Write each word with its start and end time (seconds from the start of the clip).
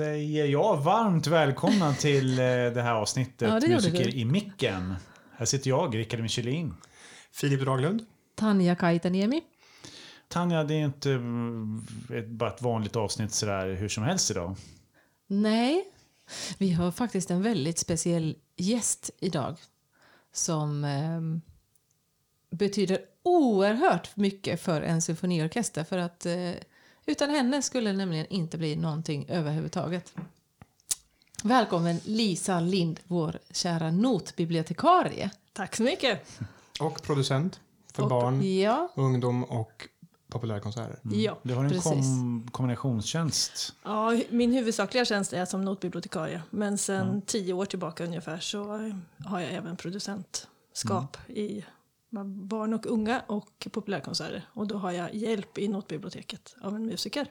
säger 0.00 0.46
jag 0.46 0.76
varmt 0.76 1.26
välkomna 1.26 1.94
till 1.98 2.38
eh, 2.38 2.44
det 2.44 2.82
här 2.82 2.94
avsnittet 2.94 3.48
Ja, 3.48 3.60
det 3.60 3.68
Musiker 3.68 4.04
du. 4.04 4.10
i 4.10 4.24
micken. 4.24 4.94
Här 5.36 5.46
sitter 5.46 5.70
jag, 5.70 5.96
Rickard 5.96 6.20
Michelin. 6.20 6.74
Filip 7.32 7.60
Draglund. 7.60 8.06
Tanja 8.34 8.74
Kaitaniemi. 8.74 9.42
Tanja, 10.28 10.64
det 10.64 10.74
är 10.74 10.84
inte 10.84 11.10
mm, 11.10 11.86
ett, 12.14 12.28
bara 12.28 12.50
ett 12.50 12.62
vanligt 12.62 12.96
avsnitt 12.96 13.32
sådär 13.32 13.74
hur 13.74 13.88
som 13.88 14.04
helst 14.04 14.30
idag. 14.30 14.56
Nej, 15.26 15.84
vi 16.58 16.72
har 16.72 16.92
faktiskt 16.92 17.30
en 17.30 17.42
väldigt 17.42 17.78
speciell 17.78 18.36
gäst 18.56 19.10
idag 19.18 19.56
som 20.32 20.84
ehm, 20.84 21.40
betyder 22.50 22.98
oerhört 23.22 24.16
mycket 24.16 24.60
för 24.60 24.82
en 24.82 25.02
symfoniorkester 25.02 25.84
för 25.84 25.98
att 25.98 26.26
eh, 26.26 26.52
utan 27.10 27.30
henne 27.30 27.62
skulle 27.62 27.90
det 27.90 27.96
nämligen 27.96 28.26
inte 28.26 28.58
bli 28.58 28.76
någonting 28.76 29.26
överhuvudtaget. 29.28 30.12
Välkommen 31.44 32.00
Lisa 32.04 32.60
Lind, 32.60 33.00
vår 33.06 33.38
kära 33.50 33.90
notbibliotekarie. 33.90 35.30
Tack 35.52 35.76
så 35.76 35.82
mycket. 35.82 36.38
Och 36.80 37.02
producent 37.02 37.60
för 37.92 38.02
Och- 38.02 38.08
barn, 38.08 38.58
Ja, 38.60 38.88
ungdom 38.96 39.44
och 39.44 39.88
populärkonserter. 40.28 40.98
Ja. 41.02 41.38
Du 41.42 41.54
har 41.54 41.64
en 41.64 41.80
kom, 41.80 42.48
kombinationstjänst. 42.52 43.74
ja, 43.82 44.20
min 44.30 44.52
huvudsakliga 44.52 45.04
tjänst 45.04 45.32
är 45.32 45.44
som 45.44 45.64
notbibliotekarie. 45.64 46.42
Men 46.50 46.78
sen 46.78 47.22
tio 47.22 47.52
år 47.52 47.64
tillbaka 47.66 48.04
ungefär 48.04 48.38
så 48.40 48.64
har 49.24 49.40
jag 49.40 49.52
även 49.52 49.76
producentskap 49.76 51.16
i 51.28 51.64
barn 52.48 52.74
och 52.74 52.86
unga 52.86 53.22
och 53.26 53.68
populärkonserter. 53.72 54.48
Och 54.54 54.66
då 54.66 54.76
har 54.76 54.92
jag 54.92 55.14
hjälp 55.14 55.58
i 55.58 55.68
notbiblioteket 55.68 56.56
av 56.60 56.76
en 56.76 56.86
musiker. 56.86 57.26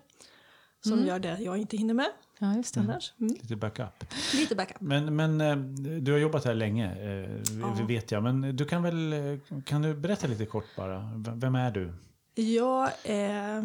Som 0.84 1.06
gör 1.06 1.20
det 1.20 1.38
jag 1.40 1.58
inte 1.58 1.78
hinner 1.78 1.94
med 1.94 2.10
ja 2.40 2.56
just 2.56 2.74
det. 2.74 2.80
annars. 2.80 3.14
Mm. 3.20 3.34
Lite 3.34 3.56
backup. 3.56 4.04
Lite 4.34 4.56
backup. 4.56 4.82
Men, 4.82 5.16
men 5.16 5.42
eh, 5.42 5.56
du 6.02 6.12
har 6.12 6.20
jobbat 6.20 6.46
här 6.46 6.54
länge, 6.54 6.96
eh, 6.96 7.42
Ja. 7.60 7.86
vet 7.88 8.12
jag. 8.12 8.24
Men 8.24 8.56
du 8.56 8.66
kan 8.66 8.84
väl 8.84 9.14
eh, 9.14 9.62
kan 9.66 9.82
du 9.82 9.94
berätta 9.94 10.28
lite 10.28 10.46
kort 10.46 10.66
bara? 10.76 11.12
Vem 11.36 11.56
är 11.56 11.72
du? 11.72 11.94
Jag 12.36 12.90
eh, 13.04 13.64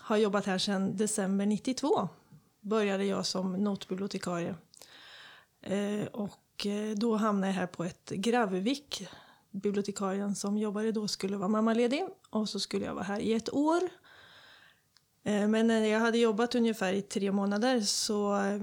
har 0.00 0.16
jobbat 0.16 0.46
här 0.46 0.58
sedan 0.58 0.96
december 0.96 1.46
92. 1.46 2.08
Började 2.60 3.04
jag 3.04 3.26
som 3.26 3.52
notbibliotekarie. 3.52 4.54
Eh, 5.62 6.06
och 6.12 6.66
då 6.96 7.16
hamnade 7.16 7.46
jag 7.46 7.54
här 7.54 7.66
på 7.66 7.84
ett 7.84 8.10
Gravvik. 8.10 9.08
Bibliotekarien 9.52 10.34
som 10.34 10.58
jobbade 10.58 10.92
då 10.92 11.08
skulle 11.08 11.36
vara 11.36 11.48
mammaledig 11.48 12.04
och 12.30 12.48
så 12.48 12.60
skulle 12.60 12.84
jag 12.84 12.94
vara 12.94 13.04
här 13.04 13.20
i 13.20 13.32
ett 13.32 13.52
år. 13.52 13.80
Eh, 15.24 15.48
men 15.48 15.66
när 15.66 15.84
jag 15.84 16.00
hade 16.00 16.18
jobbat 16.18 16.54
ungefär 16.54 16.92
i 16.92 17.02
tre 17.02 17.32
månader 17.32 17.80
så 17.80 18.36
eh, 18.36 18.60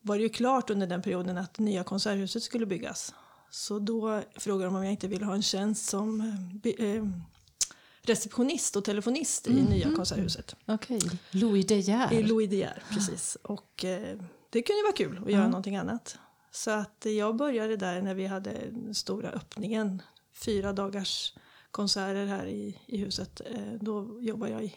var 0.00 0.16
det 0.16 0.22
ju 0.22 0.28
klart 0.28 0.70
under 0.70 0.86
den 0.86 1.02
perioden 1.02 1.38
att 1.38 1.58
nya 1.58 1.84
konserthuset 1.84 2.42
skulle 2.42 2.66
byggas. 2.66 3.14
Så 3.50 3.78
då 3.78 4.22
frågade 4.36 4.64
de 4.64 4.76
om 4.76 4.84
jag 4.84 4.92
inte 4.92 5.08
ville 5.08 5.24
ha 5.24 5.34
en 5.34 5.42
tjänst 5.42 5.88
som 5.88 6.20
eh, 6.78 7.04
receptionist 8.02 8.76
och 8.76 8.84
telefonist 8.84 9.46
i 9.46 9.62
nya 9.62 9.94
konserthuset. 9.96 10.56
Okej, 10.66 11.00
Louis 11.30 11.66
De 11.66 11.80
Geer. 11.80 12.12
I 12.12 12.22
Louis 12.22 12.50
De 12.50 12.56
Geer, 12.56 12.82
precis. 12.90 13.36
Och 13.42 13.84
det 14.50 14.62
kunde 14.62 14.78
ju 14.78 14.82
vara 14.82 14.96
kul 14.96 15.22
att 15.24 15.32
göra 15.32 15.48
någonting 15.48 15.76
annat. 15.76 16.18
Så 16.50 16.70
att 16.70 17.06
jag 17.16 17.36
började 17.36 17.76
där 17.76 18.02
när 18.02 18.14
vi 18.14 18.26
hade 18.26 18.50
den 18.70 18.94
stora 18.94 19.28
öppningen. 19.28 20.02
Fyra 20.36 20.72
dagars 20.72 21.34
konserter 21.70 22.26
här 22.26 22.46
i, 22.46 22.78
i 22.86 22.96
huset. 22.96 23.40
Eh, 23.50 23.72
då 23.80 24.18
jobbade 24.20 24.52
jag 24.52 24.64
i, 24.64 24.74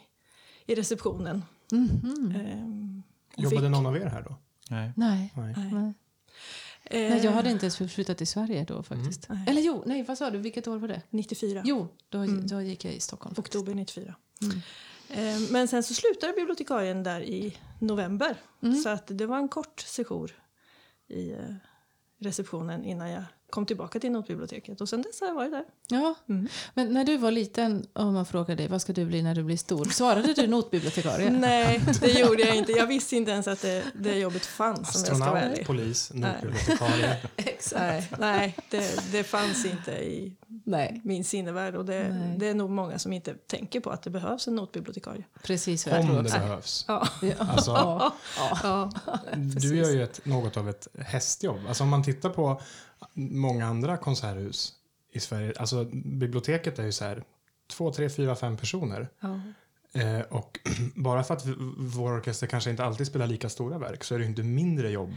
i 0.66 0.74
receptionen. 0.74 1.44
Ehm, 1.72 3.02
och 3.36 3.42
Jobbade 3.42 3.60
fick- 3.62 3.70
någon 3.70 3.86
av 3.86 3.96
er 3.96 4.06
här 4.06 4.22
då? 4.22 4.36
Nej. 4.70 4.92
Nej. 4.96 5.32
Nej. 5.36 5.54
Nej. 5.56 5.72
Nej. 5.72 5.94
Eh, 6.84 7.24
jag 7.24 7.32
hade 7.32 7.50
inte 7.50 7.66
ens 7.66 7.76
flyttat 7.94 8.18
till 8.18 8.26
Sverige 8.26 8.64
då 8.64 8.82
faktiskt. 8.82 9.26
Nej. 9.28 9.44
Eller 9.48 9.62
jo, 9.62 9.82
nej, 9.86 10.02
vad 10.02 10.18
sa 10.18 10.30
du? 10.30 10.38
Vilket 10.38 10.68
år 10.68 10.78
var 10.78 10.88
det? 10.88 11.02
94. 11.10 11.62
Jo, 11.64 11.88
då, 12.08 12.26
då 12.26 12.62
gick 12.62 12.84
jag 12.84 12.94
i 12.94 13.00
Stockholm. 13.00 13.34
faktiskt. 13.34 13.56
Oktober 13.56 13.74
94. 13.74 14.14
Mm. 14.42 14.56
Eh, 15.08 15.50
Men 15.50 15.68
sen 15.68 15.82
så 15.82 15.94
slutade 15.94 16.32
bibliotekarien 16.32 17.02
där 17.02 17.20
i 17.20 17.56
november. 17.78 18.36
Mm. 18.62 18.74
Så 18.76 18.88
att 18.88 19.06
det 19.06 19.26
var 19.26 19.38
en 19.38 19.48
kort 19.48 19.80
sejour 19.80 20.32
i 21.08 21.30
eh, 21.32 21.38
receptionen 22.18 22.84
innan 22.84 23.10
jag 23.10 23.24
kom 23.50 23.66
tillbaka 23.66 24.00
till 24.00 24.12
notbiblioteket. 24.12 24.80
Och 24.80 24.88
sen 24.88 25.02
dess 25.02 25.20
har 25.20 25.28
jag 25.28 25.34
varit 25.34 25.50
där. 25.52 25.64
Ja, 25.88 26.14
Mm. 26.28 26.48
men 26.74 26.92
när 26.92 27.04
du 27.04 27.16
var 27.16 27.30
liten 27.30 27.86
och 27.92 28.06
man 28.06 28.26
frågade 28.26 28.54
dig 28.54 28.68
vad 28.68 28.82
ska 28.82 28.92
du 28.92 29.04
bli 29.04 29.22
när 29.22 29.34
du 29.34 29.42
blir 29.42 29.56
stor, 29.56 29.84
svarade 29.84 30.32
du 30.34 30.46
notbibliotekarie? 30.46 31.30
Nej, 31.40 31.80
det 32.00 32.10
gjorde 32.20 32.42
jag 32.42 32.56
inte. 32.56 32.72
Jag 32.72 32.86
visste 32.86 33.16
inte 33.16 33.30
ens 33.30 33.48
att 33.48 33.62
det, 33.62 33.82
det 33.94 34.18
jobbet 34.18 34.46
fanns 34.46 34.78
om 34.78 34.84
jag 35.06 35.16
ska 35.16 35.30
vara 35.30 35.38
Astronaut, 35.40 35.66
polis, 35.66 36.10
Nej. 36.14 36.30
notbibliotekarie. 36.32 37.16
Exakt. 37.36 37.74
Nej, 37.80 38.08
nej 38.18 38.56
det, 38.70 39.12
det 39.12 39.24
fanns 39.24 39.64
inte 39.66 39.90
i 39.92 40.32
Nej, 40.64 41.00
min 41.04 41.24
sinnevärld. 41.24 41.74
Och 41.76 41.84
det, 41.84 42.08
Nej. 42.08 42.36
det 42.38 42.48
är 42.48 42.54
nog 42.54 42.70
många 42.70 42.98
som 42.98 43.12
inte 43.12 43.34
tänker 43.34 43.80
på 43.80 43.90
att 43.90 44.02
det 44.02 44.10
behövs 44.10 44.48
en 44.48 44.54
notbibliotekarie. 44.54 45.24
precis 45.42 45.86
vad 45.86 45.96
jag 45.96 46.02
tror 46.06 46.16
Om 46.18 46.24
det 46.24 46.30
också. 46.30 46.40
behövs. 46.40 46.84
Ja. 46.88 47.06
Alltså. 47.38 47.70
Ja. 47.70 48.12
ja. 48.62 48.90
du 49.60 49.76
gör 49.76 49.90
ju 49.90 50.02
ett, 50.02 50.20
något 50.26 50.56
av 50.56 50.68
ett 50.68 50.88
hästjobb. 50.98 51.58
Alltså 51.68 51.82
om 51.84 51.88
man 51.90 52.04
tittar 52.04 52.30
på 52.30 52.60
många 53.14 53.66
andra 53.66 53.96
konserthus 53.96 54.72
i 55.12 55.20
Sverige. 55.20 55.52
Alltså 55.58 55.84
biblioteket 56.04 56.78
är 56.78 56.84
ju 56.84 56.92
så 56.92 57.04
här 57.04 57.24
två, 57.70 57.92
tre, 57.92 58.10
fyra, 58.10 58.36
fem 58.36 58.56
personer. 58.56 59.08
ja. 59.20 59.40
Eh, 59.92 60.20
och 60.20 60.58
bara 60.94 61.22
för 61.24 61.34
att 61.34 61.46
vår 61.78 62.12
orkester 62.18 62.46
kanske 62.46 62.70
inte 62.70 62.84
alltid 62.84 63.06
spelar 63.06 63.26
lika 63.26 63.48
stora 63.48 63.78
verk 63.78 64.04
så 64.04 64.14
är 64.14 64.18
det 64.18 64.24
ju 64.24 64.30
inte 64.30 64.42
mindre 64.42 64.90
jobb 64.90 65.14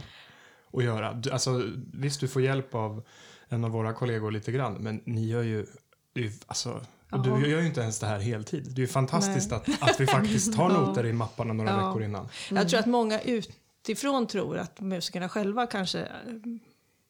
att 0.72 0.84
göra. 0.84 1.12
Du, 1.12 1.30
alltså, 1.30 1.62
visst, 1.92 2.20
du 2.20 2.28
får 2.28 2.42
hjälp 2.42 2.74
av 2.74 3.02
en 3.48 3.64
av 3.64 3.70
våra 3.70 3.92
kollegor 3.92 4.30
lite 4.30 4.52
grann, 4.52 4.74
men 4.74 5.00
ni 5.04 5.26
gör 5.28 5.42
ju... 5.42 5.66
det 6.12 6.24
är 6.24 6.32
Alltså, 6.46 6.84
och 7.10 7.22
du 7.22 7.30
gör 7.50 7.60
ju 7.60 7.66
inte 7.66 7.80
ens 7.80 7.98
det 7.98 8.06
här 8.06 8.18
heltid. 8.20 8.64
Det 8.70 8.78
är 8.78 8.80
ju 8.80 8.88
fantastiskt 8.88 9.52
att, 9.52 9.68
att 9.82 10.00
vi 10.00 10.06
faktiskt 10.06 10.54
har 10.54 10.70
Ja. 10.74 10.80
noter 10.80 11.06
i 11.06 11.12
mapparna 11.12 11.52
några 11.52 11.70
Ja. 11.70 11.86
veckor 11.88 12.02
innan. 12.02 12.28
Jag 12.50 12.68
tror 12.68 12.80
att 12.80 12.86
många 12.86 13.20
utifrån 13.20 14.26
tror 14.26 14.58
att 14.58 14.80
musikerna 14.80 15.28
själva 15.28 15.66
kanske 15.66 16.08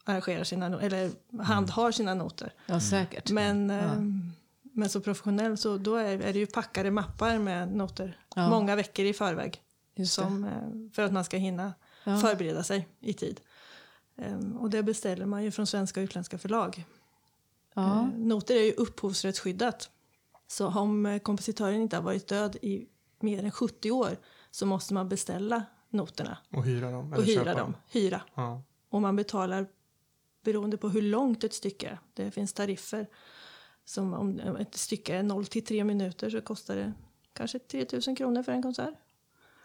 arrangerar 0.05 0.45
sina 0.45 0.81
eller 0.81 1.11
handhar 1.43 1.91
sina 1.93 2.15
noter. 2.15 2.53
ja, 2.67 2.81
säkert. 2.81 3.31
Men, 3.31 3.69
Ja. 3.71 3.77
eh, 3.79 4.01
men 4.77 4.89
så 4.89 5.01
professionellt 5.01 5.61
så 5.61 5.77
då 5.79 5.97
är, 5.97 6.21
är 6.21 6.33
det 6.33 6.39
ju 6.39 6.47
packade 6.47 6.91
mappar 6.91 7.39
med 7.39 7.73
noter 7.77 8.19
Ja. 8.35 8.49
många 8.51 8.77
veckor 8.77 9.05
i 9.07 9.13
förväg. 9.13 9.61
Som, 10.07 10.45
eh, 10.45 10.93
för 10.95 11.03
att 11.03 11.13
man 11.13 11.25
ska 11.25 11.37
hinna 11.37 11.73
Ja. 12.05 12.19
förbereda 12.19 12.63
sig 12.63 12.89
i 13.01 13.13
tid. 13.13 13.41
Ehm, 14.17 14.57
Och 14.57 14.71
det 14.71 14.83
beställer 14.83 15.27
man 15.27 15.45
ju 15.45 15.51
från 15.51 15.67
svenska 15.67 16.01
och 16.01 16.05
utländska 16.05 16.39
förlag. 16.39 16.85
Ja. 17.75 18.01
Eh, 18.01 18.07
Noter 18.19 18.55
är 18.57 18.63
ju 18.65 18.73
upphovsrättsskyddat. 18.73 19.91
Så 20.47 20.67
om 20.69 21.07
eh, 21.07 21.19
kompositören 21.19 21.75
inte 21.83 21.97
har 21.97 22.03
varit 22.03 22.29
död 22.29 22.57
i 22.63 22.87
mer 23.21 23.45
än 23.45 23.51
70 23.51 23.91
år 23.91 24.17
så 24.51 24.67
måste 24.67 24.95
man 24.95 25.09
beställa 25.09 25.63
noterna 25.91 26.39
Och 26.53 26.65
hyra 26.65 26.91
dem. 26.91 27.13
och 27.13 27.23
hyra 27.25 27.45
köpa 27.45 27.59
dem. 27.61 27.77
Hyra. 27.91 28.21
Ja. 28.35 28.63
Och 28.89 29.03
man 29.03 29.17
betalar 29.17 29.67
beroende 30.44 30.77
på 30.77 30.88
hur 30.88 31.03
långt 31.03 31.44
ett 31.44 31.55
stycke 31.55 31.88
är. 31.88 31.99
Det 32.15 32.31
finns 32.31 32.53
tariffer. 32.53 33.06
Som 33.85 34.14
om 34.14 34.38
ett 34.38 34.75
stycke 34.75 35.17
är 35.17 35.23
0 35.23 35.46
till 35.46 35.64
3 35.64 35.85
minuter 35.85 36.31
så 36.31 36.41
kostar 36.41 36.76
det 36.76 36.93
kanske 37.32 37.58
3 37.58 37.87
000 38.06 38.17
kronor 38.17 38.43
för 38.43 38.52
en 38.52 38.62
konsert. 38.62 38.94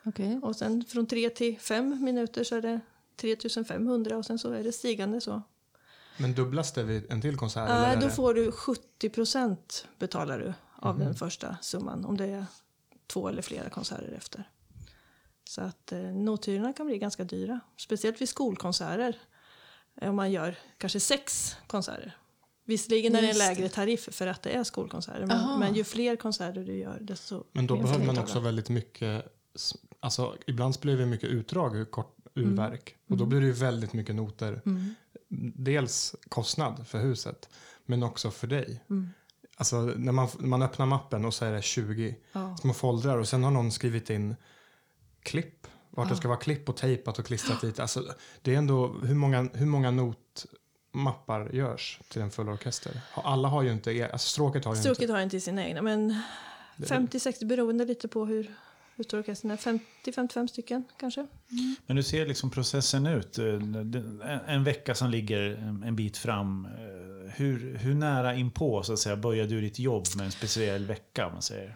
Okej. 0.05 0.39
Och 0.43 0.55
sen 0.55 0.85
från 0.85 1.05
3 1.07 1.29
till 1.29 1.59
5 1.59 2.03
minuter 2.03 2.43
så 2.43 2.55
är 2.55 2.61
det 2.61 2.79
3 3.15 3.63
500 3.67 4.17
och 4.17 4.25
sen 4.25 4.39
så 4.39 4.51
är 4.51 4.63
det 4.63 4.71
stigande 4.71 5.21
så. 5.21 5.41
Men 6.17 6.33
dubblas 6.33 6.71
det 6.73 6.83
vid 6.83 7.11
en 7.11 7.21
till 7.21 7.37
konsert? 7.37 7.69
Äh, 7.69 7.75
eller 7.91 8.01
då 8.01 8.07
det- 8.07 8.13
får 8.13 8.33
du 8.33 8.51
70 8.51 9.09
procent 9.09 9.87
betalar 9.99 10.39
du 10.39 10.53
av 10.75 10.99
den 10.99 11.15
första 11.15 11.57
summan 11.61 12.05
om 12.05 12.17
det 12.17 12.25
är 12.25 12.45
två 13.07 13.27
eller 13.29 13.41
flera 13.41 13.69
konserter 13.69 14.13
efter. 14.17 14.49
Så 15.43 15.61
att 15.61 15.91
eh, 15.91 15.99
nothyrorna 15.99 16.73
kan 16.73 16.85
bli 16.85 16.97
ganska 16.97 17.23
dyra. 17.23 17.59
Speciellt 17.77 18.21
vid 18.21 18.29
skolkonserter. 18.29 19.17
Om 20.01 20.15
man 20.15 20.31
gör 20.31 20.55
kanske 20.77 20.99
sex 20.99 21.55
konserter. 21.67 22.17
Visserligen 22.65 23.15
är 23.15 23.21
det 23.21 23.29
en 23.29 23.37
lägre 23.37 23.69
tariff 23.69 24.09
för 24.11 24.27
att 24.27 24.41
det 24.41 24.49
är 24.49 24.63
skolkonserter. 24.63 25.25
Men, 25.25 25.59
men 25.59 25.73
ju 25.75 25.83
fler 25.83 26.15
konserter 26.15 26.63
du 26.63 26.77
gör 26.77 26.97
desto 27.01 27.43
Men 27.51 27.67
då 27.67 27.75
behöver 27.75 27.99
får 27.99 28.05
man 28.05 28.17
också 28.17 28.39
väldigt 28.39 28.69
mycket, 28.69 29.25
alltså 29.99 30.35
ibland 30.47 30.75
spelar 30.75 30.95
vi 30.95 31.05
mycket 31.05 31.29
utdrag 31.29 31.75
ur, 31.77 31.85
kort, 31.85 32.15
ur 32.35 32.43
Mm. 32.43 32.55
verk. 32.55 32.95
Och 33.09 33.17
då 33.17 33.25
blir 33.25 33.39
det 33.41 33.45
ju 33.47 33.51
väldigt 33.53 33.93
mycket 33.93 34.15
noter. 34.15 34.61
Mm. 34.65 34.95
Dels 35.55 36.15
kostnad 36.29 36.87
för 36.87 36.99
huset, 36.99 37.49
men 37.85 38.03
också 38.03 38.31
för 38.31 38.47
dig. 38.47 38.83
Mm. 38.89 39.09
Alltså 39.57 39.77
när 39.81 40.11
man, 40.11 40.27
när 40.39 40.47
man 40.47 40.61
öppnar 40.61 40.85
mappen 40.85 41.25
och 41.25 41.33
så 41.33 41.45
är 41.45 41.51
det 41.51 41.61
20 41.61 42.15
Ja. 42.31 42.57
små 42.57 42.73
foldrar 42.73 43.17
och 43.17 43.27
sen 43.27 43.43
har 43.43 43.51
någon 43.51 43.71
skrivit 43.71 44.09
in 44.09 44.35
klipp. 45.23 45.67
Vart 45.99 46.07
det 46.07 46.13
Ja. 46.13 46.17
ska 46.17 46.27
vara 46.27 46.39
klipp 46.39 46.69
och 46.69 46.77
tejpat 46.77 47.19
och 47.19 47.25
klistrat 47.25 47.61
dit. 47.61 47.79
Alltså, 47.79 48.03
det 48.41 48.53
är 48.53 48.57
ändå, 48.57 48.87
hur 49.03 49.15
många, 49.15 49.49
hur 49.53 49.65
många 49.65 49.91
notmappar 49.91 51.49
görs 51.53 51.99
till 52.09 52.21
en 52.21 52.31
full 52.31 52.49
orkester? 52.49 53.01
Alla 53.13 53.47
har 53.47 53.61
ju 53.63 53.71
inte, 53.71 54.09
alltså 54.11 54.27
stråket 54.29 54.65
har 54.65 54.75
ju 54.75 54.81
Stråket 54.81 55.01
inte. 55.01 55.13
har 55.13 55.21
inte 55.21 55.39
sina 55.39 55.65
egna, 55.67 55.81
men 55.81 56.15
50-60 56.77 57.45
beroende 57.45 57.85
lite 57.85 58.07
på 58.07 58.25
hur, 58.25 58.51
hur 58.95 59.03
stor 59.03 59.19
orkestern 59.19 59.51
är, 59.51 59.57
50-55 60.05 60.47
stycken 60.47 60.83
kanske. 60.99 61.27
Men 61.85 61.97
hur 61.97 62.03
ser 62.03 62.25
liksom 62.25 62.49
processen 62.49 63.05
ut? 63.05 63.37
Eh, 63.39 63.45
En, 64.47 64.63
vecka 64.63 64.95
som 64.95 65.09
ligger 65.09 65.41
en, 65.85 65.95
bit 65.95 66.17
fram. 66.17 66.65
eh, 66.65 67.31
Hur, 67.35 67.77
hur 67.77 67.95
nära 67.95 68.35
inpå 68.35 68.83
så 68.83 68.93
att 68.93 68.99
säga, 68.99 69.17
börjar 69.17 69.47
du 69.47 69.61
ditt 69.61 69.79
jobb 69.79 70.05
med 70.17 70.25
en 70.25 70.31
speciell 70.31 70.85
vecka? 70.85 71.25
om 71.27 71.33
Man 71.33 71.41
säger? 71.41 71.75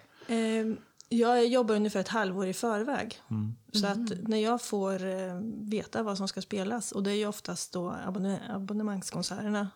Jag 1.10 1.48
jobbar 1.48 1.76
ungefär 1.76 2.00
ett 2.00 2.08
halvår 2.08 2.48
i 2.48 2.54
förväg. 2.54 3.22
Mm. 3.30 3.56
Så 3.74 3.88
att 3.88 4.28
när 4.28 4.38
jag 4.38 4.62
får 4.62 5.06
eh, 5.06 5.40
veta 5.62 6.04
vad 6.04 6.18
som 6.18 6.28
ska 6.28 6.42
spelas, 6.42 6.92
och 6.92 7.04
det 7.04 7.12
är 7.12 7.16
ju 7.16 7.28
oftast 7.28 7.74
då 7.74 7.96
abonne 8.06 8.40
abonnemangskonserterna, 8.50 9.70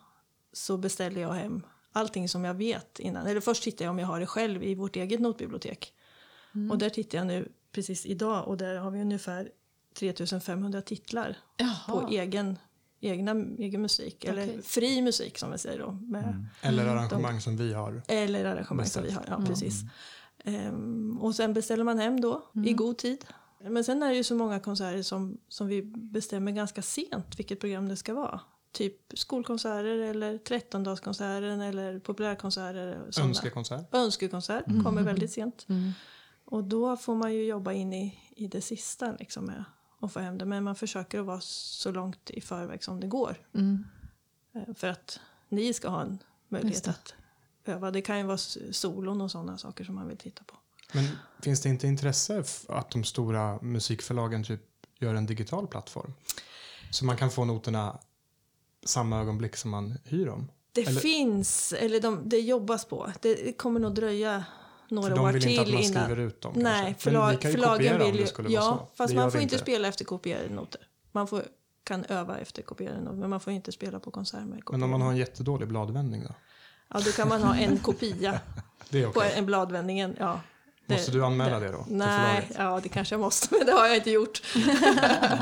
så 0.52 0.76
beställer 0.76 1.20
jag 1.20 1.32
hem 1.32 1.62
allting 1.92 2.28
som 2.28 2.44
jag 2.44 2.54
vet 2.54 2.98
innan. 2.98 3.26
Eller 3.26 3.40
först 3.40 3.62
tittar 3.62 3.84
jag 3.84 3.90
om 3.90 3.98
jag 3.98 4.06
har 4.06 4.20
det 4.20 4.26
själv 4.26 4.62
i 4.62 4.74
vårt 4.74 4.96
eget 4.96 5.20
notbibliotek. 5.20 5.92
Och 6.70 6.78
där 6.78 6.90
tittar 6.90 7.18
jag 7.18 7.26
nu 7.26 7.48
precis 7.72 8.06
idag 8.06 8.48
och 8.48 8.56
där 8.56 8.76
har 8.76 8.90
vi 8.90 9.00
ungefär 9.00 9.50
3500 9.98 10.82
titlar 10.82 11.36
Jaha. 11.56 12.00
på 12.00 12.08
egen, 12.10 12.58
egna, 13.00 13.34
egen 13.58 13.82
musik. 13.82 14.24
Eller 14.24 14.62
fri 14.62 15.02
musik 15.02 15.38
som 15.38 15.52
vi 15.52 15.58
säger 15.58 15.78
då. 15.78 15.92
Med, 15.92 16.46
Eller 16.62 16.86
arrangemang 16.86 17.40
som 17.40 17.56
vi 17.56 17.72
har. 17.72 18.02
Eller 18.08 18.44
arrangemang 18.44 18.86
som 18.86 19.02
vi 19.02 19.10
har, 19.10 19.24
ja 19.28 19.42
precis. 19.46 19.82
Ehm, 20.44 21.18
och 21.20 21.34
sen 21.34 21.52
beställer 21.52 21.84
man 21.84 21.98
hem 21.98 22.20
då 22.20 22.50
i 22.66 22.72
god 22.72 22.98
tid. 22.98 23.24
Men 23.60 23.84
sen 23.84 24.02
är 24.02 24.08
det 24.08 24.16
ju 24.16 24.24
så 24.24 24.34
många 24.34 24.60
konserter 24.60 25.02
som, 25.02 25.38
som 25.48 25.66
vi 25.66 25.82
bestämmer 25.82 26.52
ganska 26.52 26.82
sent 26.82 27.38
vilket 27.38 27.60
program 27.60 27.88
det 27.88 27.96
ska 27.96 28.14
vara. 28.14 28.40
Typ 28.72 29.18
skolkonserter 29.18 29.84
eller 29.84 30.38
13-dagskonserten 30.38 31.60
eller 31.60 31.98
populärkonserter. 31.98 33.10
Önskekonsert. 33.20 33.94
Önskekonsert 33.94 34.64
kommer 34.84 35.02
väldigt 35.02 35.30
sent. 35.32 35.66
Och 36.44 36.64
då 36.64 36.96
får 36.96 37.14
man 37.14 37.34
ju 37.34 37.44
jobba 37.44 37.72
in 37.72 37.92
i, 37.92 38.18
i 38.36 38.46
det 38.46 38.60
sista 38.60 39.12
liksom 39.18 39.44
med 39.44 39.64
att 40.00 40.12
få 40.12 40.20
hem 40.20 40.38
det. 40.38 40.44
Men 40.44 40.64
man 40.64 40.74
försöker 40.74 41.20
att 41.20 41.26
vara 41.26 41.40
så 41.40 41.92
långt 41.92 42.30
i 42.30 42.40
förväg 42.40 42.84
som 42.84 43.00
det 43.00 43.06
går. 43.06 43.36
Mm. 43.54 43.84
Eh, 44.54 44.74
För 44.74 44.88
att 44.88 45.20
ni 45.48 45.72
ska 45.72 45.88
ha 45.88 46.02
en 46.02 46.18
möjlighet 46.48 46.88
att 46.88 47.14
öva. 47.68 47.90
Det 47.90 48.02
kan 48.02 48.18
ju 48.18 48.24
vara 48.24 48.38
solon 48.72 49.20
och 49.20 49.30
sådana 49.30 49.58
saker 49.58 49.84
som 49.84 49.94
man 49.94 50.08
vill 50.08 50.16
titta 50.16 50.44
på. 50.44 50.54
Men 50.92 51.04
finns 51.42 51.60
det 51.60 51.68
inte 51.68 51.86
intresse 51.86 52.44
att 52.68 52.90
de 52.90 53.04
stora 53.04 53.58
musikförlagen 53.62 54.44
typ 54.44 54.60
gör 54.98 55.14
en 55.14 55.26
digital 55.26 55.66
plattform? 55.66 56.14
Så 56.90 57.04
man 57.04 57.16
kan 57.16 57.30
få 57.30 57.44
noterna 57.44 57.98
samma 58.84 59.20
ögonblick 59.20 59.56
som 59.56 59.70
man 59.70 59.98
hyr 60.04 60.26
dem? 60.26 60.48
Det 60.72 60.86
Eller- 60.86 61.00
finns, 61.00 61.72
eller 61.72 62.00
de, 62.00 62.28
det 62.28 62.38
jobbas 62.38 62.84
på. 62.84 63.12
Det 63.20 63.58
kommer 63.58 63.80
nog 63.80 63.94
dröja 63.94 64.44
några 64.88 65.08
För 65.08 65.16
de 65.16 65.24
år 65.24 65.32
vill 65.32 65.42
till 65.42 65.50
inte 65.50 65.62
att 65.62 65.68
man 65.68 65.82
innan. 65.82 66.04
skriver 66.04 66.22
ut 66.22 66.40
dem 66.40 66.52
Nej, 66.56 66.64
kanske. 66.64 66.84
Men 66.84 66.94
vi 66.94 66.98
förlag, 66.98 67.40
kan 67.40 67.50
ju 67.50 67.56
förlagen 67.56 68.12
vill 68.12 68.20
ju... 68.20 68.54
Ja, 68.54 68.90
fast 68.94 69.14
man 69.14 69.30
får 69.32 69.40
inte 69.40 69.54
inte. 69.54 69.64
spela 69.64 69.88
efter 69.88 70.04
kopierade 70.04 70.48
noter. 70.54 70.80
Man 71.12 71.28
får, 71.28 71.42
kan 71.84 72.04
öva 72.04 72.38
efter 72.38 72.62
kopierade 72.62 73.00
noter, 73.00 73.16
men 73.16 73.30
man 73.30 73.40
får 73.40 73.52
inte 73.52 73.72
spela 73.72 74.00
på 74.00 74.10
konsert 74.10 74.40
med 74.40 74.48
Men 74.48 74.60
kopierade 74.62 74.84
om 74.84 74.90
man 74.90 75.00
har 75.02 75.10
en 75.10 75.16
jättedålig 75.16 75.68
bladvändning 75.68 76.22
då? 76.28 76.34
Ja, 76.94 77.00
då 77.04 77.10
kan 77.12 77.28
man 77.28 77.42
ha 77.42 77.56
en 77.56 77.78
kopia 77.78 78.40
Det 78.90 79.02
är 79.02 79.04
på 79.08 79.20
okej. 79.20 79.32
en 79.36 79.46
bladvändningen. 79.46 80.16
Ja, 80.18 80.40
det- 80.86 80.94
Måste 80.94 81.12
du 81.12 81.24
anmäla 81.24 81.60
det 81.60 81.72
då? 81.72 81.84
till 81.84 81.96
Nej, 81.96 82.50
ja 82.58 82.80
det 82.82 82.88
kanske 82.88 83.14
jag 83.14 83.20
måste, 83.20 83.48
men 83.58 83.66
det 83.66 83.72
har 83.72 83.86
jag 83.86 83.96
inte 83.96 84.10
gjort. 84.10 84.42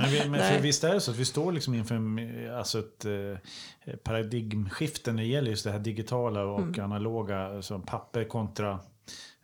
Men, 0.00 0.10
vi, 0.10 0.28
men 0.28 0.52
för 0.52 0.60
visst 0.60 0.84
är 0.84 0.94
det 0.94 1.00
så 1.00 1.10
att 1.10 1.16
vi 1.16 1.24
står 1.24 1.52
liksom 1.52 1.74
inför 1.74 2.50
alltså 2.58 2.78
ett 2.78 3.04
eh, 3.04 3.96
paradigmskifte 3.96 5.12
när 5.12 5.22
det 5.22 5.28
gäller 5.28 5.50
just 5.50 5.64
det 5.64 5.70
här 5.72 5.78
digitala 5.78 6.42
och 6.44 6.60
Mm. 6.60 6.80
analoga, 6.84 7.38
alltså 7.46 7.78
papper 7.78 8.24
kontra 8.24 8.78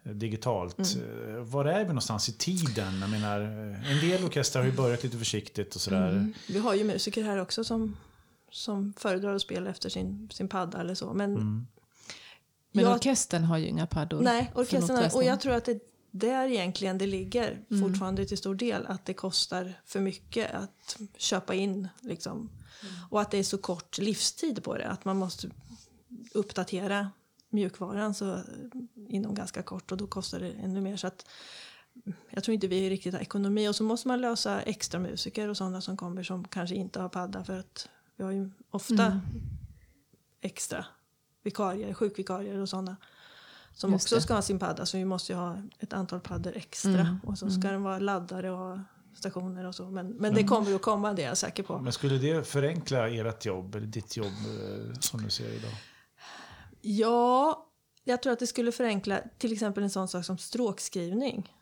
eh, 0.04 0.12
digitalt. 0.12 0.78
Mm. 0.78 1.36
Eh, 1.36 1.42
Var 1.42 1.64
är 1.64 1.78
vi 1.80 1.86
någonstans 1.86 2.28
i 2.28 2.32
tiden? 2.32 3.00
Jag 3.00 3.10
menar, 3.10 3.40
eh, 3.40 3.92
en 3.92 4.00
del 4.00 4.24
orkestrar 4.24 4.62
har 4.62 4.70
ju 4.70 4.76
börjat 4.76 5.02
lite 5.04 5.18
försiktigt 5.18 5.74
och 5.74 5.80
sådär. 5.80 6.08
Mm. 6.08 6.34
Vi 6.48 6.58
har 6.58 6.74
ju 6.74 6.84
musiker 6.84 7.22
här 7.22 7.38
också 7.40 7.64
som, 7.64 7.96
som 8.50 8.92
föredrar 8.98 9.34
att 9.34 9.42
spela 9.42 9.70
efter 9.70 9.88
sin, 9.88 10.28
sin 10.32 10.48
padda 10.48 10.80
eller 10.80 10.94
så. 10.94 11.12
Men, 11.12 11.32
Mm. 11.36 11.66
Men 12.72 12.84
jag, 12.84 12.94
orkestern 12.94 13.44
har 13.44 13.58
ju 13.58 13.66
inga 13.66 13.86
paddor. 13.86 14.20
nej, 14.20 14.52
orkestern, 14.54 14.96
notläsning. 14.96 15.18
och 15.18 15.24
jag 15.24 15.40
tror 15.40 15.54
att 15.54 15.64
det 15.64 15.80
där 16.10 16.48
egentligen 16.48 16.98
det 16.98 17.06
ligger 17.06 17.58
fortfarande 17.82 18.26
till 18.26 18.38
stor 18.38 18.54
del. 18.54 18.86
Att 18.86 19.04
det 19.04 19.14
kostar 19.14 19.72
för 19.84 20.00
mycket 20.00 20.54
att 20.54 20.98
köpa 21.16 21.54
in. 21.54 21.88
Liksom. 22.00 22.50
Och 23.10 23.20
att 23.20 23.30
det 23.30 23.38
är 23.38 23.42
så 23.42 23.58
kort 23.58 23.98
livstid 23.98 24.64
på 24.64 24.76
det. 24.76 24.88
Att 24.88 25.04
man 25.04 25.16
måste 25.16 25.50
uppdatera 26.34 27.10
mjukvaran 27.50 28.14
så, 28.14 28.40
inom 29.08 29.34
ganska 29.34 29.62
kort 29.62 29.92
och 29.92 29.98
då 29.98 30.06
kostar 30.06 30.40
det 30.40 30.50
ännu 30.50 30.80
mer. 30.80 30.96
Så 30.96 31.06
att, 31.06 31.26
jag 32.30 32.44
tror 32.44 32.54
inte 32.54 32.66
vi 32.66 32.90
riktigt 32.90 33.14
har 33.14 33.20
ekonomi. 33.20 33.68
Och 33.68 33.76
så 33.76 33.84
måste 33.84 34.08
man 34.08 34.20
lösa 34.20 34.62
extra 34.62 35.00
musiker 35.00 35.48
och 35.48 35.56
sådana 35.56 35.80
som 35.80 35.96
kommer 35.96 36.22
som 36.22 36.48
kanske 36.48 36.74
inte 36.74 37.00
har 37.00 37.08
padda 37.08 37.44
för 37.44 37.58
att 37.58 37.88
vi 38.16 38.24
har 38.24 38.30
ju 38.30 38.50
ofta 38.70 39.20
extra 40.40 40.86
vikarier, 41.42 41.94
sjukvikarier 41.94 42.58
och 42.58 42.68
sådana 42.68 42.96
som 43.74 43.92
Just 43.92 44.04
också 44.04 44.14
det. 44.14 44.20
ska 44.20 44.34
ha 44.34 44.42
sin 44.42 44.58
padda. 44.58 44.86
Så 44.86 44.96
vi 44.96 45.04
måste 45.04 45.32
ju 45.32 45.38
ha 45.38 45.56
ett 45.78 45.92
antal 45.92 46.20
paddor 46.20 46.56
extra 46.56 47.00
Mm, 47.00 47.20
och 47.26 47.38
så 47.38 47.50
ska 47.50 47.68
den 47.70 47.82
vara 47.82 47.98
laddare 47.98 48.50
och 48.50 48.58
ha 48.58 48.80
stationer 49.14 49.66
och 49.66 49.74
så. 49.74 49.90
Men, 49.90 50.08
men 50.08 50.34
det 50.34 50.44
kommer 50.44 50.74
att 50.74 50.82
komma, 50.82 51.12
det 51.12 51.22
är 51.22 51.28
jag 51.28 51.38
säker 51.38 51.62
på. 51.62 51.78
Men 51.78 51.92
skulle 51.92 52.18
det 52.18 52.46
förenkla 52.48 53.08
ert 53.08 53.44
jobb, 53.44 53.74
eller 53.74 53.86
ditt 53.86 54.16
jobb 54.16 54.26
eh, 54.26 54.98
som 55.00 55.22
du 55.22 55.30
ser 55.30 55.52
idag? 55.52 55.72
Ja, 56.80 57.66
jag 58.04 58.22
tror 58.22 58.32
att 58.32 58.38
det 58.38 58.46
skulle 58.46 58.72
förenkla 58.72 59.20
till 59.38 59.52
exempel 59.52 59.82
en 59.82 59.90
sån 59.90 60.08
sak 60.08 60.24
som 60.24 60.38
stråkskrivning. 60.38 61.52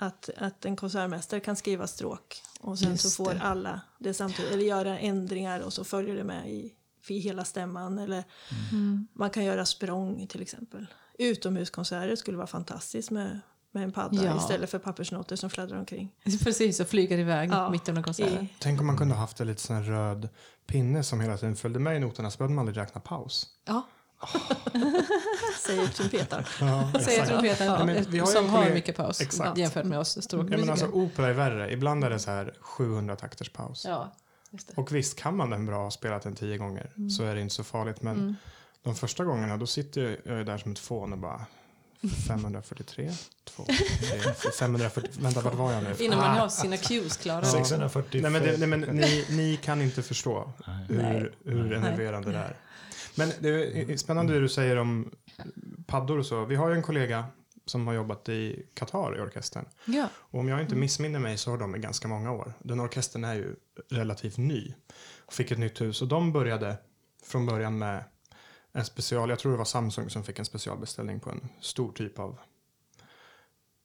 Att, 0.00 0.30
att 0.36 0.64
en 0.64 0.76
konsertmästare 0.76 1.40
kan 1.40 1.56
skriva 1.56 1.86
stråk 1.86 2.42
och 2.60 2.78
sen 2.78 2.90
Just 2.90 3.10
så 3.10 3.24
får 3.24 3.34
det. 3.34 3.40
alla 3.40 3.80
det 3.98 4.14
samtidigt. 4.14 4.52
Eller 4.52 4.64
göra 4.64 4.98
ändringar 4.98 5.60
och 5.60 5.72
så 5.72 5.84
följer 5.84 6.14
det 6.16 6.24
med 6.24 6.50
i, 6.50 6.74
i 7.06 7.18
hela 7.18 7.44
stämman. 7.44 7.98
Eller 7.98 8.24
Mm. 8.72 9.06
man 9.12 9.30
kan 9.30 9.44
göra 9.44 9.66
språng 9.66 10.26
till 10.26 10.42
exempel. 10.42 10.86
Utomhuskonserter 11.18 12.16
skulle 12.16 12.36
vara 12.36 12.46
fantastiskt 12.46 13.10
med, 13.10 13.40
med 13.72 13.84
en 13.84 13.92
padda 13.92 14.24
Ja. 14.24 14.36
istället 14.36 14.70
för 14.70 14.78
pappersnoter 14.78 15.36
som 15.36 15.50
fladdrar 15.50 15.78
omkring. 15.78 16.12
Precis, 16.44 16.80
och 16.80 16.88
flyger 16.88 17.18
iväg 17.18 17.50
Ja, 17.52 17.70
mitt 17.70 17.88
under 17.88 18.02
konserten. 18.02 18.48
Tänk 18.58 18.80
om 18.80 18.86
man 18.86 18.96
kunde 18.98 19.14
ha 19.14 19.20
haft 19.20 19.40
en 19.40 19.46
liten 19.46 19.58
sån 19.66 19.84
röd 19.84 20.28
pinne 20.66 21.02
som 21.04 21.20
hela 21.20 21.36
tiden 21.36 21.56
följde 21.56 21.78
med 21.80 21.96
i 21.96 21.98
noterna 21.98 22.30
så 22.30 22.38
behövde 22.38 22.54
man 22.54 22.68
aldrig 22.68 22.82
räkna 22.82 23.00
paus. 23.00 23.46
ja. 23.64 23.86
Säger 25.60 25.86
trumpetaren. 25.86 26.44
Ja, 26.60 26.92
Säger 27.00 27.26
trumpeten 27.26 27.66
Ja, 27.66 27.84
men 27.84 28.04
vi 28.10 28.18
har 28.18 28.26
ju 28.26 28.32
som 28.32 28.48
har 28.50 28.70
mycket 28.70 28.96
paus 28.96 29.20
Exakt. 29.20 29.58
jämfört 29.58 29.84
med 29.84 29.98
oss 29.98 30.16
Ja, 30.16 30.22
stråkmusiker. 30.22 30.60
men 30.60 30.70
alltså, 30.70 30.86
opera 30.86 31.28
är 31.28 31.32
värre. 31.32 31.72
Ibland 31.72 32.04
är 32.04 32.10
det 32.10 32.18
så 32.18 32.30
här 32.30 32.54
700 32.60 33.16
takters 33.16 33.50
paus. 33.52 33.84
Ja. 33.88 34.12
Och 34.74 34.94
visst, 34.94 35.18
kan 35.18 35.36
man 35.36 35.50
den 35.50 35.66
bra 35.66 35.76
och 35.76 35.82
ha 35.82 35.90
spelat 35.90 36.22
den 36.22 36.34
tio 36.34 36.58
gånger 36.58 36.90
Mm. 36.96 37.10
så 37.10 37.24
är 37.24 37.34
det 37.34 37.40
inte 37.40 37.54
så 37.54 37.64
farligt. 37.64 38.02
Men 38.02 38.36
de 38.82 38.94
första 38.94 39.24
gångarna 39.24 39.56
då 39.56 39.66
sitter 39.66 40.20
jag 40.24 40.46
där 40.46 40.58
som 40.58 40.72
ett 40.72 40.78
fån 40.78 41.12
och 41.12 41.18
bara 41.18 41.46
543, 42.28 43.10
2, 43.44 43.64
3, 43.64 43.74
540, 44.58 45.10
vänta 45.20 45.40
vart 45.40 45.54
var 45.54 45.72
jag 45.72 45.82
nu? 45.84 45.94
Innan 45.98 46.18
man 46.18 46.30
Ah. 46.36 46.40
har 46.40 46.48
sina 46.48 46.76
cues 46.76 47.16
klara. 47.16 47.40
Ja. 47.44 47.50
640 47.50 48.22
Nej 48.22 48.30
men, 48.30 48.42
det, 48.42 48.56
nej, 48.58 48.68
men 48.68 48.80
ni, 48.80 49.24
ni 49.30 49.56
kan 49.62 49.82
inte 49.82 50.02
förstå 50.02 50.52
hur, 50.88 51.34
hur 51.44 51.72
enerverande 51.72 52.32
det 52.32 52.38
är. 52.38 52.56
Men 53.14 53.32
det 53.40 53.48
är 53.92 53.96
spännande 53.96 54.32
det 54.34 54.40
du 54.40 54.48
säger 54.48 54.76
om 54.76 55.10
paddor 55.86 56.18
och 56.18 56.26
så. 56.26 56.44
Vi 56.44 56.54
har 56.56 56.68
ju 56.68 56.74
en 56.74 56.82
kollega 56.82 57.24
som 57.68 57.86
har 57.86 57.94
jobbat 57.94 58.28
i 58.28 58.66
Qatar 58.74 59.16
i 59.16 59.20
orkestern. 59.20 59.64
Ja. 59.84 60.08
Och 60.14 60.40
om 60.40 60.48
jag 60.48 60.60
inte 60.60 60.74
missminner 60.74 61.18
mig 61.18 61.38
så 61.38 61.50
har 61.50 61.58
de 61.58 61.76
i 61.76 61.78
ganska 61.78 62.08
många 62.08 62.32
år. 62.32 62.52
Den 62.58 62.80
orkestern 62.80 63.24
är 63.24 63.34
ju 63.34 63.56
relativt 63.90 64.36
ny. 64.36 64.74
Och 65.26 65.32
fick 65.32 65.50
ett 65.50 65.58
nytt 65.58 65.80
hus 65.80 66.02
och 66.02 66.08
de 66.08 66.32
började 66.32 66.76
från 67.24 67.46
början 67.46 67.78
med 67.78 68.04
en 68.72 68.84
special, 68.84 69.30
jag 69.30 69.38
tror 69.38 69.52
det 69.52 69.58
var 69.58 69.64
Samsung 69.64 70.10
som 70.10 70.24
fick 70.24 70.38
en 70.38 70.44
specialbeställning 70.44 71.20
på 71.20 71.30
en 71.30 71.48
stor 71.60 71.92
typ 71.92 72.18
av 72.18 72.38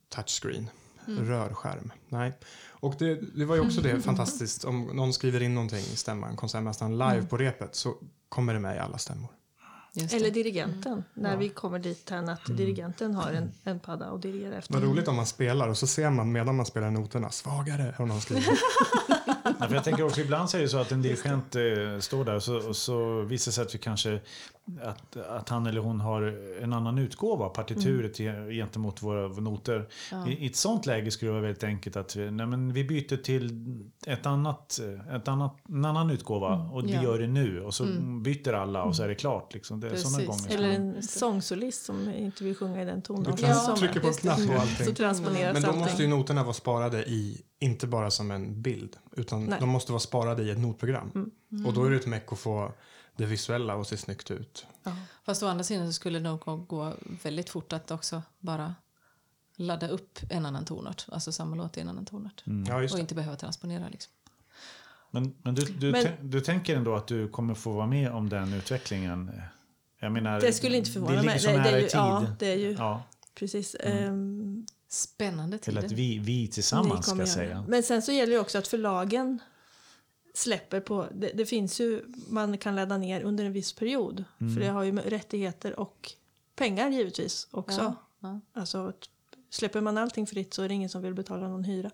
touchscreen. 0.10 0.70
Rörskärm. 1.06 1.92
Nej. 2.10 2.34
Och 2.68 2.96
det, 3.00 3.16
det 3.38 3.46
var 3.46 3.56
ju 3.56 3.62
också 3.62 3.82
det 3.82 4.02
fantastiskt 4.04 4.64
om 4.66 4.84
någon 4.84 5.14
skriver 5.14 5.42
in 5.42 5.54
någonting 5.54 5.80
i 5.80 5.96
stämman, 5.96 6.36
konsertmästaren 6.36 6.98
live 6.98 7.26
på 7.26 7.38
repet 7.38 7.76
så 7.76 7.96
kommer 8.30 8.54
det 8.54 8.60
med 8.60 8.76
i 8.76 8.80
alla 8.80 8.98
stämmor. 8.98 9.30
Eller 9.96 10.32
dirigenten, 10.32 11.04
när 11.14 11.32
Ja. 11.32 11.38
vi 11.38 11.50
kommer 11.50 11.80
dit 11.80 12.10
här 12.10 12.30
att 12.32 12.46
dirigenten 12.58 13.16
har 13.16 13.32
en, 13.32 13.52
en 13.64 13.80
padda 13.80 14.12
och 14.12 14.20
dirigerar 14.20 14.58
efter. 14.58 14.74
Vad 14.74 14.84
roligt 14.84 15.08
om 15.08 15.16
man 15.16 15.26
spelar 15.26 15.68
och 15.68 15.78
så 15.78 15.88
ser 15.88 16.10
man 16.10 16.32
medan 16.32 16.56
man 16.56 16.66
spelar 16.66 16.92
noterna 16.92 17.30
svagare 17.30 17.94
har 17.98 18.06
någon 18.06 18.22
skrivit. 18.22 18.48
Ja, 19.44 19.68
för 19.68 19.76
jag 19.76 19.84
tänker 19.84 20.04
också 20.06 20.22
ibland 20.22 20.50
så 20.50 20.58
är 20.58 20.62
det 20.62 20.70
så 20.70 20.78
att 20.78 20.92
en 20.92 21.02
dirigent 21.02 21.56
eh, 21.56 22.00
står 22.00 22.26
där 22.26 22.36
och 22.36 22.44
så, 22.44 22.68
och 22.70 22.76
så 22.76 23.22
visar 23.22 23.50
det 23.52 23.54
sig 23.56 23.62
att 23.62 23.76
vi 23.76 23.80
kanske 23.80 24.20
att, 24.84 25.18
att 25.18 25.50
han 25.50 25.66
eller 25.66 25.80
hon 25.82 26.00
har 26.02 26.22
en 26.64 26.74
annan 26.74 26.98
utgåva 26.98 27.46
av 27.46 27.50
partituret 27.50 28.20
Mm. 28.20 28.50
ge- 28.52 28.54
gentemot 28.62 29.02
våra 29.04 29.28
noter. 29.28 29.88
I, 30.28 30.32
I 30.32 30.46
ett 30.46 30.56
sånt 30.56 30.86
läge 30.86 31.12
skulle 31.12 31.30
det 31.30 31.34
vara 31.34 31.42
väldigt 31.44 31.64
enkelt 31.64 31.96
att 31.96 32.16
vi, 32.16 32.32
nej, 32.32 32.46
men 32.46 32.74
vi 32.74 32.84
byter 32.84 33.18
till 33.18 33.60
ett 34.08 34.26
annat, 34.26 34.80
ett 35.16 35.28
annat, 35.28 35.56
en 35.70 35.86
annan 35.86 36.10
utgåva 36.12 36.70
och 36.72 36.84
vi 36.86 36.90
Mm. 36.92 37.04
Ja. 37.04 37.10
gör 37.12 37.20
det 37.20 37.28
nu 37.28 37.62
och 37.62 37.74
så 37.74 37.86
byter 38.24 38.54
alla 38.54 38.84
och 38.84 38.96
så 38.96 39.04
är 39.04 39.08
det 39.08 39.16
klart. 39.16 39.54
Liksom. 39.54 39.80
Det 39.80 39.88
är 39.88 39.92
Precis. 39.92 40.12
sådana 40.12 40.28
gånger. 40.28 40.56
Eller 40.56 40.68
Ja, 40.68 40.74
en 40.74 41.04
sångsolist 41.04 41.86
som 41.86 42.10
inte 42.10 42.44
vill 42.44 42.56
sjunga 42.56 42.82
i 42.82 42.86
den 42.86 42.96
Du 42.96 43.02
tonarten. 43.02 43.38
kan 43.38 43.50
Ja, 43.50 43.76
trycka 43.80 44.00
på 44.00 44.08
en 44.08 44.14
knapp 44.14 44.40
och 44.40 44.56
allting. 44.62 44.86
Så 44.86 44.94
transponeras 44.94 45.54
Men 45.54 45.62
då 45.62 45.68
allting. 45.68 45.82
måste 45.84 46.02
ju 46.04 46.08
noterna 46.10 46.44
vara 46.44 46.54
sparade 46.54 47.04
i, 47.06 47.42
inte 47.64 47.88
bara 47.88 48.12
som 48.12 48.32
en 48.32 48.62
bild, 48.62 48.98
utan 49.12 49.46
Nej. 49.46 49.60
de 49.60 49.70
måste 49.70 49.92
vara 49.92 50.00
sparade 50.00 50.44
i 50.44 50.50
ett 50.50 50.60
notprogram. 50.60 51.32
Mm. 51.52 51.66
Och 51.66 51.74
då 51.74 51.86
är 51.86 51.90
det 51.90 51.96
ett 51.96 52.06
meck 52.08 52.32
att 52.32 52.40
få 52.40 52.72
det 53.16 53.26
visuella 53.26 53.76
och 53.76 53.88
se 53.88 53.98
snyggt 53.98 54.32
ut. 54.32 54.66
Fast 55.24 55.44
å 55.44 55.48
andra 55.48 55.64
sidan 55.64 55.88
så 55.88 55.94
skulle 55.94 56.20
det 56.20 56.24
nog 56.30 56.40
gå 56.68 56.94
väldigt 57.24 57.50
fort 57.50 57.74
att 57.74 57.92
också 57.92 58.22
bara 58.40 58.76
ladda 59.56 59.88
upp 59.88 60.20
en 60.30 60.46
annan 60.46 60.66
tonart. 60.66 61.06
Alltså 61.12 61.32
samma 61.32 61.56
låt 61.56 61.78
i 61.78 61.82
en 61.82 61.90
annan 61.90 62.06
tonart. 62.06 62.44
Ja, 62.68 62.82
just 62.82 62.94
Och 62.94 63.00
inte 63.00 63.16
behöva 63.16 63.36
transponera 63.36 63.90
liksom. 63.90 64.14
Men, 65.12 65.36
men, 65.42 65.56
du, 65.56 65.62
du, 65.66 65.92
Men- 65.92 66.30
du 66.30 66.42
tänker 66.42 66.76
ändå 66.76 66.96
att 66.96 67.08
du 67.08 67.28
kommer 67.30 67.54
få 67.54 67.72
vara 67.72 67.88
med 67.88 68.12
om 68.12 68.30
den 68.30 68.54
utvecklingen? 68.54 69.32
Jag 70.00 70.12
menar, 70.12 70.42
Det 70.42 70.54
skulle 70.54 70.78
inte 70.78 70.92
förvåna 70.92 71.12
ligger 71.12 71.26
mig. 71.26 71.40
så 71.40 71.48
Det, 71.48 71.58
nära 71.58 71.72
det 71.72 71.78
är 71.78 71.78
i 71.78 71.82
tid. 71.82 71.92
ja, 71.94 72.26
det 72.40 72.52
är 72.52 72.58
ju 72.58 72.72
Ja, 72.72 73.04
precis. 73.36 73.76
Mm. 73.80 74.04
ehm, 74.08 74.66
Spännande 74.94 75.58
till 75.58 75.74
tider. 75.74 75.86
att 75.86 75.92
vi, 75.92 76.20
vi 76.20 76.48
tillsammans 76.48 77.06
ska 77.06 77.26
säga. 77.26 77.66
Men 77.68 77.84
sen 77.84 78.02
så 78.02 78.12
gäller 78.12 78.34
det 78.34 78.40
också 78.40 78.58
att 78.58 78.68
förlagen 78.68 79.40
släpper 80.34 80.80
på... 80.80 81.08
Det, 81.14 81.32
det 81.34 81.46
finns 81.46 81.82
ju... 81.82 82.06
Man 82.30 82.58
kan 82.58 82.76
ladda 82.76 82.98
ner 82.98 83.22
under 83.22 83.46
en 83.46 83.54
viss 83.54 83.74
period. 83.74 84.24
Mm. 84.42 84.54
För 84.54 84.62
det 84.62 84.68
har 84.68 84.84
ju 84.84 84.98
rättigheter 84.98 85.80
och 85.80 86.12
pengar 86.56 86.90
givetvis 86.90 87.48
också. 87.52 87.82
Ja, 87.82 87.96
ja. 88.20 88.40
Alltså, 88.54 88.94
släpper 89.50 89.82
man 89.82 89.98
allting 89.98 90.28
fritt 90.28 90.54
så 90.54 90.64
är 90.64 90.68
det 90.68 90.74
ingen 90.74 90.90
som 90.90 91.02
vill 91.02 91.14
betala 91.14 91.48
någon 91.48 91.64
hyra. 91.64 91.92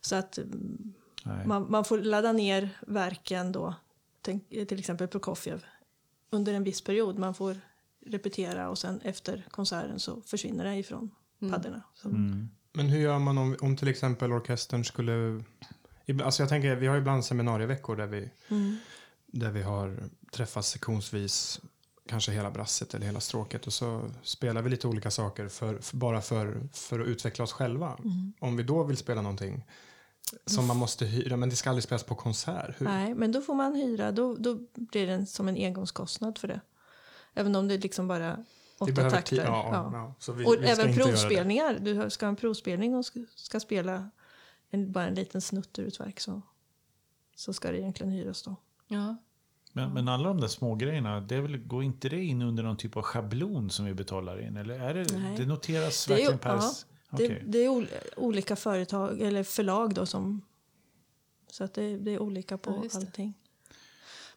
Så 0.00 0.16
att 0.16 0.38
mm, 0.38 0.94
man, 1.44 1.70
man 1.70 1.84
får 1.84 1.98
ladda 1.98 2.32
ner 2.32 2.78
verken 2.86 3.52
då, 3.52 3.74
tänk, 4.20 4.48
till 4.48 4.78
exempel 4.78 5.08
Prokofjev, 5.08 5.64
under 6.30 6.54
en 6.54 6.64
viss 6.64 6.80
period. 6.80 7.18
Man 7.18 7.34
får 7.34 7.60
repetera 8.06 8.68
och 8.68 8.78
sen 8.78 9.00
efter 9.00 9.46
konserten 9.50 10.00
så 10.00 10.20
försvinner 10.20 10.64
det 10.64 10.76
ifrån 10.76 11.10
paddorna. 11.50 11.82
Så, 11.94 12.08
Mm. 12.08 12.48
Men 12.76 12.88
hur 12.88 13.00
gör 13.00 13.18
man 13.18 13.38
om, 13.38 13.56
om 13.60 13.76
till 13.76 13.88
exempel 13.88 14.32
orkestern 14.32 14.84
skulle... 14.84 15.42
Alltså 16.24 16.42
jag 16.42 16.48
tänker, 16.48 16.76
vi 16.76 16.86
har 16.86 16.96
ibland 16.96 17.24
seminarieveckor 17.24 17.96
där 17.96 18.06
vi, 18.06 18.30
mm. 18.48 18.76
där 19.26 19.50
vi 19.50 19.62
har 19.62 19.96
träffats 20.32 20.68
sektionsvis, 20.68 21.60
kanske 22.08 22.32
hela 22.32 22.50
brasset 22.50 22.94
eller 22.94 23.06
hela 23.06 23.20
stråket 23.20 23.66
och 23.66 23.72
så 23.72 24.10
spelar 24.22 24.62
vi 24.62 24.70
lite 24.70 24.88
olika 24.88 25.10
saker 25.10 25.48
för, 25.48 25.78
för, 25.78 25.96
bara 25.96 26.20
för, 26.20 26.68
för 26.72 27.00
att 27.00 27.06
utveckla 27.06 27.44
oss 27.44 27.52
själva. 27.52 27.98
Mm. 27.98 28.32
Om 28.40 28.56
vi 28.56 28.62
då 28.62 28.82
vill 28.82 28.96
spela 28.96 29.22
någonting 29.22 29.64
som 30.46 30.66
man 30.66 30.76
måste 30.76 31.06
hyra, 31.06 31.36
men 31.36 31.50
det 31.50 31.56
ska 31.56 31.70
aldrig 31.70 31.84
spelas 31.84 32.02
på 32.02 32.14
konsert. 32.14 32.80
Hur? 32.80 32.86
Nej, 32.86 33.14
men 33.14 33.32
då 33.32 33.40
får 33.40 33.54
man 33.54 33.74
hyra. 33.74 34.12
Då, 34.12 34.34
då 34.34 34.58
blir 34.74 35.06
det 35.06 35.26
som 35.26 35.48
en 35.48 35.56
engångskostnad 35.56 36.38
för 36.38 36.48
det. 36.48 36.60
Även 37.34 37.56
om 37.56 37.68
det 37.68 37.74
är 37.74 37.78
liksom 37.78 38.08
bara 38.08 38.44
åtta 38.92 39.10
takter. 39.10 39.36
ja, 39.36 39.68
Ja. 39.72 39.90
ja. 39.92 40.14
Så 40.18 40.32
vi, 40.32 40.44
Och 40.44 40.54
vi 40.60 40.66
även 40.66 40.94
provspelningar. 40.94 41.78
Du 41.80 42.10
ska 42.10 42.26
ha 42.26 42.28
en 42.28 42.36
provspelning 42.36 42.94
och 42.94 43.06
ska, 43.06 43.20
ska 43.34 43.60
spela 43.60 44.10
en, 44.70 44.92
bara 44.92 45.06
en 45.06 45.14
liten 45.14 45.40
snutt 45.40 45.78
ur 45.78 45.88
ett 45.88 46.00
verk 46.00 46.20
så, 46.20 46.42
så 47.36 47.52
ska 47.52 47.70
det 47.72 47.78
egentligen 47.80 48.12
hyras 48.12 48.42
då. 48.42 48.56
Ja. 48.88 49.16
Men, 49.72 49.92
men 49.92 50.08
alla 50.08 50.28
de 50.28 50.40
där 50.40 50.48
små 50.48 50.74
grejerna, 50.74 51.20
det 51.20 51.36
är 51.36 51.40
väl, 51.40 51.56
går 51.56 51.82
inte 51.82 52.08
det 52.08 52.24
in 52.24 52.42
under 52.42 52.62
någon 52.62 52.76
typ 52.76 52.96
av 52.96 53.02
schablon 53.02 53.70
som 53.70 53.84
vi 53.84 53.94
betalar 53.94 54.40
in? 54.40 54.56
Eller 54.56 54.80
är 54.80 54.94
det, 54.94 55.18
Nej. 55.18 55.36
det 55.36 55.46
noteras 55.46 56.06
Det 56.06 56.12
är 56.12 56.16
verkligen 56.16 56.38
per... 56.38 56.60
Det, 57.10 57.42
det 57.44 57.58
är 57.58 57.68
ol, 57.68 57.88
olika 58.16 58.56
företag 58.56 59.20
eller 59.20 59.42
förlag 59.42 59.94
då 59.94 60.06
som... 60.06 60.42
Så 61.50 61.64
att 61.64 61.74
det, 61.74 61.96
det 61.96 62.10
är 62.14 62.22
olika 62.22 62.58
på 62.58 62.70
Ja, 62.70 62.98
allting. 62.98 63.34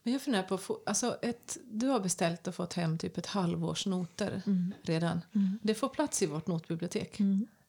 Men 0.07 0.13
jag 0.13 0.21
funderar 0.21 0.43
på, 0.43 0.55
att 0.55 0.61
få- 0.61 0.79
alltså 0.85 1.17
ett, 1.21 1.57
du 1.71 1.87
har 1.87 1.99
beställt 1.99 2.47
och 2.47 2.55
fått 2.55 2.73
hem 2.73 2.97
typ 2.97 3.17
ett 3.17 3.25
halvårs 3.25 3.85
noter 3.85 4.41
redan. 4.81 5.21
Det 5.61 5.73
får 5.75 5.89
plats 5.89 6.21
i 6.21 6.25
vårt 6.25 6.47
notbibliotek. 6.47 7.17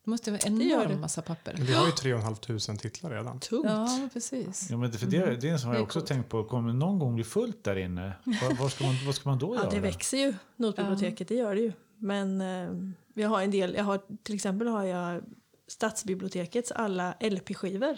Det 0.05 0.11
måste 0.11 0.31
vara 0.31 0.41
en 0.41 0.63
enorm 0.63 0.89
det. 0.89 0.97
massa 0.97 1.23
papper. 1.23 1.55
Men 1.57 1.67
vi 1.67 1.73
har 1.75 1.87
ju 1.87 1.93
3 1.93 2.13
500 2.21 2.77
titlar 2.79 3.11
redan. 3.11 3.41
Tungt. 3.41 3.65
Ja, 3.67 4.09
precis. 4.13 4.71
Ja, 4.71 4.77
men 4.77 4.91
det, 4.91 4.99
för 4.99 5.07
det, 5.07 5.37
det 5.37 5.49
är 5.49 5.53
en 5.53 5.59
som 5.59 5.73
jag 5.73 5.83
också 5.83 5.99
coolt. 5.99 6.09
tänkt 6.09 6.29
på. 6.29 6.45
Kommer 6.45 6.73
någon 6.73 6.99
gång 6.99 7.15
bli 7.15 7.25
fullt 7.25 7.65
där 7.65 7.77
inne? 7.77 8.13
Var 8.59 8.69
ska 8.69 8.85
man, 8.85 8.95
vad 9.07 9.15
ska 9.15 9.29
man 9.29 9.39
då 9.39 9.55
Ja, 9.55 9.61
göra? 9.61 9.71
det 9.71 9.81
växer 9.81 10.19
ju, 10.19 10.35
notbiblioteket, 10.57 11.29
det 11.29 11.35
gör 11.35 11.55
det 11.55 11.61
ju. 11.61 11.73
Men 11.97 12.41
eh, 12.41 12.71
jag 13.23 13.29
har 13.29 13.43
en 13.43 13.51
del, 13.51 13.75
jag 13.75 13.85
har, 13.85 14.01
till 14.23 14.35
exempel 14.35 14.69
har 14.69 14.85
jag 14.85 15.23
Stadsbibliotekets 15.69 16.73
alla 16.73 17.15
LP-skivor. 17.21 17.97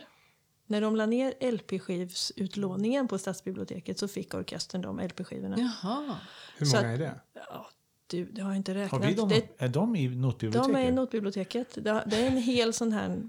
När 0.70 0.80
de 0.80 0.96
la 0.96 1.06
ner 1.06 1.34
LP-skivsutlåningen 1.40 3.08
på 3.08 3.18
Stadsbiblioteket 3.18 3.98
så 3.98 4.08
fick 4.08 4.34
orkestern 4.34 4.82
de 4.82 5.00
LP-skivorna. 5.00 5.56
Jaha. 5.58 6.16
Hur 6.56 6.66
många 6.66 6.78
att- 6.78 6.84
är 6.84 6.98
det? 6.98 7.20
Ja, 7.34 7.66
du, 8.06 8.24
det 8.24 8.42
har 8.42 8.50
jag 8.50 8.56
inte 8.56 8.72
Har 8.72 8.78
räknat. 8.78 9.04
vi 9.04 9.14
dem, 9.14 9.28
det, 9.28 9.48
är 9.58 9.68
de 9.68 9.96
i 9.96 10.08
notbiblioteket? 10.08 10.74
de 10.74 10.80
är 10.80 10.88
i 10.88 10.92
notbiblioteket. 10.92 11.74
Det, 11.74 12.04
det 12.06 12.16
är 12.16 12.26
en 12.26 12.36
hel 12.36 12.72
sån 12.72 12.92
här 12.92 13.22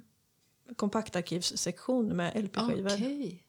kompaktarkivssektion 0.75 2.07
med 2.07 2.43
LP-skivor. 2.43 2.93
Okej. 2.93 3.43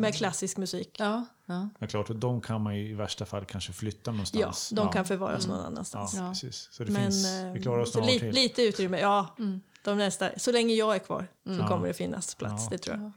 Med 0.00 0.14
klassisk 0.14 0.56
musik. 0.56 0.96
Ja, 0.98 1.24
ja. 1.46 1.68
Ja, 1.78 1.86
klart, 1.86 2.10
och 2.10 2.16
de 2.16 2.40
kan 2.40 2.60
man 2.60 2.76
ju 2.76 2.88
i 2.88 2.94
värsta 2.94 3.26
fall 3.26 3.44
kanske 3.44 3.72
flytta 3.72 4.10
Ja, 4.10 4.12
någonstans. 4.12 4.68
de 4.70 4.92
kan 4.92 5.04
förvaras 5.04 5.46
någon 5.46 5.58
Ja, 5.58 5.64
annanstans. 5.66 6.14
Ja. 6.14 6.28
precis. 6.28 6.68
Så 6.72 6.84
det 6.84 6.92
Men 6.92 7.02
finns, 7.02 7.26
eh, 7.26 7.52
vi 7.52 7.62
klarar 7.62 7.82
oss 7.82 7.96
år 7.96 8.02
li, 8.02 8.18
till. 8.18 8.30
lite 8.34 8.62
utrymme, 8.62 9.00
ja. 9.00 9.36
De 9.82 9.98
nästa, 9.98 10.38
så 10.38 10.52
länge 10.52 10.74
jag 10.74 10.94
är 10.94 10.98
kvar 10.98 11.26
så 11.44 11.50
Ja. 11.52 11.68
kommer 11.68 11.88
det 11.88 11.94
finnas 11.94 12.34
plats, 12.34 12.62
Ja. 12.64 12.70
det 12.70 12.78
tror 12.78 12.96
jag. 12.96 13.10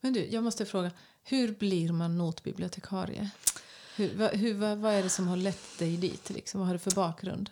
Men 0.00 0.12
du, 0.12 0.26
jag 0.26 0.44
måste 0.44 0.66
fråga. 0.66 0.90
Hur 1.22 1.52
blir 1.54 1.92
man 1.92 2.18
notbibliotekarie? 2.18 3.30
Hur, 3.96 4.16
vad, 4.16 4.30
hur, 4.30 4.54
vad, 4.54 4.78
vad 4.78 4.92
är 4.92 5.02
det 5.02 5.08
som 5.08 5.28
har 5.28 5.36
lett 5.36 5.78
dig 5.78 5.96
dit? 5.96 6.30
Liksom? 6.30 6.60
Vad 6.60 6.66
har 6.68 6.74
du 6.74 6.78
för 6.78 6.90
bakgrund? 6.90 7.50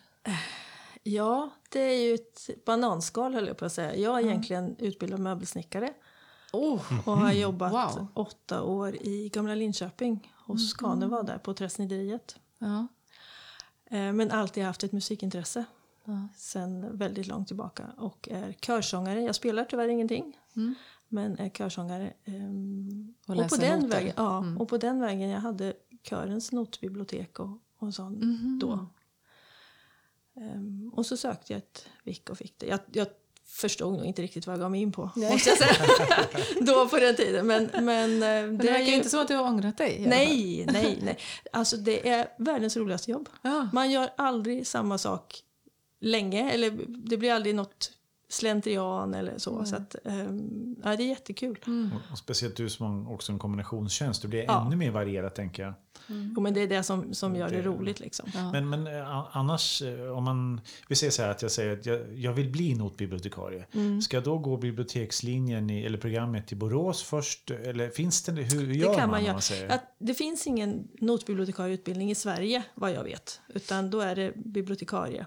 Ja, 1.03 1.51
det 1.69 1.81
är 1.81 2.03
ju 2.09 2.15
ett 2.15 2.65
bananskal 2.65 3.35
höll 3.35 3.47
jag 3.47 3.57
på 3.57 3.65
att 3.65 3.73
säga. 3.73 3.97
Jag 3.97 4.19
är 4.21 4.25
egentligen 4.25 4.77
utbildad 4.79 5.21
möbelsnickare 5.21 5.93
Oh, 6.53 6.81
och 7.09 7.17
har 7.19 7.33
jobbat 7.33 7.73
Wow. 7.73 8.07
åtta 8.15 8.63
år 8.63 8.97
i 8.97 9.29
Gamla 9.33 9.55
Linköping 9.55 10.33
hos 10.47 10.71
Skaneva 10.71 11.23
där 11.23 11.39
på 11.39 11.55
träsnideriet. 11.55 12.37
ja. 12.59 12.87
Eh, 13.91 14.13
Men 14.13 14.31
alltid 14.31 14.65
haft 14.65 14.83
ett 14.85 14.93
musikintresse 14.93 15.65
Ja. 16.05 16.29
sen 16.37 16.99
väldigt 16.99 17.27
långt 17.27 17.47
tillbaka 17.49 17.87
och 17.99 18.29
är 18.33 18.53
körsångare. 18.53 19.23
Jag 19.23 19.35
spelar 19.35 19.65
tyvärr 19.65 19.89
ingenting. 19.89 20.39
Mm. 20.57 20.75
Men 21.09 21.39
är 21.39 21.49
körsångare. 21.49 22.13
ehm, 22.25 23.15
Och 23.27 23.37
och, 23.37 23.49
på 23.49 23.57
den 23.57 23.81
noter. 23.81 23.97
vägen, 23.97 24.13
ja, 24.17 24.39
Mm. 24.39 24.59
och 24.59 24.69
på 24.69 24.77
den 24.79 25.01
vägen 25.01 25.29
jag 25.29 25.41
hade 25.41 25.73
körens 26.03 26.53
notbibliotek 26.53 27.39
och, 27.41 27.59
och 27.79 27.95
sånt 27.95 28.19
Mhm. 28.19 28.59
då. 28.63 28.87
Ehm, 30.37 30.91
och 30.95 31.07
så 31.07 31.17
sökte 31.17 31.53
jag 31.53 31.59
ett 31.59 31.87
vick 32.05 32.31
och 32.31 32.39
fick 32.39 32.59
det. 32.59 32.67
Jag, 32.67 32.81
jag 32.93 33.07
förstod 33.45 33.93
nog 33.93 34.05
inte 34.05 34.23
riktigt 34.23 34.47
vad 34.47 34.55
jag 34.55 34.61
gav 34.61 34.71
mig 34.71 34.81
in 34.83 34.93
på. 34.93 35.03
Måste 35.17 35.49
jag 35.51 35.59
säga. 35.59 35.87
då 36.61 36.89
på 36.89 36.97
den 36.97 37.17
tiden. 37.17 37.47
Men, 37.47 37.71
men, 37.73 38.13
eh, 38.13 38.19
Men 38.19 38.59
det 38.59 38.69
är 38.69 38.73
verkar 38.73 38.87
ju- 38.87 38.95
inte 38.95 39.09
som 39.09 39.21
att 39.21 39.29
du 39.29 39.35
har 39.37 39.45
ångrat 39.45 39.79
dig. 39.79 40.07
Nej, 40.09 40.65
nej, 40.73 40.99
nej. 41.03 41.19
Alltså 41.53 41.77
det 41.77 42.09
är 42.09 42.29
världens 42.39 42.77
roligaste 42.77 43.11
jobb. 43.11 43.29
Ja. 43.43 43.69
Man 43.73 43.91
gör 43.91 44.11
aldrig 44.17 44.67
samma 44.67 44.99
sak 44.99 45.43
länge. 46.03 46.51
Eller 46.51 46.71
det 46.87 47.17
blir 47.17 47.33
aldrig 47.33 47.55
något 47.55 47.91
slentrian 48.33 49.15
eller 49.15 49.39
så. 49.39 49.65
Så 49.65 49.77
att, 49.77 49.97
ehm, 50.05 50.77
ja, 50.85 50.97
det 50.97 51.03
är 51.03 51.09
jättekul. 51.09 51.59
Och, 51.67 52.12
och 52.12 52.19
speciellt 52.19 52.57
du 52.57 52.71
som 52.71 53.09
också 53.09 53.33
en 53.33 53.39
kombinationstjänst. 53.39 54.23
Det 54.23 54.29
blir 54.29 54.43
Ja. 54.45 54.67
ännu 54.67 54.77
mer 54.77 54.91
varierat 54.91 55.35
tänker 55.35 55.62
jag. 55.62 55.75
Jo, 56.07 56.41
men 56.41 56.55
det 56.55 56.61
är 56.61 56.69
det 56.69 56.83
som, 56.83 57.15
som 57.15 57.37
gör 57.37 57.51
det 57.51 57.57
Det- 57.57 57.62
roligt. 57.62 58.01
Liksom. 58.01 58.29
Ja. 58.35 58.53
Men, 58.53 58.69
men 58.71 58.87
eh, 58.87 59.37
annars, 59.37 59.83
eh, 59.83 60.17
om 60.17 60.25
man... 60.25 60.61
Vi 60.89 60.95
säger 60.97 61.11
så 61.11 61.23
här 61.23 61.29
att 61.29 61.43
jag 61.43 61.51
säger 61.51 61.73
att 61.79 61.87
jag, 61.87 62.19
jag 62.19 62.33
vill 62.33 62.51
bli 62.51 62.75
notbibliotekarie. 62.75 63.67
Mm. 63.73 64.03
Ska 64.03 64.17
jag 64.17 64.25
då 64.25 64.39
gå 64.39 64.57
bibliotekslinjen 64.57 65.71
i, 65.71 65.83
eller 65.85 65.99
programmet 65.99 66.53
i 66.53 66.57
Borås 66.57 67.03
först? 67.03 67.51
Eller 67.51 67.91
finns 67.91 68.23
det, 68.23 68.33
hur, 68.33 68.67
hur 68.67 68.75
gör 68.75 68.89
Det 68.91 68.95
kan 68.97 69.11
man, 69.11 69.23
man 69.23 69.33
man 69.33 69.43
säger? 69.43 69.69
Att 69.69 69.95
det 69.99 70.15
finns 70.15 70.47
ingen 70.47 70.89
notbibliotekarieutbildning 71.01 72.11
i 72.11 72.15
Sverige, 72.15 72.62
vad 72.75 72.93
jag 72.93 73.05
vet. 73.05 73.41
Utan 73.55 73.91
då 73.91 74.01
är 74.01 74.17
det 74.17 74.33
bibliotekarie. 74.37 75.27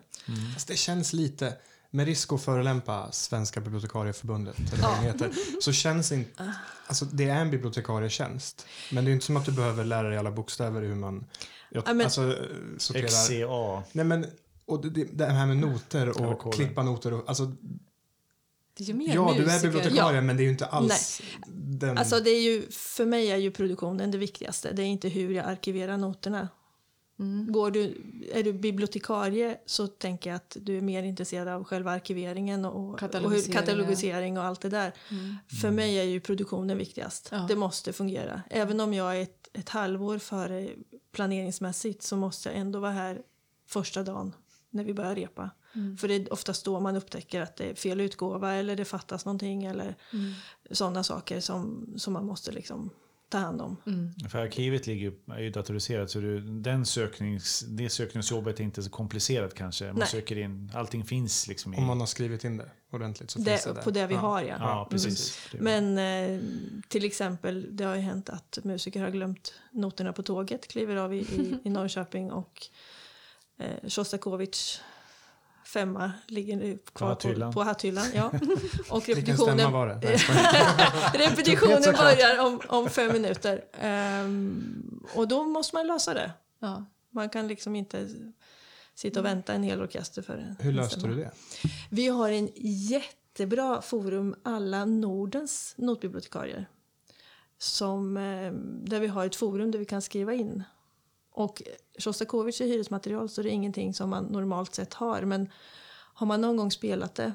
Fast 0.54 0.68
det 0.68 0.76
känns 0.76 1.14
lite, 1.14 1.54
med 1.96 2.06
risk 2.06 2.34
att 2.34 2.44
förolämpa 2.44 3.12
Svenska 3.12 3.62
bibliotekarieförbundet, 3.62 4.58
eller 4.74 4.84
vad 4.84 4.98
det 4.98 5.04
heter, 5.04 5.32
så 5.62 5.72
känns 5.72 6.12
inte... 6.12 6.54
Alltså 6.88 7.06
det 7.06 7.30
är 7.30 7.36
en 7.42 7.52
bibliotekarietjänst, 7.52 8.66
men 8.92 9.06
det 9.06 9.12
är 9.12 9.14
inte 9.14 9.26
som 9.26 9.38
att 9.38 9.46
du 9.46 9.52
behöver 9.52 9.84
lära 9.86 10.10
dig 10.10 10.18
alla 10.18 10.32
bokstäver 10.32 10.82
i 10.82 10.88
hur 10.88 10.96
man... 10.96 11.26
Jag, 11.70 11.84
Ja, 11.88 11.94
men- 11.94 12.06
alltså, 12.06 12.36
sorterar... 12.78 13.08
XCA. 13.08 13.84
Nej 13.92 14.06
men, 14.06 14.26
och 14.66 14.86
det, 14.86 15.04
det 15.04 15.26
här 15.26 15.46
med 15.46 15.58
noter 15.58 16.22
och 16.22 16.54
klippa 16.54 16.84
noter 16.84 17.14
och... 17.14 17.24
Alltså, 17.30 17.46
Det 18.78 18.84
är 18.84 18.88
ju 18.88 18.94
mer 18.94 19.16
Ja, 19.16 19.34
du 19.38 19.42
är 19.42 19.46
musiker. 19.46 19.62
bibliotekarie 19.68 20.16
Ja. 20.18 20.22
men 20.22 20.38
det 20.38 20.42
är 20.44 20.46
ju 20.46 20.52
inte 20.52 20.66
alls 20.66 21.22
den... 21.48 21.98
Alltså 21.98 22.20
det 22.20 22.30
är 22.30 22.42
ju, 22.42 22.72
för 22.72 23.06
mig 23.06 23.32
är 23.32 23.38
ju 23.38 23.52
produktionen 23.52 24.12
det 24.12 24.18
viktigaste. 24.18 24.72
Det 24.74 24.82
är 24.82 24.86
inte 24.86 25.10
hur 25.10 25.34
jag 25.34 25.46
arkiverar 25.46 25.98
noterna. 25.98 26.50
Mm. 27.20 27.52
Går 27.52 27.72
du, 27.72 28.02
är 28.34 28.44
du 28.44 28.54
bibliotekarie 28.54 29.58
så 29.66 29.88
tänker 29.88 30.30
jag 30.30 30.36
att 30.38 30.58
du 30.62 30.78
är 30.78 30.82
mer 30.82 31.04
intresserad 31.04 31.48
av 31.48 31.64
själva 31.64 31.92
arkiveringen 31.92 32.66
och, 32.66 32.90
och 32.90 33.00
Katalogisering, 33.00 33.54
katalogisering 33.54 34.38
och 34.38 34.44
allt 34.44 34.62
det 34.62 34.70
där. 34.70 34.94
Mm. 35.12 35.36
För 35.62 35.72
mig 35.72 36.00
är 36.00 36.04
ju 36.04 36.20
produktionen 36.20 36.78
viktigast. 36.78 37.30
Ja. 37.32 37.46
Det 37.48 37.56
måste 37.56 37.94
fungera. 37.94 38.42
Även 38.50 38.80
om 38.80 38.94
jag 38.94 39.18
är 39.18 39.22
ett, 39.22 39.50
ett 39.54 39.70
halvår 39.70 40.18
före 40.18 40.70
planeringsmässigt 41.12 42.04
så 42.04 42.18
måste 42.18 42.50
jag 42.50 42.58
ändå 42.58 42.80
vara 42.80 42.92
här 42.92 43.22
första 43.68 44.04
dagen 44.04 44.34
när 44.70 44.84
vi 44.84 44.94
börjar 44.94 45.16
repa. 45.16 45.50
Mm. 45.76 45.98
För 45.98 46.08
det 46.08 46.14
är 46.16 46.34
oftast 46.34 46.66
då 46.66 46.80
man 46.80 46.96
upptäcker 46.96 47.42
att 47.42 47.56
det 47.56 47.70
är 47.70 47.76
fel 47.76 48.02
utgåva 48.02 48.54
eller 48.54 48.76
det 48.76 48.86
fattas 48.86 49.26
någonting 49.26 49.66
eller 49.66 49.96
Mm. 50.14 50.34
sådana 50.72 51.04
saker 51.04 51.40
som, 51.40 51.88
som 51.98 52.14
man 52.14 52.26
måste 52.26 52.52
liksom 52.52 52.90
ta 53.36 53.46
hand 53.46 53.62
om. 53.62 53.78
Mm. 53.86 54.14
För 54.30 54.40
arkivet 54.40 54.88
ligger, 54.88 55.14
är 55.32 55.40
ju 55.40 55.50
datoriserat 55.50 56.10
så 56.12 56.20
du, 56.20 56.40
den 56.42 56.86
söknings, 56.86 57.60
det 57.68 57.90
sökningsjobbet 57.90 58.60
är 58.60 58.64
inte 58.64 58.84
så 58.84 58.90
komplicerat 58.90 59.54
kanske. 59.54 59.86
Man 59.86 59.96
Nej. 59.96 60.08
söker 60.08 60.38
in, 60.38 60.72
allting 60.76 61.04
finns 61.06 61.48
liksom 61.48 61.74
i... 61.74 61.78
Om 61.78 61.86
man 61.86 62.00
har 62.00 62.08
skrivit 62.08 62.44
in 62.44 62.58
det 62.58 62.70
ordentligt 62.92 63.32
så 63.32 63.44
finns 63.44 63.64
det 63.64 63.70
Det, 63.70 63.74
där. 63.74 63.82
på 63.82 63.92
det 63.92 64.08
vi 64.08 64.14
ja. 64.14 64.20
har 64.20 64.42
ja. 64.42 64.56
Ja, 64.60 64.88
precis. 64.92 65.40
Det- 65.52 65.60
Men 65.62 65.98
eh, 65.98 66.42
till 66.88 67.06
exempel, 67.06 67.68
det 67.76 67.84
har 67.84 67.96
ju 67.96 68.02
hänt 68.02 68.30
att 68.30 68.58
musiker 68.64 69.02
har 69.02 69.10
glömt 69.10 69.54
noterna 69.72 70.14
på 70.14 70.24
tåget, 70.24 70.68
kliver 70.68 70.96
av 70.96 71.14
i, 71.14 71.18
i, 71.18 71.58
i 71.64 71.70
Norrköping 71.70 72.32
och 72.32 72.68
eh, 73.60 73.90
Shostakovich 73.90 74.80
femma 75.76 76.12
ligger 76.28 76.58
nu 76.58 76.78
kvar 76.94 77.08
hatthyllan. 77.08 77.54
på, 77.54 77.60
på 77.60 77.64
hatthyllan. 77.64 78.06
Ja. 78.14 78.32
Och 78.90 79.08
repetitionen, 79.08 79.72
var 79.72 79.88
det? 79.88 80.18
Repetitionen 81.28 81.82
börjar 81.82 82.46
om, 82.46 82.62
om 82.68 82.90
fem 82.90 83.14
minuter. 83.14 83.66
Ehm, 83.82 85.06
och 85.16 85.28
då 85.28 85.44
måste 85.44 85.76
man 85.76 85.88
lösa 85.88 86.14
det. 86.14 86.32
Ja. 86.60 86.86
Man 87.10 87.30
kan 87.30 87.48
liksom 87.48 87.76
inte 87.76 88.10
sitta 88.96 89.20
och 89.20 89.26
vänta 89.26 89.54
en 89.54 89.64
hel 89.64 89.82
orkester 89.82 90.22
för 90.22 90.38
en 90.38 90.56
Hur 90.60 90.72
löste 90.72 91.00
stämma. 91.00 91.14
du 91.14 91.20
det? 91.22 91.32
Vi 91.90 92.08
har 92.08 92.30
en 92.30 92.50
jättebra 92.56 93.82
forum, 93.82 94.36
alla 94.44 94.86
Nordens 94.86 95.74
notbibliotekarier. 95.78 96.66
Som, 97.58 98.18
eh, 98.18 98.52
där 98.90 99.00
vi 99.00 99.08
har 99.08 99.26
ett 99.26 99.36
forum 99.36 99.72
där 99.72 99.80
vi 99.80 99.86
kan 99.86 100.02
skriva 100.02 100.34
in. 100.34 100.64
Och 101.38 101.62
Shostakovich 102.00 102.62
är 102.62 102.66
hyresmaterial 102.66 103.30
så 103.30 103.42
det 103.42 103.50
är 103.50 103.52
ingenting 103.54 103.94
som 103.94 104.10
man 104.10 104.24
normalt 104.26 104.76
sett 104.76 104.94
har. 104.94 105.22
Men 105.22 105.50
har 106.14 106.28
man 106.28 106.42
någon 106.42 106.58
gång 106.58 106.72
spelat 106.72 107.16
det 107.16 107.34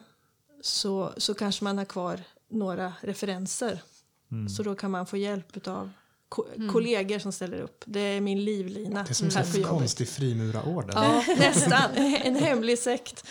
så, 0.62 1.12
så 1.16 1.34
kanske 1.34 1.64
man 1.64 1.78
har 1.78 1.84
kvar 1.84 2.20
några 2.48 2.92
referenser. 3.00 3.82
Så 4.56 4.62
då 4.62 4.74
kan 4.74 4.90
man 4.90 5.06
få 5.06 5.16
hjälp 5.16 5.66
av 5.68 5.90
ko- 6.28 6.46
kollegor 6.72 7.18
som 7.18 7.32
ställer 7.32 7.60
upp. 7.60 7.84
Det 7.86 8.00
är 8.00 8.20
min 8.20 8.44
livlina 8.44 9.02
Det 9.02 9.10
är 9.10 9.14
som 9.14 9.26
en 9.28 9.44
jobbet. 9.60 9.66
konstig 9.70 10.08
frimurarorden. 10.08 10.90
Ja, 10.94 11.24
nästan. 11.38 11.90
En 11.96 12.34
hemlig 12.36 12.78
sekt. 12.78 13.24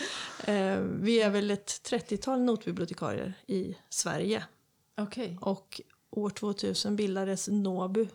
Eh, 0.44 0.76
Vi 0.80 1.20
är 1.22 1.30
väl 1.30 1.50
ett 1.50 1.68
30-tal 1.90 2.40
notbibliotekarier 2.40 3.34
i 3.46 3.76
Sverige. 3.88 4.44
Okej. 4.96 5.38
Och 5.40 5.80
år 6.10 6.30
2000 6.30 6.96
bildades 6.96 7.48
NOBU, 7.48 8.06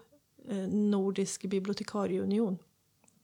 Nordisk 0.68 1.42
bibliotekarieunion. 1.46 2.58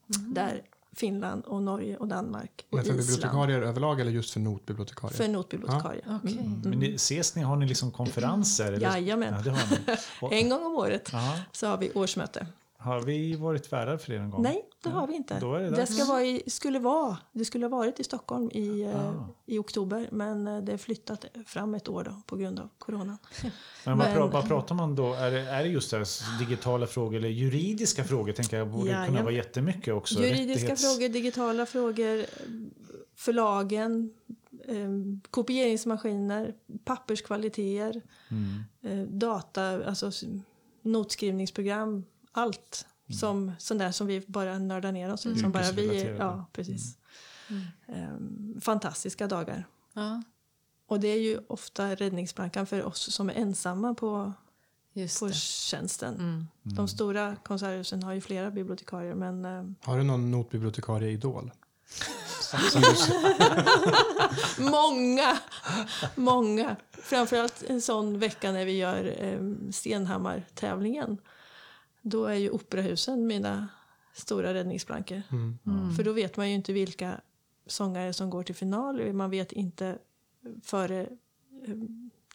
Där 0.07 0.61
Finland 0.93 1.45
och 1.45 1.63
Norge 1.63 1.97
och 1.97 2.07
Danmark 2.07 2.65
och 2.69 2.75
Men 2.75 2.85
för 2.85 2.91
Island. 2.93 3.07
bibliotekarier 3.07 3.61
överlag 3.61 3.99
eller 3.99 4.11
just 4.11 4.31
för 4.33 4.39
notbibliotekarier? 4.39 5.17
För 5.17 5.27
notbibliotekarier. 5.27 6.19
Okej. 6.23 6.37
Mm. 6.39 6.61
Men 6.63 6.79
ni, 6.79 6.93
ses 6.95 7.35
ni, 7.35 7.41
har 7.41 7.55
ni 7.55 7.65
liksom 7.65 7.91
konferenser? 7.91 8.71
eller? 8.73 8.91
Jajamän. 8.91 9.33
Ja, 9.33 9.41
det 9.41 9.49
har 9.49 9.69
ni. 9.71 9.95
Och, 10.21 10.33
En 10.33 10.49
gång 10.49 10.65
om 10.65 10.75
året 10.75 11.09
ja, 11.13 11.39
så 11.51 11.67
har 11.67 11.77
vi 11.77 11.91
årsmöte. 11.91 12.47
Har 12.81 13.01
vi 13.01 13.35
varit 13.35 13.73
värdar 13.73 13.97
för 13.97 14.13
det 14.13 14.19
någon 14.19 14.29
gång? 14.31 14.41
Nej, 14.43 14.65
det 14.83 14.89
har 14.89 15.07
vi 15.07 15.15
inte. 15.15 15.39
Då 15.39 15.53
är 15.55 15.59
det 15.63 15.69
det 15.69 15.85
ska 15.87 16.05
vara 16.05 16.23
i, 16.23 16.43
skulle 16.47 16.79
vara, 16.79 17.17
det 17.31 17.45
skulle 17.45 17.65
ha 17.65 17.69
varit 17.77 17.99
i 17.99 18.03
Stockholm 18.03 18.51
i, 18.53 18.81
eh, 18.81 19.07
Ah. 19.09 19.27
i 19.45 19.57
oktober 19.57 20.09
men 20.11 20.47
eh, 20.47 20.57
det 20.61 20.71
är 20.73 20.77
flyttat 20.77 21.25
fram 21.45 21.75
ett 21.75 21.89
år 21.89 22.03
då, 22.03 22.21
på 22.25 22.35
grund 22.37 22.59
av 22.59 22.69
coronan. 22.79 23.17
Men 23.85 23.97
vad, 23.97 24.07
Men- 24.09 24.29
vad 24.31 24.47
pratar 24.47 24.75
man 24.75 24.95
då? 24.95 25.13
Är 25.13 25.31
det, 25.31 25.39
är 25.41 25.63
det 25.63 25.69
just 25.69 25.91
här 25.91 26.39
digitala 26.39 26.87
frågor 26.87 27.17
eller 27.17 27.29
juridiska 27.29 28.03
frågor? 28.03 28.31
Tänker 28.33 28.57
jag 28.57 28.67
borde 28.67 28.83
kunna 28.85 28.99
Jajamän. 28.99 29.23
vara 29.23 29.33
jättemycket 29.33 29.93
också. 29.93 30.23
Juridiska 30.23 30.67
Rättighets- 30.73 30.93
frågor, 30.95 31.09
digitala 31.09 31.65
frågor, 31.65 32.25
förlagen, 33.15 34.13
eh, 34.67 34.75
kopieringsmaskiner, 35.31 36.53
papperskvaliteter, 36.83 38.01
Mm. 38.31 38.63
eh, 39.01 39.07
data, 39.07 39.85
alltså 39.85 40.11
notskrivningsprogram, 40.81 42.03
allt. 42.31 42.85
Som, 43.19 43.51
sånt 43.57 43.79
där 43.79 43.91
som 43.91 44.07
vi 44.07 44.19
bara 44.27 44.59
nördar 44.59 44.91
ner 44.91 45.13
oss 45.13 45.25
i. 45.25 45.39
Som 45.39 45.51
bara 45.51 45.71
vi, 45.71 46.15
ja, 46.19 46.45
precis. 46.53 46.97
Eh, 47.87 48.15
fantastiska 48.61 49.27
dagar. 49.27 49.65
Ja, 49.93 50.23
Och 50.87 50.99
det 50.99 51.07
är 51.07 51.19
ju 51.19 51.39
ofta 51.47 51.95
räddningsplankan 51.95 52.65
för 52.65 52.83
oss 52.83 53.13
som 53.13 53.29
är 53.29 53.33
ensamma 53.33 53.93
på, 53.93 54.33
just 54.93 55.19
på 55.19 55.27
det. 55.27 55.33
tjänsten. 55.35 56.15
Mm. 56.15 56.47
De 56.63 56.87
stora 56.87 57.35
konserthusen 57.35 58.03
har 58.03 58.13
ju 58.13 58.21
flera 58.21 58.51
bibliotekarier 58.51 59.15
men 59.15 59.45
eh, 59.45 59.63
Har 59.81 59.97
du 59.97 60.03
någon 60.03 60.31
notbibliotekarie-idol? 60.31 61.51
Som 62.39 62.81
du, 62.81 62.95
Många! 64.63 65.37
Många. 66.15 66.75
Framförallt 66.91 67.63
en 67.63 67.81
sån 67.81 68.19
vecka 68.19 68.51
när 68.51 68.65
vi 68.65 68.77
gör 68.77 69.15
eh, 69.19 69.71
Stenhammar-tävlingen. 69.71 71.17
Då 72.01 72.25
är 72.25 72.35
ju 72.35 72.49
operahusen 72.49 73.27
mina 73.27 73.67
stora 74.13 74.53
räddningsplankor. 74.53 75.21
mm. 75.31 75.95
För 75.95 76.03
då 76.03 76.11
vet 76.13 76.37
man 76.37 76.49
ju 76.49 76.55
inte 76.55 76.73
vilka 76.73 77.21
sångare 77.67 78.13
som 78.13 78.29
går 78.29 78.43
till 78.43 78.55
final. 78.55 79.13
Man 79.13 79.29
vet 79.29 79.51
inte 79.51 79.97
före 80.63 81.01
eh, 81.01 81.75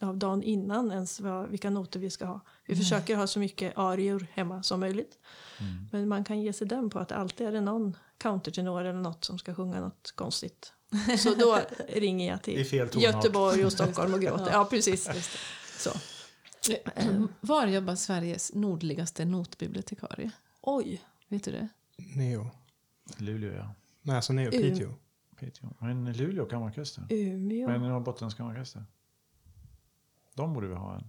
ja, 0.00 0.12
dagen 0.12 0.42
innan 0.42 0.92
ens 0.92 1.20
vad, 1.20 1.48
vilka 1.48 1.70
noter 1.70 2.00
vi 2.00 2.10
ska 2.10 2.24
ha. 2.26 2.40
Vi 2.66 2.76
försöker 2.76 3.16
ha 3.16 3.26
så 3.26 3.38
mycket 3.38 3.78
arior 3.78 4.26
hemma 4.32 4.62
som 4.62 4.80
möjligt. 4.80 5.18
Men 5.92 6.08
man 6.08 6.24
kan 6.24 6.40
ge 6.40 6.52
sig 6.52 6.66
den 6.66 6.90
på 6.90 6.98
att 6.98 7.12
alltid 7.12 7.46
är 7.46 7.52
det 7.52 7.60
någon 7.60 7.96
countertenor 8.18 8.80
eller 8.80 9.00
något 9.00 9.24
som 9.24 9.38
ska 9.38 9.54
sjunga 9.54 9.80
något 9.80 10.12
konstigt. 10.14 10.72
Så 11.18 11.34
då 11.34 11.58
ringer 11.88 12.30
jag 12.30 12.42
till. 12.42 12.58
Göteborg 13.02 13.64
och 13.64 13.72
Stockholm 13.72 14.14
och 14.14 14.20
gråter. 14.20 14.48
Ja, 14.52 14.64
precis. 14.64 15.08
Så. 15.78 15.90
Eh, 16.70 17.24
Var 17.40 17.66
jobbar 17.66 17.94
Sveriges 17.94 18.54
nordligaste 18.54 19.24
notbibliotekarie? 19.24 20.30
Oj, 20.60 21.02
Vet 21.28 21.44
du 21.44 21.50
det? 21.50 21.68
Neo. 22.16 22.50
Luleå, 23.16 23.52
ja. 23.54 23.74
Nej, 24.02 24.16
alltså 24.16 24.32
Neo. 24.32 24.52
Mm. 24.54 24.62
Piteå. 24.62 24.94
Piteå. 25.40 25.68
Men 25.80 26.12
Luleå 26.12 26.46
kammarorkester. 26.46 27.06
Umeå. 27.10 27.68
Men 27.68 27.80
Norrbottens 27.80 28.34
kammarorkester. 28.34 28.84
De 30.34 30.52
borde 30.52 30.66
vi 30.68 30.74
ha 30.74 30.94
en. 30.94 31.00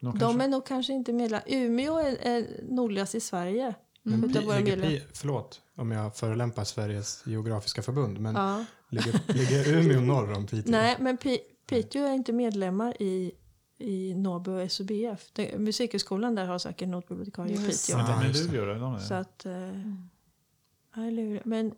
De 0.00 0.10
De 0.12 0.18
kanske- 0.18 0.44
är 0.44 0.48
nog 0.48 0.66
kanske 0.66 0.92
inte 0.92 1.12
medlemmar. 1.12 1.44
Umeå 1.46 1.98
är, 1.98 2.16
är 2.20 2.60
nordligast 2.68 3.14
i 3.14 3.20
Sverige. 3.20 3.74
Men 4.02 4.24
utav 4.24 4.44
våra 4.44 4.60
medlemmar. 4.60 5.00
Förlåt 5.12 5.62
om 5.74 5.90
jag 5.90 6.16
förelämpar 6.16 6.64
Sveriges 6.64 7.22
geografiska 7.26 7.82
förbund, 7.82 8.18
men 8.20 8.34
Ja. 8.34 8.64
ligger, 8.88 9.32
ligger 9.34 9.78
Umeå 9.78 10.00
norr 10.00 10.32
om 10.36 10.46
Piteå? 10.46 10.70
Nej, 10.72 10.96
men 11.00 11.16
Pi- 11.18 11.40
Piteå 11.66 12.04
är 12.04 12.12
inte 12.12 12.32
medlemmar 12.32 13.02
i, 13.02 13.32
i 13.78 14.14
Nobu 14.14 14.50
och 14.64 14.72
SUBF. 14.72 15.30
Det, 15.32 15.58
musikhögskolan 15.58 16.34
där 16.34 16.46
har 16.46 16.58
säkert 16.58 16.88
notbibliotekarie 16.88 17.54
i 17.54 17.66
Piteå. 17.66 17.96
Men, 17.96 18.06
Ja, 18.06 18.18
men 18.20 18.32
det. 18.32 18.38
Luleå 18.44 18.64
då? 18.74 18.80
De 18.80 18.94
är. 18.94 18.98
Så 18.98 19.14
att... 19.14 19.46
Eh, 19.46 21.10
Luleå. 21.10 21.40
Men 21.44 21.74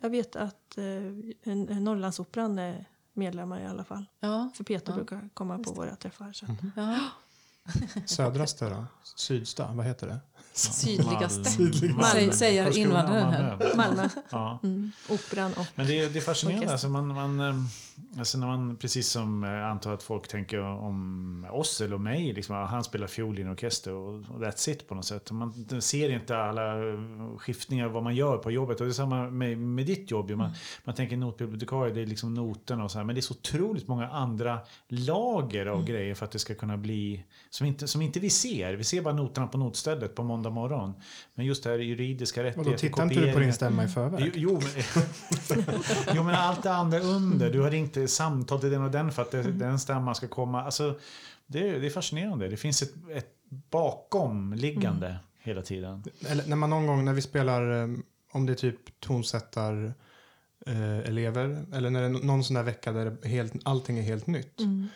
jag 0.00 0.10
vet 0.10 0.36
att 0.36 0.78
eh, 0.78 0.84
en, 0.84 1.68
en 1.68 1.84
Norrlandsoperan 1.84 2.58
är 2.58 2.84
medlemmar 3.12 3.60
i 3.60 3.66
alla 3.66 3.84
fall. 3.84 4.04
Ja. 4.20 4.50
För 4.54 4.64
Peter 4.64 4.92
Ja. 4.92 4.96
brukar 4.96 5.28
komma 5.34 5.58
på 5.58 5.72
våra 5.72 5.96
träffar. 5.96 6.32
Så. 6.32 6.46
att- 6.46 6.50
ja. 6.76 6.98
Södraste 8.06 8.68
då? 8.70 8.84
Sydsta? 9.16 9.72
Vad 9.72 9.86
heter 9.86 10.06
det? 10.06 10.18
Sydligaste. 10.52 11.62
Malmö. 11.82 12.32
Säger- 12.32 12.78
invandraren 12.78 13.32
här. 13.32 13.72
Malmö. 13.76 14.08
Ja. 14.30 14.58
Mm. 14.62 14.92
Operan 15.08 15.52
och... 15.52 15.66
Men 15.74 15.86
det 15.86 16.00
är, 16.00 16.10
det 16.10 16.18
är 16.18 16.20
fascinerande. 16.20 16.72
Alltså 16.72 16.88
man, 16.88 17.06
man, 17.08 17.40
eh, 17.40 17.54
alltså 18.18 18.38
när 18.38 18.46
man, 18.46 18.76
precis 18.76 19.08
som 19.08 19.42
jag 19.42 19.70
antar 19.70 19.92
att 19.94 20.02
folk 20.02 20.28
tänker 20.28 20.60
om 20.60 21.46
oss 21.50 21.80
eller 21.80 21.98
mig. 21.98 22.32
Liksom, 22.32 22.56
han 22.56 22.84
spelar 22.84 23.06
fiol 23.06 23.38
i 23.38 23.42
en 23.42 23.52
orkester 23.52 23.92
och, 23.92 24.20
that's 24.20 24.70
it 24.70 24.88
på 24.88 24.94
något 24.94 25.04
sätt. 25.04 25.30
Man 25.30 25.80
ser 25.80 26.10
inte 26.10 26.36
alla 26.38 26.88
eh, 26.88 26.98
skiftningar 27.38 27.88
vad 27.88 28.02
man 28.02 28.16
gör 28.16 28.36
på 28.38 28.50
jobbet. 28.50 28.80
Och 28.80 28.86
det 28.86 28.90
är 28.90 28.94
samma 28.94 29.30
med, 29.30 29.58
med 29.58 29.86
ditt 29.86 30.10
jobb. 30.10 30.30
Man, 30.30 30.50
man 30.84 30.94
tänker 30.94 31.16
notbibliotekarie, 31.16 31.94
det 31.94 32.02
är 32.02 32.06
liksom 32.06 32.34
noterna 32.34 32.84
och 32.84 32.90
så 32.90 32.98
här. 32.98 33.04
Men 33.04 33.14
det 33.14 33.20
är 33.20 33.22
så 33.22 33.34
otroligt 33.34 33.88
många 33.88 34.08
andra 34.08 34.58
lager 34.88 35.66
av 35.66 35.84
grejer 35.84 36.14
för 36.14 36.24
att 36.24 36.32
det 36.32 36.38
ska 36.38 36.54
kunna 36.54 36.76
bli 36.76 37.24
som 37.50 37.66
inte, 37.66 37.88
som 37.88 38.02
inte 38.02 38.20
vi 38.20 38.30
ser. 38.30 38.74
Vi 38.74 38.84
ser 38.84 39.02
bara 39.02 39.14
noterna 39.14 39.46
på 39.46 39.58
notstället 39.58 40.14
på 40.14 40.22
måndag 40.22 40.37
morgon. 40.50 40.94
Men 41.34 41.46
just 41.46 41.64
det 41.64 41.70
här 41.70 41.78
juridiska 41.78 42.40
Och 42.40 42.44
rättigheter, 42.44 42.70
då 42.72 42.78
tittar 42.78 43.02
inte 43.02 43.14
du 43.26 43.32
på 43.32 43.38
din 43.38 43.52
stämma 43.52 43.82
i 43.84 43.86
Jo, 43.86 43.92
förväg? 43.92 44.32
jo, 44.34 44.60
men, 44.60 45.64
jo, 46.14 46.22
men 46.22 46.34
allt 46.34 46.62
det 46.62 46.72
andra 46.72 47.00
under. 47.00 47.50
Du 47.50 47.60
har 47.60 47.70
ringt 47.70 48.10
samtal 48.10 48.60
till 48.60 48.70
den 48.70 48.82
och 48.82 48.90
den 48.90 49.12
för 49.12 49.22
att 49.22 49.30
det, 49.30 49.40
Mm. 49.40 49.58
den 49.58 49.78
stämman 49.78 50.14
ska 50.14 50.28
komma. 50.28 50.62
Alltså, 50.62 50.98
det, 51.46 51.68
är- 51.68 51.80
det 51.80 51.86
är 51.86 51.90
fascinerande. 51.90 52.48
Det 52.48 52.56
finns 52.56 52.82
ett, 52.82 52.92
ett 53.14 53.34
bakomliggande 53.70 55.06
Mm. 55.06 55.18
hela 55.42 55.62
tiden. 55.62 56.02
Eller 56.28 56.46
när 56.46 56.56
man 56.56 56.70
någon 56.70 56.86
gång 56.86 57.04
när 57.04 57.12
vi 57.12 57.22
spelar, 57.22 57.82
eh, 57.82 57.88
om 58.32 58.46
det 58.46 58.52
är 58.52 58.54
typ 58.54 59.00
tonsättar 59.00 59.92
eh, 60.66 60.98
elever 60.98 61.66
eller 61.74 61.90
när 61.90 62.00
det 62.00 62.06
är 62.06 62.10
någon 62.26 62.44
sån 62.44 62.54
där 62.54 62.62
vecka 62.62 62.92
där 62.92 63.16
det 63.22 63.28
helt, 63.28 63.52
allting 63.64 63.98
är 63.98 64.02
helt 64.02 64.26
nytt. 64.26 64.60
Mm. 64.60 64.88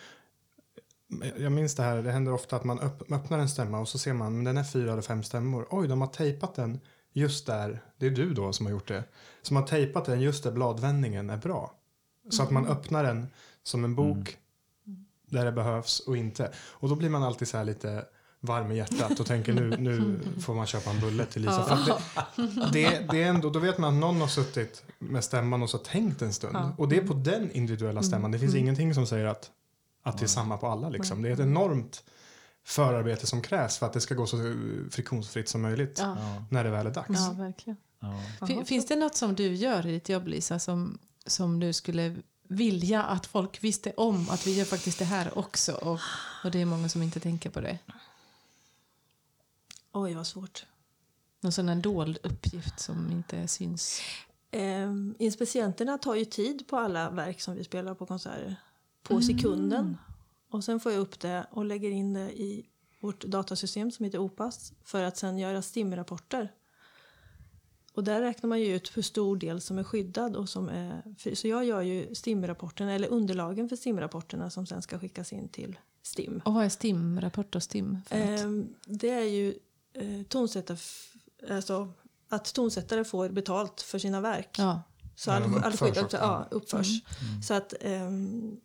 Jag 1.38 1.52
minns 1.52 1.74
det 1.74 1.82
här, 1.82 2.02
det 2.02 2.12
händer 2.12 2.32
ofta 2.32 2.56
att 2.56 2.64
man 2.64 2.80
öpp, 2.80 3.12
öppnar 3.12 3.38
en 3.38 3.48
stämma 3.48 3.80
och 3.80 3.88
så 3.88 3.98
ser 3.98 4.12
man, 4.12 4.34
men 4.34 4.44
den 4.44 4.56
är 4.56 4.64
fyra 4.64 4.92
eller 4.92 5.02
fem 5.02 5.22
stämmor. 5.22 5.66
Oj, 5.70 5.88
de 5.88 6.00
har 6.00 6.08
tejpat 6.08 6.54
den 6.54 6.80
just 7.12 7.46
där, 7.46 7.82
det 7.98 8.06
är 8.06 8.10
du 8.10 8.34
då 8.34 8.52
som 8.52 8.66
har 8.66 8.70
gjort 8.70 8.88
det, 8.88 9.04
som 9.42 9.56
har 9.56 9.62
tejpat 9.62 10.04
den 10.04 10.20
just 10.20 10.44
där 10.44 10.52
bladvändningen 10.52 11.30
är 11.30 11.36
bra. 11.36 11.74
Så 12.30 12.42
att 12.42 12.50
man 12.50 12.66
öppnar 12.66 13.04
den 13.04 13.26
som 13.62 13.84
en 13.84 13.94
bok 13.94 14.36
där 15.26 15.44
det 15.44 15.52
behövs 15.52 16.00
och 16.00 16.16
inte. 16.16 16.52
Och 16.56 16.88
då 16.88 16.94
blir 16.94 17.10
man 17.10 17.22
alltid 17.22 17.48
så 17.48 17.56
här 17.56 17.64
lite 17.64 18.04
varm 18.40 18.72
i 18.72 18.76
hjärtat 18.76 19.20
och 19.20 19.26
tänker 19.26 19.52
nu, 19.52 19.76
nu 19.78 20.20
får 20.40 20.54
man 20.54 20.66
köpa 20.66 20.90
en 20.90 21.00
bulle 21.00 21.26
till 21.26 21.42
Lisa. 21.42 21.62
Att 21.62 21.86
det, 21.86 22.72
det, 22.72 23.06
det 23.10 23.22
är 23.22 23.28
ändå, 23.28 23.50
då 23.50 23.58
vet 23.58 23.78
man 23.78 23.94
att 23.94 24.00
någon 24.00 24.20
har 24.20 24.28
suttit 24.28 24.84
med 24.98 25.24
stämman 25.24 25.62
och 25.62 25.70
så 25.70 25.78
tänkt 25.78 26.22
en 26.22 26.32
stund. 26.32 26.56
Ja. 26.56 26.74
Och 26.78 26.88
det 26.88 26.96
är 26.96 27.06
på 27.06 27.14
den 27.14 27.52
individuella 27.52 28.02
stämman. 28.02 28.30
Det 28.30 28.38
finns 28.38 28.54
ingenting 28.54 28.94
som 28.94 29.06
säger 29.06 29.26
att, 29.26 29.50
att 30.02 30.18
det 30.18 30.24
är 30.24 30.28
samma 30.28 30.56
på 30.56 30.66
alla. 30.66 30.88
Liksom. 30.88 31.22
Det 31.22 31.28
är 31.28 31.32
ett 31.32 31.40
enormt 31.40 32.04
förarbete 32.64 33.26
som 33.26 33.42
krävs 33.42 33.78
för 33.78 33.86
att 33.86 33.92
det 33.92 34.00
ska 34.00 34.14
gå 34.14 34.26
så 34.26 34.36
friktionsfritt 34.90 35.48
som 35.48 35.62
möjligt 35.62 35.98
Ja. 35.98 36.16
När 36.50 36.64
det 36.64 36.70
väl 36.70 36.86
är 36.86 36.90
dags. 36.90 37.08
ja, 37.10 37.32
verkligen. 37.38 37.76
ja. 38.00 38.46
Fin- 38.46 38.64
Finns 38.64 38.86
det 38.86 38.96
något 38.96 39.16
som 39.16 39.34
du 39.34 39.54
gör 39.54 39.86
i 39.86 39.92
ditt 39.92 40.08
jobb, 40.08 40.26
Lisa, 40.28 40.58
som, 40.58 40.98
som 41.26 41.60
du 41.60 41.72
skulle 41.72 42.16
vilja 42.48 43.02
att 43.02 43.26
folk 43.26 43.64
visste 43.64 43.92
om 43.96 44.28
att 44.30 44.46
vi 44.46 44.58
gör 44.58 44.64
faktiskt 44.64 44.98
det 44.98 45.04
här 45.04 45.38
också? 45.38 45.72
Och, 45.72 45.98
och 46.44 46.50
det 46.50 46.60
är 46.60 46.64
många 46.66 46.88
som 46.88 47.02
inte 47.02 47.20
tänker 47.20 47.50
på 47.50 47.60
det. 47.60 47.78
Oj, 49.92 50.14
vad 50.14 50.26
svårt. 50.26 50.66
Någon 51.40 51.52
sån 51.52 51.68
här 51.68 51.76
dold 51.76 52.18
uppgift 52.22 52.80
som 52.80 53.10
inte 53.10 53.48
syns. 53.48 54.00
Eh, 54.50 54.90
inspicienterna 55.18 55.98
tar 55.98 56.14
ju 56.14 56.24
tid 56.24 56.68
på 56.68 56.76
alla 56.78 57.10
verk 57.10 57.40
som 57.40 57.54
vi 57.54 57.64
spelar 57.64 57.94
på 57.94 58.06
konserter. 58.06 58.56
På 59.02 59.20
sekunden. 59.20 59.96
Och 60.50 60.64
sen 60.64 60.80
får 60.80 60.92
jag 60.92 61.00
upp 61.00 61.20
det 61.20 61.46
och 61.50 61.64
lägger 61.64 61.90
in 61.90 62.12
det 62.14 62.32
i 62.32 62.66
vårt 63.00 63.24
datasystem 63.24 63.90
som 63.90 64.04
heter 64.04 64.18
OPAS 64.18 64.72
för 64.84 65.02
att 65.02 65.16
sen 65.16 65.38
göra 65.38 65.62
STIM-rapporter. 65.62 66.52
Och 67.94 68.04
där 68.04 68.20
räknar 68.20 68.48
man 68.48 68.60
ju 68.60 68.74
ut 68.76 68.96
hur 68.96 69.02
stor 69.02 69.36
del 69.36 69.60
som 69.60 69.78
är 69.78 69.84
skyddad 69.84 70.36
och 70.36 70.48
som 70.48 70.68
är 70.68 71.14
fri. 71.18 71.36
Så 71.36 71.48
jag 71.48 71.64
gör 71.64 71.80
ju 71.80 72.14
STIM-rapporterna, 72.14 72.92
eller 72.92 73.08
underlagen 73.08 73.68
för 73.68 73.76
STIM-rapporterna 73.76 74.50
som 74.50 74.66
sen 74.66 74.82
ska 74.82 74.98
skickas 74.98 75.32
in 75.32 75.48
till 75.48 75.78
STIM. 76.02 76.42
Och 76.44 76.54
vad 76.54 76.64
är 76.64 76.68
STIM, 76.68 77.20
rapport 77.20 77.54
och 77.54 77.62
STIM? 77.62 77.98
För? 78.06 78.16
Ehm, 78.16 78.74
det 78.86 79.10
är 79.10 79.24
ju 79.24 79.54
eh, 79.92 80.22
tonsättar, 80.28 80.78
alltså 81.50 81.92
att 82.28 82.54
tonsättare 82.54 83.04
får 83.04 83.28
betalt 83.28 83.80
för 83.80 83.98
sina 83.98 84.20
verk. 84.20 84.56
ja. 84.58 84.82
Så 85.16 85.30
all, 85.30 85.42
all 85.42 85.54
uppförs 85.72 85.78
skydd 85.80 86.04
också. 86.04 86.16
ja, 86.16 86.48
uppförs. 86.50 87.02
Så 87.44 87.54
att, 87.54 87.74
ehm, 87.80 88.56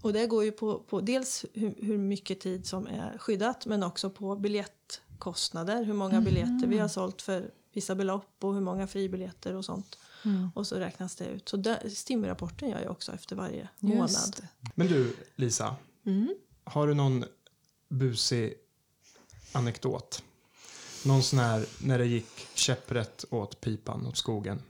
och 0.00 0.12
det 0.12 0.26
går 0.26 0.44
ju 0.44 0.52
på, 0.52 0.78
på 0.78 1.00
dels 1.00 1.44
hur, 1.54 1.74
hur 1.78 1.98
mycket 1.98 2.40
tid 2.40 2.66
som 2.66 2.86
är 2.86 3.18
skyddat 3.18 3.66
men 3.66 3.82
också 3.82 4.10
på 4.10 4.36
biljettkostnader. 4.36 5.84
Hur 5.84 5.94
många 5.94 6.20
biljetter 6.20 6.66
vi 6.66 6.78
har 6.78 6.88
sålt 6.88 7.22
för 7.22 7.50
vissa 7.72 7.94
belopp 7.94 8.44
och 8.44 8.54
hur 8.54 8.60
många 8.60 8.86
fribiljetter 8.86 9.54
och 9.54 9.64
sånt. 9.64 9.98
Mm. 10.24 10.50
Och 10.54 10.66
så 10.66 10.76
räknas 10.76 11.16
det 11.16 11.26
ut. 11.26 11.48
Så 11.48 11.56
där, 11.56 11.88
STIM-rapporten 11.88 12.68
gör 12.68 12.80
jag 12.80 12.90
också 12.90 13.12
efter 13.12 13.36
varje 13.36 13.68
Just 13.78 13.94
månad. 13.94 14.48
Men 14.74 14.86
du, 14.86 15.16
Lisa. 15.36 15.76
Mm. 16.06 16.34
Har 16.64 16.86
du 16.86 16.94
någon 16.94 17.24
busig 17.88 18.54
anekdot? 19.52 20.22
Någon 21.04 21.22
sån 21.22 21.38
här 21.38 21.66
när 21.82 21.98
det 21.98 22.06
gick 22.06 22.46
käpprätt 22.54 23.24
åt 23.30 23.60
pipan, 23.60 24.06
åt 24.06 24.16
skogen? 24.16 24.62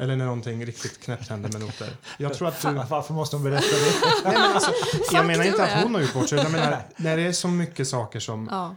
Eller 0.00 0.16
när 0.16 0.24
någonting 0.24 0.66
riktigt 0.66 1.00
knäppt 1.00 1.28
hände 1.28 1.48
med 1.52 1.60
noter? 1.60 1.96
Jag 2.18 2.34
tror 2.34 2.48
att 2.48 2.62
du... 2.62 2.68
Varför 2.90 3.14
måste 3.14 3.36
hon 3.36 3.44
berätta 3.44 3.66
det? 3.66 4.24
Nej, 4.24 4.32
men 4.38 4.52
alltså, 4.52 4.72
jag 5.12 5.26
menar 5.26 5.44
inte 5.44 5.64
att 5.64 5.82
hon 5.82 5.94
har 5.94 6.00
gjort 6.02 6.14
bort 6.14 6.28
sig. 6.28 6.38
Jag 6.38 6.52
menar, 6.52 6.82
när 6.96 7.16
det 7.16 7.22
är 7.22 7.32
så 7.32 7.48
mycket 7.48 7.88
saker 7.88 8.20
som 8.20 8.48
Ja. 8.50 8.74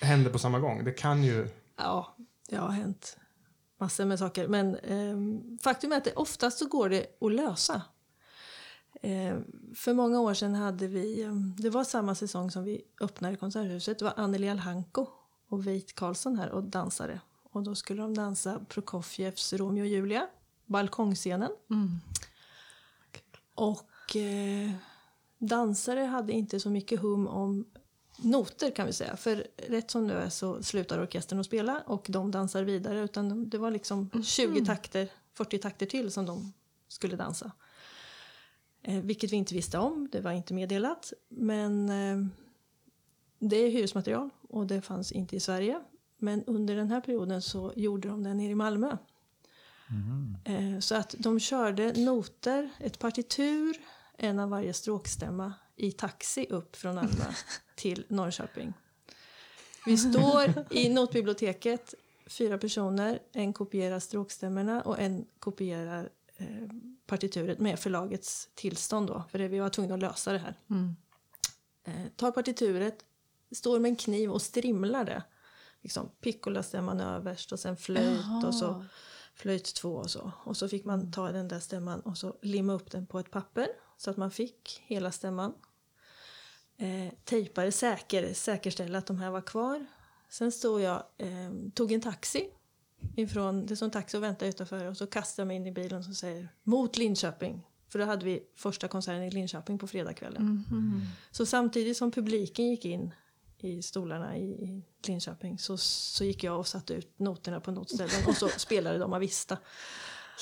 händer 0.00 0.30
på 0.30 0.38
samma 0.38 0.58
gång. 0.58 0.84
Det 0.84 0.92
kan 0.92 1.24
ju... 1.24 1.48
Ja, 1.76 2.16
det 2.48 2.56
har 2.56 2.68
hänt 2.68 3.16
massor 3.80 4.04
med 4.04 4.18
saker. 4.18 4.48
Men 4.48 4.76
ehm, 4.76 5.58
faktum 5.62 5.92
är 5.92 5.96
att 5.96 6.04
det 6.04 6.12
oftast 6.12 6.58
så 6.58 6.66
går 6.66 6.88
det 6.88 7.06
att 7.20 7.32
lösa. 7.32 7.82
Ehm, 9.02 9.44
för 9.76 9.94
många 9.94 10.20
år 10.20 10.34
sedan 10.34 10.54
hade 10.54 10.86
vi, 10.86 11.22
ehm, 11.22 11.54
det 11.58 11.70
var 11.70 11.84
samma 11.84 12.14
säsong 12.14 12.50
som 12.50 12.64
vi 12.64 12.82
öppnade 13.00 13.36
Konserthuset. 13.36 13.98
Det 13.98 14.04
var 14.04 14.14
Anneli 14.16 14.48
Alhanko 14.48 15.06
och 15.48 15.66
Veit 15.66 15.94
Karlsson 15.94 16.38
här 16.38 16.50
och 16.50 16.62
dansade. 16.64 17.20
Och 17.52 17.62
då 17.62 17.74
skulle 17.74 18.02
de 18.02 18.14
dansa 18.14 18.60
Prokofjevs 18.68 19.52
Romeo 19.52 19.82
och 19.82 19.86
Julia, 19.88 20.26
balkongscenen. 20.68 21.50
Mm. 21.70 21.90
Och 23.54 24.16
eh, 24.16 24.70
dansare 25.38 26.00
hade 26.00 26.32
inte 26.32 26.60
så 26.60 26.70
mycket 26.70 27.00
hum 27.00 27.26
om 27.28 27.64
noter 28.18 28.70
kan 28.70 28.86
vi 28.86 28.92
säga. 28.92 29.16
För 29.16 29.46
rätt 29.56 29.90
som 29.90 30.08
det 30.08 30.14
är 30.14 30.28
så 30.28 30.62
slutar 30.62 31.02
orkestern 31.02 31.40
att 31.40 31.46
spela 31.46 31.80
och 31.86 32.06
de 32.08 32.30
dansar 32.30 32.62
vidare. 32.62 33.00
Utan 33.00 33.28
de- 33.28 33.48
det 33.50 33.58
var 33.58 33.70
liksom 33.70 34.10
20 34.24 34.64
takter, 34.64 35.08
40 35.34 35.58
takter 35.58 35.86
till 35.86 36.10
som 36.10 36.26
de 36.26 36.52
skulle 36.88 37.16
dansa. 37.16 37.52
Eh, 38.82 39.00
vilket 39.00 39.32
vi 39.32 39.36
inte 39.36 39.54
visste 39.54 39.78
om, 39.78 40.08
det 40.12 40.20
var 40.20 40.32
inte 40.32 40.54
meddelat. 40.54 41.12
Men 41.28 41.88
eh, 41.88 42.26
det 43.38 43.56
är 43.56 43.70
hyresmaterial 43.70 44.30
och 44.48 44.66
det 44.66 44.80
fanns 44.82 45.12
inte 45.12 45.36
i 45.36 45.40
Sverige. 45.40 45.80
Men 46.18 46.44
under 46.44 46.76
den 46.76 46.90
här 46.90 47.00
perioden 47.00 47.42
så 47.42 47.72
gjorde 47.76 48.08
de 48.08 48.22
det 48.22 48.34
nere 48.34 48.50
i 48.50 48.54
Malmö. 48.54 48.96
Eh, 50.44 50.80
Så 50.80 50.94
att 50.94 51.14
de 51.18 51.40
körde 51.40 51.92
noter, 51.92 52.70
ett 52.80 52.98
partitur, 52.98 53.76
en 54.16 54.38
av 54.38 54.50
varje 54.50 54.72
stråkstämma 54.72 55.52
i 55.76 55.92
taxi 55.92 56.46
upp 56.50 56.76
från 56.76 56.94
Malmö 56.94 57.24
till 57.76 58.04
Norrköping. 58.08 58.72
Vi 59.86 59.96
står 59.98 60.64
i 60.70 60.88
notbiblioteket, 60.88 61.94
fyra 62.26 62.58
personer. 62.58 63.18
En 63.32 63.52
kopierar 63.52 64.00
stråkstämmorna 64.00 64.82
och 64.82 64.98
en 64.98 65.26
kopierar 65.38 66.08
eh, 66.36 66.46
partituret 67.06 67.58
med 67.58 67.78
förlagets 67.78 68.48
tillstånd. 68.54 69.06
Då, 69.08 69.24
för 69.30 69.38
det, 69.38 69.48
vi 69.48 69.58
var 69.58 69.68
tvungna 69.68 69.94
att 69.94 70.00
lösa 70.00 70.32
det 70.32 70.38
här. 70.38 70.54
Mm. 70.70 70.96
Eh, 71.84 72.08
tar 72.16 72.30
partituret, 72.30 73.04
står 73.52 73.78
med 73.78 73.88
en 73.88 73.96
kniv 73.96 74.30
och 74.32 74.42
strimlar 74.42 75.04
det. 75.04 75.22
Liksom, 75.82 76.08
Piccola-stämman 76.20 77.00
överst 77.00 77.52
och 77.52 77.60
sen 77.60 77.76
flöjt 77.76 78.44
och 78.46 78.54
så. 78.54 78.84
Flöjt 79.38 79.74
två 79.74 79.94
och 79.94 80.10
så. 80.10 80.32
Och 80.44 80.56
så 80.56 80.68
fick 80.68 80.84
man 80.84 81.12
ta 81.12 81.32
den 81.32 81.48
där 81.48 81.60
stämman 81.60 82.00
och 82.00 82.18
så 82.18 82.36
limma 82.42 82.72
upp 82.72 82.90
den 82.90 83.06
på 83.06 83.18
ett 83.18 83.30
papper 83.30 83.68
så 83.96 84.10
att 84.10 84.16
man 84.16 84.30
fick 84.30 84.82
hela 84.86 85.12
stämman. 85.12 85.54
Eh, 86.76 87.12
tejpade 87.24 87.72
säker, 87.72 88.34
säkerställa 88.34 88.98
att 88.98 89.06
de 89.06 89.18
här 89.18 89.30
var 89.30 89.40
kvar. 89.40 89.86
Sen 90.28 90.52
stod 90.52 90.80
jag, 90.80 91.02
eh, 91.18 91.50
tog 91.74 91.92
en 91.92 92.00
taxi 92.00 92.50
ifrån, 93.16 93.66
det 93.66 93.82
en 93.82 93.90
taxi 93.90 94.16
och 94.16 94.22
väntade 94.22 94.48
utanför 94.48 94.84
och 94.84 94.96
så 94.96 95.06
kastade 95.06 95.42
jag 95.42 95.46
mig 95.46 95.56
in 95.56 95.66
i 95.66 95.72
bilen 95.72 96.04
som 96.04 96.14
säger 96.14 96.48
mot 96.62 96.96
Linköping. 96.96 97.66
För 97.88 97.98
då 97.98 98.04
hade 98.04 98.24
vi 98.24 98.42
första 98.54 98.88
konserten 98.88 99.22
i 99.22 99.30
Linköping 99.30 99.78
på 99.78 99.86
fredagskvällen. 99.86 100.64
Mhm. 100.70 101.02
Så 101.30 101.46
samtidigt 101.46 101.96
som 101.96 102.10
publiken 102.10 102.68
gick 102.68 102.84
in 102.84 103.14
i 103.64 103.82
stolarna 103.82 104.36
i, 104.36 104.82
Linköping 105.06 105.58
så, 105.58 105.76
så 105.76 106.24
gick 106.24 106.44
jag 106.44 106.58
och 106.58 106.66
satte 106.66 106.94
ut 106.94 107.14
noterna 107.18 107.60
på 107.60 107.70
notställen 107.70 108.26
och 108.26 108.34
så 108.36 108.48
spelade 108.56 108.98
de 108.98 109.12
Avista 109.12 109.56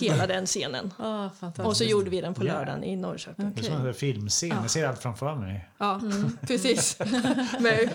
hela 0.00 0.26
den 0.26 0.46
scenen. 0.46 0.90
Fantastiskt. 0.98 1.66
Och 1.66 1.76
så 1.76 1.84
gjorde 1.84 2.10
vi 2.10 2.20
den 2.20 2.34
på 2.34 2.46
Ja. 2.46 2.52
lördagen 2.52 2.84
i 2.84 2.96
Norrköping. 2.96 3.52
Det 3.54 3.60
är 3.60 3.64
som 3.76 3.86
en 3.86 3.94
filmscen. 3.94 4.48
Jag 4.48 4.70
ser 4.70 4.86
allt 4.86 4.98
framför 5.02 5.34
mig. 5.34 5.68
Ja, 5.78 6.00
precis. 6.46 6.98
Men, 7.60 7.88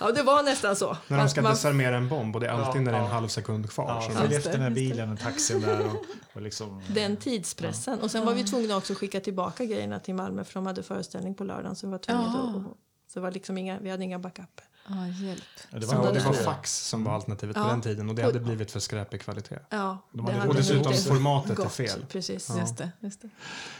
ja, 0.00 0.12
det 0.12 0.22
var 0.22 0.42
nästan 0.42 0.76
så. 0.76 0.96
När 1.08 1.18
de 1.18 1.28
ska 1.28 1.42
Man- 1.42 1.52
desarmera 1.52 1.96
en 1.96 2.08
bomb 2.08 2.34
och 2.34 2.40
det 2.40 2.46
är 2.46 2.50
alltid 2.52 2.80
Ja, 2.80 2.84
när 2.84 2.92
det 2.92 2.98
är 2.98 3.02
en 3.02 3.06
ja. 3.08 3.12
halv 3.14 3.28
sekund 3.28 3.70
kvar. 3.70 3.88
Ja, 3.88 4.00
som- 4.00 4.12
följ 4.14 4.34
Just 4.34 4.46
efter 4.46 4.52
den 4.52 4.62
här 4.62 4.70
bilen 4.70 5.12
och 5.12 5.20
taxin 5.20 5.60
där. 5.60 5.80
Och, 5.86 6.04
och 6.34 6.42
liksom, 6.42 6.82
den 6.88 7.16
tidspressen. 7.16 8.00
Och 8.00 8.10
sen 8.10 8.26
var 8.26 8.34
vi 8.34 8.44
tvungna 8.44 8.76
också 8.76 8.92
att 8.92 8.98
skicka 8.98 9.20
tillbaka 9.20 9.64
grejerna 9.64 10.00
till 10.00 10.14
Malmö 10.14 10.44
för 10.44 10.54
de 10.54 10.66
hade 10.66 10.82
föreställning 10.82 11.34
på 11.34 11.44
lördagen. 11.44 11.76
Så 11.76 11.86
vi 11.86 11.90
var 11.90 11.98
tvungna 11.98 12.22
att, 12.22 12.76
så 13.14 13.20
det 13.20 13.22
var 13.22 13.30
liksom 13.30 13.58
inga, 13.58 13.78
vi 13.78 13.90
hade 13.90 14.04
inga 14.04 14.18
backuper. 14.18 14.64
Ah, 14.86 15.06
hjälp. 15.06 15.42
Ja, 15.70 15.78
det 15.78 15.86
var, 15.86 16.12
det 16.12 16.20
var 16.20 16.32
det. 16.32 16.38
fax 16.38 16.76
som 16.88 17.04
var 17.04 17.12
alternativet 17.12 17.56
på 17.56 17.62
Ja. 17.62 17.66
den 17.68 17.80
tiden 17.80 18.08
och 18.08 18.14
det 18.14 18.22
hade 18.22 18.40
blivit 18.40 18.70
för 18.70 18.80
skräpig 18.80 19.20
kvalitet. 19.20 19.58
Ja, 19.70 19.98
De 20.12 20.16
det 20.16 20.22
hade- 20.32 20.38
hade 20.38 20.48
Och 20.48 20.54
dessutom 20.54 20.92
formatet 20.94 21.50
är 21.50 21.54
gått. 21.54 21.72
fel. 21.72 22.06
Precis. 22.08 22.48
Ja. 22.48 22.58
Just 22.60 22.76
det. 22.76 22.90
Just 23.00 23.22
det. 23.22 23.28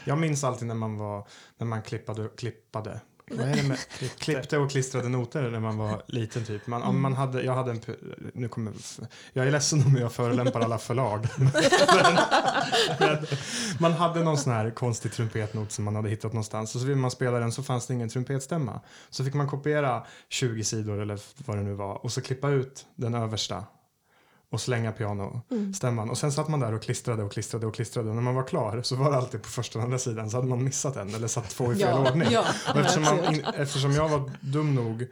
Jag 0.05 0.17
minns 0.17 0.43
alltid 0.43 0.67
när 0.67 0.75
man 0.75 0.97
var 0.97 1.27
när 1.57 1.67
man 1.67 1.81
klippade, 1.81 2.29
klippade 2.37 3.01
vad 3.31 3.47
är 3.47 3.55
det 3.55 3.63
med 3.63 3.77
klippte 4.19 4.57
och 4.57 4.71
klistrade 4.71 5.09
noter 5.09 5.51
när 5.51 5.59
man 5.59 5.77
var 5.77 6.03
liten 6.07 6.45
typ. 6.45 6.67
Man, 6.67 6.83
om 6.83 7.01
man 7.01 7.13
hade, 7.13 7.41
jag 7.41 7.53
hade 7.53 7.71
en, 7.71 7.81
nu 8.33 8.47
kommer, 8.47 8.73
jag 9.33 9.47
är 9.47 9.51
ledsen 9.51 9.83
om 9.85 9.95
jag 9.95 10.13
förolämpar 10.13 10.61
alla 10.61 10.77
förlag. 10.77 11.27
Man 13.79 13.93
hade 13.93 14.23
någon 14.23 14.37
sån 14.37 14.53
här 14.53 14.71
konstig 14.71 15.11
trumpetnot 15.11 15.71
som 15.71 15.85
man 15.85 15.95
hade 15.95 16.09
hittat 16.09 16.33
någonstans 16.33 16.75
och 16.75 16.81
så 16.81 16.87
ville 16.87 16.99
man 16.99 17.11
spela 17.11 17.39
den 17.39 17.51
så 17.51 17.63
fanns 17.63 17.87
det 17.87 17.93
ingen 17.93 18.09
trumpetstämma. 18.09 18.81
Så 19.09 19.23
fick 19.23 19.33
man 19.33 19.49
kopiera 19.49 20.05
20 20.29 20.63
sidor 20.63 21.01
eller 21.01 21.19
vad 21.45 21.57
det 21.57 21.63
nu 21.63 21.73
var 21.73 22.05
och 22.05 22.11
så 22.11 22.21
klippa 22.21 22.49
ut 22.49 22.85
den 22.95 23.13
översta 23.13 23.63
och 24.49 24.61
slänga 24.61 24.91
pianostämman. 24.91 26.09
Och 26.09 26.17
sen 26.17 26.31
satt 26.31 26.47
man 26.47 26.59
där 26.59 26.73
och 26.73 26.81
klistrade 26.83 27.23
och 27.23 27.31
klistrade 27.31 27.65
och 27.67 27.75
klistrade. 27.75 28.09
Och 28.09 28.15
när 28.15 28.21
man 28.21 28.35
var 28.35 28.43
klar 28.47 28.81
så 28.81 28.95
var 28.95 29.11
det 29.11 29.17
alltid 29.17 29.41
på 29.43 29.49
första 29.49 29.79
och 29.79 29.85
andra 29.85 29.99
sidan 29.99 30.29
så 30.29 30.37
hade 30.37 30.47
man 30.47 30.63
missat 30.63 30.95
en 30.95 31.15
eller 31.15 31.27
satt 31.27 31.49
två 31.49 31.73
i 31.73 31.75
fel 31.75 31.87
Ja, 31.89 32.09
ordning. 32.11 32.31
ja, 32.31 32.45
eftersom, 32.75 33.03
man, 33.03 33.33
in, 33.35 33.45
eftersom 33.57 33.91
jag 33.91 34.09
var 34.09 34.31
dum 34.41 34.75
nog, 34.75 35.07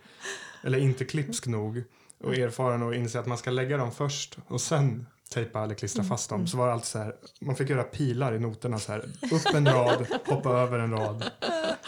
eller 0.63 0.78
inte 0.78 1.06
klipsk 1.06 1.48
nog 1.48 1.84
och 2.24 2.36
erfaren 2.36 2.84
och 2.84 2.96
inse 2.96 3.19
att 3.19 3.26
man 3.26 3.38
ska 3.38 3.52
lägga 3.52 3.78
dem 3.78 3.91
först 3.91 4.38
och 4.48 4.62
sen 4.62 5.06
tejpa 5.34 5.63
eller 5.63 5.76
klistra 5.76 6.04
fast 6.04 6.30
dem 6.30 6.48
så 6.48 6.58
var 6.58 6.67
det 6.67 6.74
alltid 6.74 6.88
så 6.88 6.98
här, 7.00 7.13
man 7.41 7.56
fick 7.56 7.69
göra 7.69 7.84
pilar 7.84 8.34
i 8.36 8.39
noterna 8.39 8.80
så 8.80 8.91
här, 8.91 9.00
upp 9.32 9.56
en 9.56 9.65
rad, 9.65 10.06
hoppa 10.28 10.50
över 10.50 10.80
en 10.80 10.91
rad. 10.91 11.24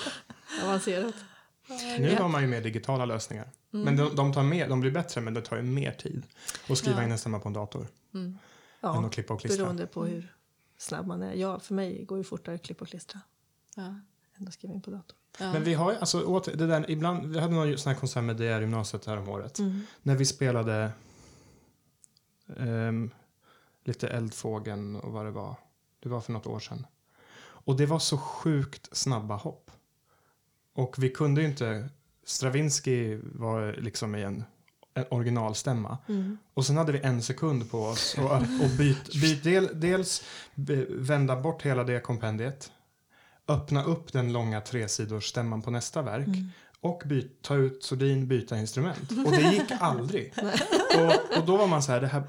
Avancerat. 0.63 1.13
Nu 1.99 2.15
har 2.19 2.29
man 2.29 2.41
ju 2.41 2.47
mer 2.47 2.61
digitala 2.61 3.05
lösningar. 3.05 3.49
Men 3.69 3.97
de, 3.97 4.15
de, 4.15 4.33
tar 4.33 4.43
mer, 4.43 4.69
de 4.69 4.79
blir 4.79 4.91
bättre 4.91 5.21
men 5.21 5.33
det 5.33 5.41
tar 5.41 5.55
ju 5.57 5.61
mer 5.63 5.91
tid 5.91 6.23
att 6.69 6.77
skriva 6.77 6.97
Ja. 6.97 7.03
in 7.05 7.11
en 7.11 7.17
stämma 7.17 7.39
på 7.39 7.47
en 7.47 7.53
dator 7.53 7.87
än 8.13 8.39
Ja, 8.81 9.05
att 9.05 9.11
klippa 9.13 9.33
och 9.33 9.39
klistra. 9.41 9.63
beroende 9.63 9.87
på 9.87 10.05
hur 10.05 10.35
snabb 10.77 11.07
man 11.07 11.21
är. 11.23 11.33
Ja, 11.33 11.59
för 11.59 11.73
mig 11.73 12.03
går 12.05 12.17
det 12.17 12.23
fortare 12.23 12.55
att 12.55 12.63
klippa 12.63 12.81
och 12.81 12.89
klistra 12.89 13.19
Ja. 13.75 13.83
än 14.37 14.47
att 14.47 14.53
skriva 14.53 14.73
in 14.73 14.81
på 14.81 14.91
datorn. 14.91 15.17
Ja. 15.39 15.53
Men 15.53 15.63
vi 15.63 15.73
har 15.73 15.91
ju, 15.91 15.97
alltså, 15.97 16.23
åter, 16.23 16.55
det 16.55 16.67
där, 16.67 16.91
ibland, 16.91 17.25
vi 17.25 17.39
hade 17.39 17.53
någon 17.53 17.77
sån 17.77 17.91
här 17.93 17.99
konsert 17.99 18.23
med 18.23 18.35
DR 18.37 18.59
gymnasiet 18.61 19.05
här 19.05 19.17
om 19.17 19.29
året. 19.29 19.59
Mm. 19.59 19.81
När 20.01 20.15
vi 20.15 20.25
spelade 20.25 20.91
ehm, 22.57 23.09
lite 23.83 24.07
Eldfågeln 24.07 24.95
och 24.95 25.11
vad 25.11 25.25
det 25.25 25.31
var. 25.31 25.55
Det 25.99 26.09
var 26.09 26.21
för 26.21 26.33
något 26.33 26.47
år 26.47 26.59
sedan. 26.59 26.85
Och 27.37 27.75
det 27.77 27.85
var 27.85 27.99
så 27.99 28.17
sjukt 28.17 28.97
snabba 28.97 29.35
hopp. 29.35 29.71
Och 30.75 30.95
vi 31.03 31.09
kunde 31.09 31.41
ju 31.41 31.47
inte, 31.47 31.89
Stravinsky 32.25 33.19
var 33.23 33.73
liksom 33.73 34.15
i 34.15 34.23
en, 34.23 34.43
en 34.93 35.05
originalstämma. 35.09 35.97
Mm. 36.07 36.37
Och 36.53 36.65
sen 36.65 36.77
hade 36.77 36.91
vi 36.91 36.99
en 36.99 37.21
sekund 37.21 37.71
på 37.71 37.79
oss 37.79 38.15
och, 38.17 38.31
och 38.35 38.69
byt, 38.77 39.21
byt 39.21 39.43
del, 39.43 39.69
dels 39.73 40.23
vända 40.89 41.35
bort 41.41 41.61
hela 41.61 41.83
det 41.83 41.99
kompendiet, 41.99 42.71
öppna 43.47 43.83
upp 43.83 44.13
den 44.13 44.33
långa 44.33 44.61
tresidorsstämman 44.61 45.61
på 45.61 45.71
nästa 45.71 46.01
verk 46.01 46.27
och 46.85 47.03
byt, 47.05 47.41
ta 47.41 47.55
ut 47.55 47.83
sordin, 47.83 48.27
byta 48.27 48.57
instrument. 48.57 49.11
Och 49.25 49.31
det 49.31 49.41
gick 49.41 49.71
aldrig. 49.79 50.33
och, 50.97 51.37
och 51.37 51.45
då 51.45 51.57
var 51.57 51.67
man 51.67 51.83
så 51.83 51.91
här, 51.91 52.01
det 52.01 52.07
här, 52.07 52.23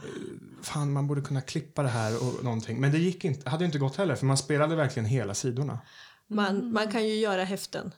fan 0.62 0.92
man 0.92 1.06
borde 1.06 1.20
kunna 1.20 1.40
klippa 1.40 1.82
det 1.82 1.88
här 1.88 2.22
och 2.22 2.44
någonting. 2.44 2.80
Men 2.80 2.92
det 2.92 2.98
gick 2.98 3.24
inte, 3.24 3.50
hade 3.50 3.64
inte 3.64 3.78
gått 3.78 3.96
heller 3.96 4.14
för 4.14 4.26
man 4.26 4.36
spelade 4.36 4.76
verkligen 4.76 5.06
hela 5.06 5.34
sidorna. 5.34 5.78
Man, 6.26 6.72
man 6.72 6.92
kan 6.92 7.08
ju 7.08 7.14
göra 7.14 7.44
häften, 7.44 7.92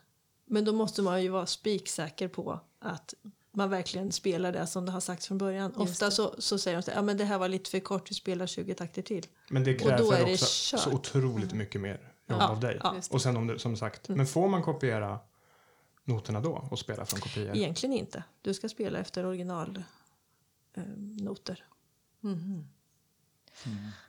men 0.48 0.64
då 0.64 0.72
måste 0.72 1.02
man 1.02 1.22
ju 1.22 1.28
vara 1.28 1.46
spiksäker 1.46 2.28
på 2.28 2.60
att 2.78 3.14
man 3.52 3.70
verkligen 3.70 4.12
spelar 4.12 4.52
det 4.52 4.66
som 4.66 4.86
det 4.86 4.92
har 4.92 5.00
sagts 5.00 5.26
från 5.26 5.38
början. 5.38 5.70
Just 5.78 5.90
Ofta 5.90 6.10
så, 6.10 6.34
så 6.38 6.58
säger 6.58 6.82
de 6.82 6.90
här, 6.90 6.98
ja 6.98 7.02
men 7.02 7.16
det 7.16 7.24
här 7.24 7.38
var 7.38 7.48
lite 7.48 7.70
för 7.70 7.80
kort, 7.80 8.10
vi 8.10 8.14
spelar 8.14 8.46
20 8.46 8.74
takter 8.74 9.02
till. 9.02 9.26
Men 9.50 9.64
det 9.64 9.74
Och 9.74 9.88
då 9.88 9.92
är 9.92 9.98
kräver 9.98 10.26
det 10.26 10.32
också 10.32 10.76
kört. 10.76 10.80
så 10.80 10.92
otroligt 10.92 11.52
mycket 11.52 11.80
mer 11.80 11.92
jobb 12.26 12.40
Ja, 12.40 12.48
av 12.48 12.60
dig. 12.60 12.80
ja. 12.82 12.92
Det. 12.92 13.10
Och 13.10 13.22
sen 13.22 13.36
om 13.36 13.46
det, 13.46 13.58
som 13.58 13.76
sagt, 13.76 14.08
men 14.08 14.26
får 14.26 14.48
man 14.48 14.62
kopiera 14.62 15.18
noterna 16.04 16.40
då 16.40 16.68
och 16.70 16.78
spela 16.78 17.06
från 17.06 17.20
kopior? 17.20 17.56
Egentligen 17.56 17.96
inte. 17.96 18.24
Du 18.42 18.54
ska 18.54 18.68
spela 18.68 18.98
efter 18.98 19.26
originalnoter. 19.26 19.84
Eh, 20.74 20.82
noter. 20.96 21.64
Mhm. 22.20 22.64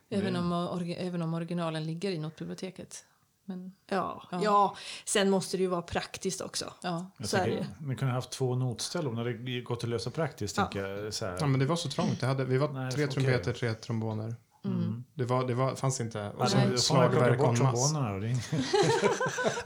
Även, 0.09 0.35
om, 0.35 0.53
orgi- 0.53 0.95
även 0.99 1.21
om 1.21 1.33
originalen 1.33 1.83
ligger 1.85 2.11
i 2.11 2.17
notbiblioteket. 2.19 3.05
Men, 3.49 3.71
ja, 3.87 4.23
Ja. 4.31 4.39
ja. 4.43 4.75
sen 5.05 5.29
måste 5.29 5.57
det 5.57 5.63
ju 5.63 5.69
vara 5.69 5.81
praktiskt 5.81 6.41
också. 6.41 6.73
ja. 6.81 7.11
Jag 7.17 7.29
Så 7.29 7.37
är 7.37 7.47
det. 7.47 7.67
Ni 7.79 7.95
kunde 7.95 8.13
ha 8.13 8.17
haft 8.17 8.31
två 8.31 8.55
notställ 8.55 9.07
om 9.07 9.15
det 9.15 9.21
hade 9.21 9.61
gått 9.61 9.83
att 9.83 9.89
lösa 9.89 10.09
praktiskt. 10.09 10.57
Ja. 10.57 10.69
Jag, 10.73 11.13
så 11.13 11.25
här. 11.25 11.37
Ja, 11.39 11.47
men 11.47 11.59
det 11.59 11.65
var 11.65 11.75
så 11.75 11.89
trångt. 11.89 12.19
Det 12.19 12.25
hade, 12.27 12.45
vi 12.45 12.57
var 12.57 12.69
Nej, 12.69 12.91
tre 12.91 13.07
trumpeter, 13.07 13.53
tre 13.53 13.73
tromboner. 13.73 14.35
Mm. 14.65 15.03
Det, 15.13 15.25
var, 15.25 15.47
det 15.47 15.53
var, 15.53 15.75
fanns 15.75 16.01
inte. 16.01 16.29
Och 16.37 16.49
så 16.49 16.57
får 16.57 16.77
slagverk 16.77 17.31
en 17.31 17.37
bort 17.37 17.59
mass. 17.61 17.91
trombonerna. 17.91 18.13
och 18.15 18.21
det 18.21 18.27
är- 18.27 18.37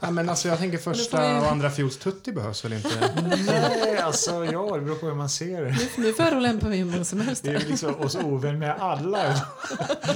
Ja, 0.00 0.10
men 0.10 0.28
alltså, 0.28 0.48
jag 0.48 0.58
tänker 0.58 0.78
får 0.78 0.92
första 0.94 1.20
vi- 1.34 1.40
och 1.40 1.50
andra 1.50 1.70
fiols 1.70 1.98
tutti 1.98 2.32
behövs 2.32 2.64
väl 2.64 2.72
inte? 2.72 3.12
Nej, 3.46 3.98
alltså 3.98 4.44
ja, 4.44 4.74
det 4.76 4.80
beror 4.80 4.96
på 4.96 5.06
hur 5.06 5.14
man 5.14 5.28
ser 5.28 5.64
det. 5.64 5.70
Nu, 5.70 5.88
nu 6.04 6.12
förolämpar 6.12 6.68
vi 6.68 6.76
hur 6.76 6.84
många 6.84 7.04
som 7.04 7.20
helst. 7.20 7.44
Det 7.44 7.50
är 7.54 7.60
liksom, 7.68 7.94
och 7.94 8.12
så 8.12 8.20
ovän 8.22 8.58
med 8.58 8.76
alla. 8.80 9.22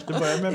Det 0.06 0.18
börjar 0.18 0.42
med 0.42 0.52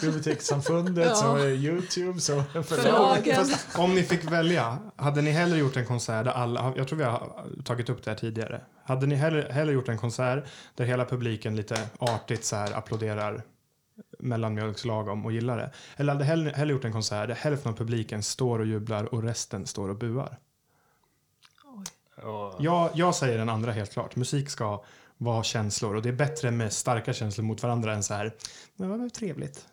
bibliotekssamfundet, 0.00 1.06
Ja. 1.08 1.14
så 1.14 1.28
var 1.32 1.38
det 1.38 1.50
Youtube, 1.54 2.20
så 2.20 2.42
förlag. 2.52 2.64
Förlagen. 2.66 3.36
Fast 3.36 3.78
om 3.78 3.94
ni 3.94 4.02
fick 4.02 4.24
välja, 4.24 4.78
hade 4.96 5.22
ni 5.22 5.30
hellre 5.30 5.58
gjort 5.58 5.76
en 5.76 5.86
konsert 5.86 6.24
där 6.24 6.32
alla, 6.32 6.72
jag 6.76 6.88
tror 6.88 6.98
vi 6.98 7.04
har 7.04 7.32
tagit 7.64 7.88
upp 7.90 8.04
det 8.04 8.10
här 8.10 8.18
tidigare. 8.18 8.60
Hade 8.84 9.06
ni 9.06 9.14
hellre, 9.14 9.46
hellre 9.52 9.72
gjort 9.74 9.88
en 9.88 9.98
konsert 9.98 10.44
där 10.74 10.84
hela 10.84 11.04
publiken 11.04 11.56
lite 11.56 11.76
artigt 11.98 12.44
så 12.44 12.56
här 12.56 12.72
applåderar 12.78 13.25
mellanmjölkslagom 14.18 15.24
och 15.26 15.32
gillar 15.32 15.56
det? 15.58 15.70
Eller 15.96 16.12
hade 16.12 16.24
hellre, 16.24 16.50
hellre 16.50 16.72
gjort 16.74 16.84
en 16.84 16.92
konsert 16.92 17.28
där 17.28 17.34
hälften 17.34 17.72
av 17.72 17.76
publiken 17.76 18.22
står 18.22 18.58
och 18.58 18.66
jublar 18.66 19.14
och 19.14 19.22
resten 19.22 19.66
står 19.66 19.88
och 19.88 19.96
buar? 19.96 20.38
Ja. 22.22 22.56
Jag, 22.60 22.90
jag 22.94 23.14
säger 23.14 23.38
den 23.38 23.48
andra 23.48 23.72
helt 23.72 23.92
klart. 23.92 24.16
Musik 24.16 24.50
ska 24.50 24.84
vara 25.16 25.42
känslor 25.42 25.94
och 25.96 26.02
det 26.02 26.08
är 26.08 26.12
bättre 26.12 26.50
med 26.50 26.72
starka 26.72 27.12
känslor 27.12 27.44
mot 27.44 27.62
varandra 27.62 27.94
än 27.94 28.02
så 28.02 28.14
här, 28.14 28.34
men 28.76 29.00
vad 29.00 29.12
trevligt. 29.12 29.66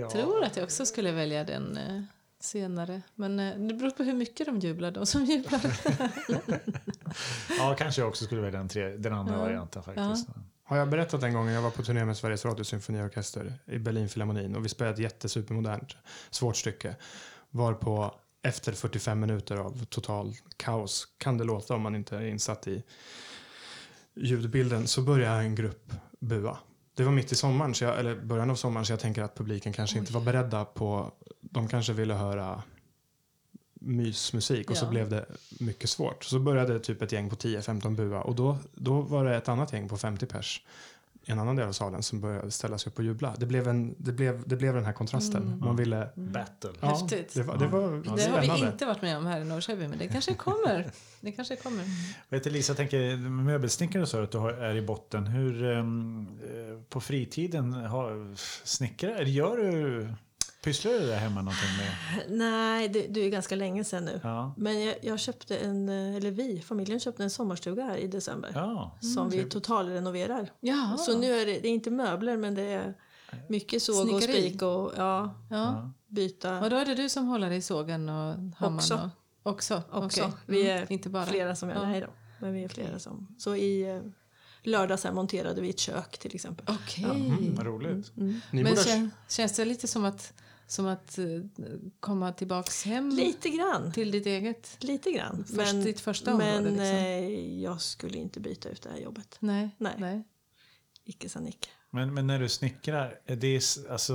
Jag 0.00 0.10
tror 0.10 0.44
att 0.44 0.56
jag 0.56 0.64
också 0.64 0.86
skulle 0.86 1.12
välja 1.12 1.44
den 1.44 1.76
eh, 1.76 2.02
senare. 2.40 3.02
Men 3.14 3.40
eh, 3.40 3.58
det 3.58 3.74
beror 3.74 3.90
på 3.90 4.02
hur 4.02 4.14
mycket 4.14 4.46
de 4.46 4.58
jublar, 4.58 4.90
de 4.90 5.06
som 5.06 5.24
jublar. 5.24 5.60
ja, 7.58 7.74
kanske 7.78 8.00
jag 8.00 8.08
också 8.08 8.24
skulle 8.24 8.40
välja 8.40 8.58
den, 8.58 8.68
tre, 8.68 8.88
den 8.88 9.12
andra 9.12 9.34
Ja. 9.34 9.40
varianten 9.40 9.82
faktiskt. 9.82 10.28
Har 10.66 10.76
jag 10.76 10.88
berättat 10.88 11.22
en 11.22 11.34
gång 11.34 11.46
när 11.46 11.52
jag 11.52 11.62
var 11.62 11.70
på 11.70 11.82
turné 11.82 12.04
med 12.04 12.16
Sveriges 12.16 12.44
Radio 12.44 12.64
Symfoniorkester 12.64 13.52
i 13.66 13.78
Berlinfilharmonin 13.78 14.56
och 14.56 14.64
vi 14.64 14.68
spelade 14.68 14.94
ett 14.94 15.00
jättesupermodernt 15.00 15.96
svårt 16.30 16.56
stycke 16.56 16.96
varpå 17.50 18.14
efter 18.42 18.72
45 18.72 19.20
minuter 19.20 19.56
av 19.56 19.84
total 19.84 20.34
kaos 20.56 21.08
kan 21.18 21.38
det 21.38 21.44
låta 21.44 21.74
om 21.74 21.82
man 21.82 21.94
inte 21.94 22.16
är 22.16 22.26
insatt 22.26 22.68
i 22.68 22.82
ljudbilden 24.14 24.86
så 24.86 25.02
börjar 25.02 25.38
en 25.38 25.54
grupp 25.54 25.92
bua. 26.20 26.58
Det 26.96 27.04
var 27.04 27.12
mitt 27.12 27.32
i 27.32 27.34
sommaren, 27.34 27.74
så 27.74 27.84
jag, 27.84 27.98
eller 27.98 28.16
början 28.16 28.50
av 28.50 28.54
sommaren 28.54 28.86
så 28.86 28.92
jag 28.92 29.00
tänker 29.00 29.22
att 29.22 29.34
publiken 29.34 29.72
kanske 29.72 29.98
inte 29.98 30.12
var 30.12 30.20
beredda 30.20 30.64
på, 30.64 31.12
de 31.40 31.68
kanske 31.68 31.92
ville 31.92 32.14
höra 32.14 32.62
mysmusik 33.84 34.70
och 34.70 34.76
så 34.76 34.84
Ja. 34.84 34.90
blev 34.90 35.10
det 35.10 35.26
mycket 35.60 35.90
svårt. 35.90 36.24
Så 36.24 36.38
började 36.38 36.80
typ 36.80 37.02
ett 37.02 37.12
gäng 37.12 37.30
på 37.30 37.36
10-15 37.36 37.94
bua 37.96 38.20
och 38.20 38.34
då, 38.34 38.58
då 38.74 39.00
var 39.00 39.24
det 39.24 39.36
ett 39.36 39.48
annat 39.48 39.72
gäng 39.72 39.88
på 39.88 39.96
50 39.96 40.26
pers 40.26 40.62
i 41.26 41.30
en 41.32 41.38
annan 41.38 41.56
del 41.56 41.68
av 41.68 41.72
salen 41.72 42.02
som 42.02 42.20
började 42.20 42.50
ställa 42.50 42.78
sig 42.78 42.90
upp 42.92 42.98
och 42.98 43.04
jubla. 43.04 43.34
Det 43.38 43.46
blev, 43.46 43.68
en, 43.68 43.94
det 43.98 44.12
blev, 44.12 44.48
det 44.48 44.56
blev 44.56 44.74
den 44.74 44.84
här 44.84 44.92
kontrasten. 44.92 45.42
Mm. 45.42 45.58
Man 45.58 45.76
ville... 45.76 46.08
Battle. 46.14 46.70
Ja, 46.80 46.88
Häftigt. 46.88 47.34
Det 47.34 47.42
var, 47.42 47.56
det 47.56 47.66
var 47.66 48.02
Ja, 48.06 48.12
Det 48.16 48.48
har 48.48 48.56
vi 48.56 48.66
inte 48.66 48.86
varit 48.86 49.02
med 49.02 49.16
om 49.18 49.26
här 49.26 49.40
i 49.40 49.44
Norrköping, 49.44 49.90
men 49.90 49.98
det 49.98 50.08
kanske 50.08 50.34
kommer. 50.34 50.90
Det 51.20 51.32
kanske 51.32 51.56
kommer. 51.56 51.84
Vet 52.28 52.44
du, 52.44 52.50
Lisa, 52.50 52.70
jag 52.70 52.76
tänker 52.76 53.16
möbelsnickare 53.16 54.06
sa 54.06 54.22
att 54.22 54.30
du 54.30 54.38
har, 54.38 54.52
är 54.52 54.76
i 54.76 54.82
botten. 54.82 55.26
Hur 55.26 55.64
ehm, 55.64 56.26
eh, 56.42 56.80
på 56.88 57.00
fritiden 57.00 57.72
har, 57.72 58.36
snickrar, 58.64 59.22
gör 59.22 59.56
du, 59.56 60.08
pysslar 60.64 60.92
du 60.92 60.98
där 61.06 61.16
hemma 61.16 61.42
någonting 61.42 61.68
med? 61.78 62.22
Nej, 62.38 62.88
det, 62.88 63.06
det 63.06 63.20
är 63.20 63.30
ganska 63.30 63.56
länge 63.56 63.84
sedan 63.84 64.04
nu. 64.04 64.20
Ja. 64.22 64.54
Men 64.56 64.80
jag, 64.84 64.96
jag 65.02 65.20
köpte 65.20 65.56
en, 65.58 65.88
eh, 65.88 66.16
eller 66.16 66.30
vi, 66.30 66.60
familjen 66.60 67.00
köpte 67.00 67.22
en 67.22 67.30
sommarstuga 67.30 67.84
här 67.84 67.96
i 67.96 68.06
december. 68.06 68.50
Ja. 68.54 68.98
Som 69.14 69.30
vi 69.30 69.44
totalrenoverar. 69.44 70.52
Ja. 70.60 70.96
Så 70.98 71.18
nu 71.18 71.32
är 71.40 71.46
det, 71.46 71.52
det 71.60 71.68
är 71.68 71.72
inte 71.72 71.90
möbler 71.90 72.36
men 72.36 72.54
det 72.54 72.62
är 72.62 72.94
mycket 73.48 73.82
såg 73.82 73.96
och 74.14 74.22
Snickeri. 74.22 74.48
spik 74.50 74.62
och 74.62 74.92
ja, 74.96 75.34
ja. 75.50 75.90
byta. 76.08 76.60
Och 76.60 76.70
då 76.70 76.76
är 76.76 76.84
det 76.84 76.94
du 76.94 77.08
som 77.08 77.26
håller 77.26 77.50
i 77.50 77.62
sågen 77.62 78.08
och 78.08 78.34
hammaren? 78.56 78.74
Också. 78.78 79.10
Och, 79.42 79.52
också? 79.52 79.82
Också. 79.92 80.20
Okej. 80.22 80.32
Vi 80.46 80.70
Mm, 80.70 80.82
är 80.82 80.92
inte 80.92 81.08
bara. 81.08 81.26
Flera 81.26 81.56
som 81.56 81.68
gör 81.68 81.94
Ja. 81.94 82.00
då. 82.00 82.12
Men 82.38 82.52
vi 82.54 82.64
är 82.64 82.68
flera 82.68 82.98
som. 82.98 83.34
Så 83.38 83.56
i 83.56 83.90
eh, 83.90 84.00
lördags 84.62 85.04
här 85.04 85.12
monterade 85.12 85.60
vi 85.60 85.70
ett 85.70 85.78
kök 85.78 86.18
till 86.18 86.34
exempel. 86.34 86.66
Okej. 86.84 87.04
Mm, 87.04 87.54
vad 87.54 87.66
roligt. 87.66 88.12
Mm. 88.16 88.40
Ni 88.50 88.62
Men 88.62 88.72
borde, 88.72 88.84
kän, 88.84 89.10
känns 89.28 89.52
det 89.56 89.64
lite 89.64 89.88
som 89.88 90.04
att, 90.04 90.32
som 90.66 90.86
att 90.86 91.18
eh, 91.18 91.24
komma 92.00 92.32
tillbaks 92.32 92.84
hem 92.84 93.08
Lite 93.10 93.48
grann. 93.48 93.92
till 93.92 94.10
ditt 94.10 94.26
eget? 94.26 94.76
Lite 94.80 95.10
grann. 95.12 95.44
Först, 95.56 95.72
ditt 95.72 96.00
första 96.00 96.36
men 96.36 96.56
område 96.58 96.70
liksom? 96.70 96.86
eh, 96.86 97.62
jag 97.62 97.80
skulle 97.80 98.18
inte 98.18 98.40
byta 98.40 98.68
ut 98.68 98.82
det 98.82 98.90
här 98.90 98.98
jobbet. 98.98 99.36
Nej. 99.40 99.70
Nej. 99.78 99.94
Nej. 99.98 100.24
Icke 101.04 101.28
sa 101.28 101.40
Nicke. 101.40 101.68
Men, 101.90 102.14
men 102.14 102.26
när 102.26 102.38
du 102.38 102.48
snickrar, 102.48 103.20
är 103.26 103.36
det, 103.36 103.62
alltså, 103.90 104.14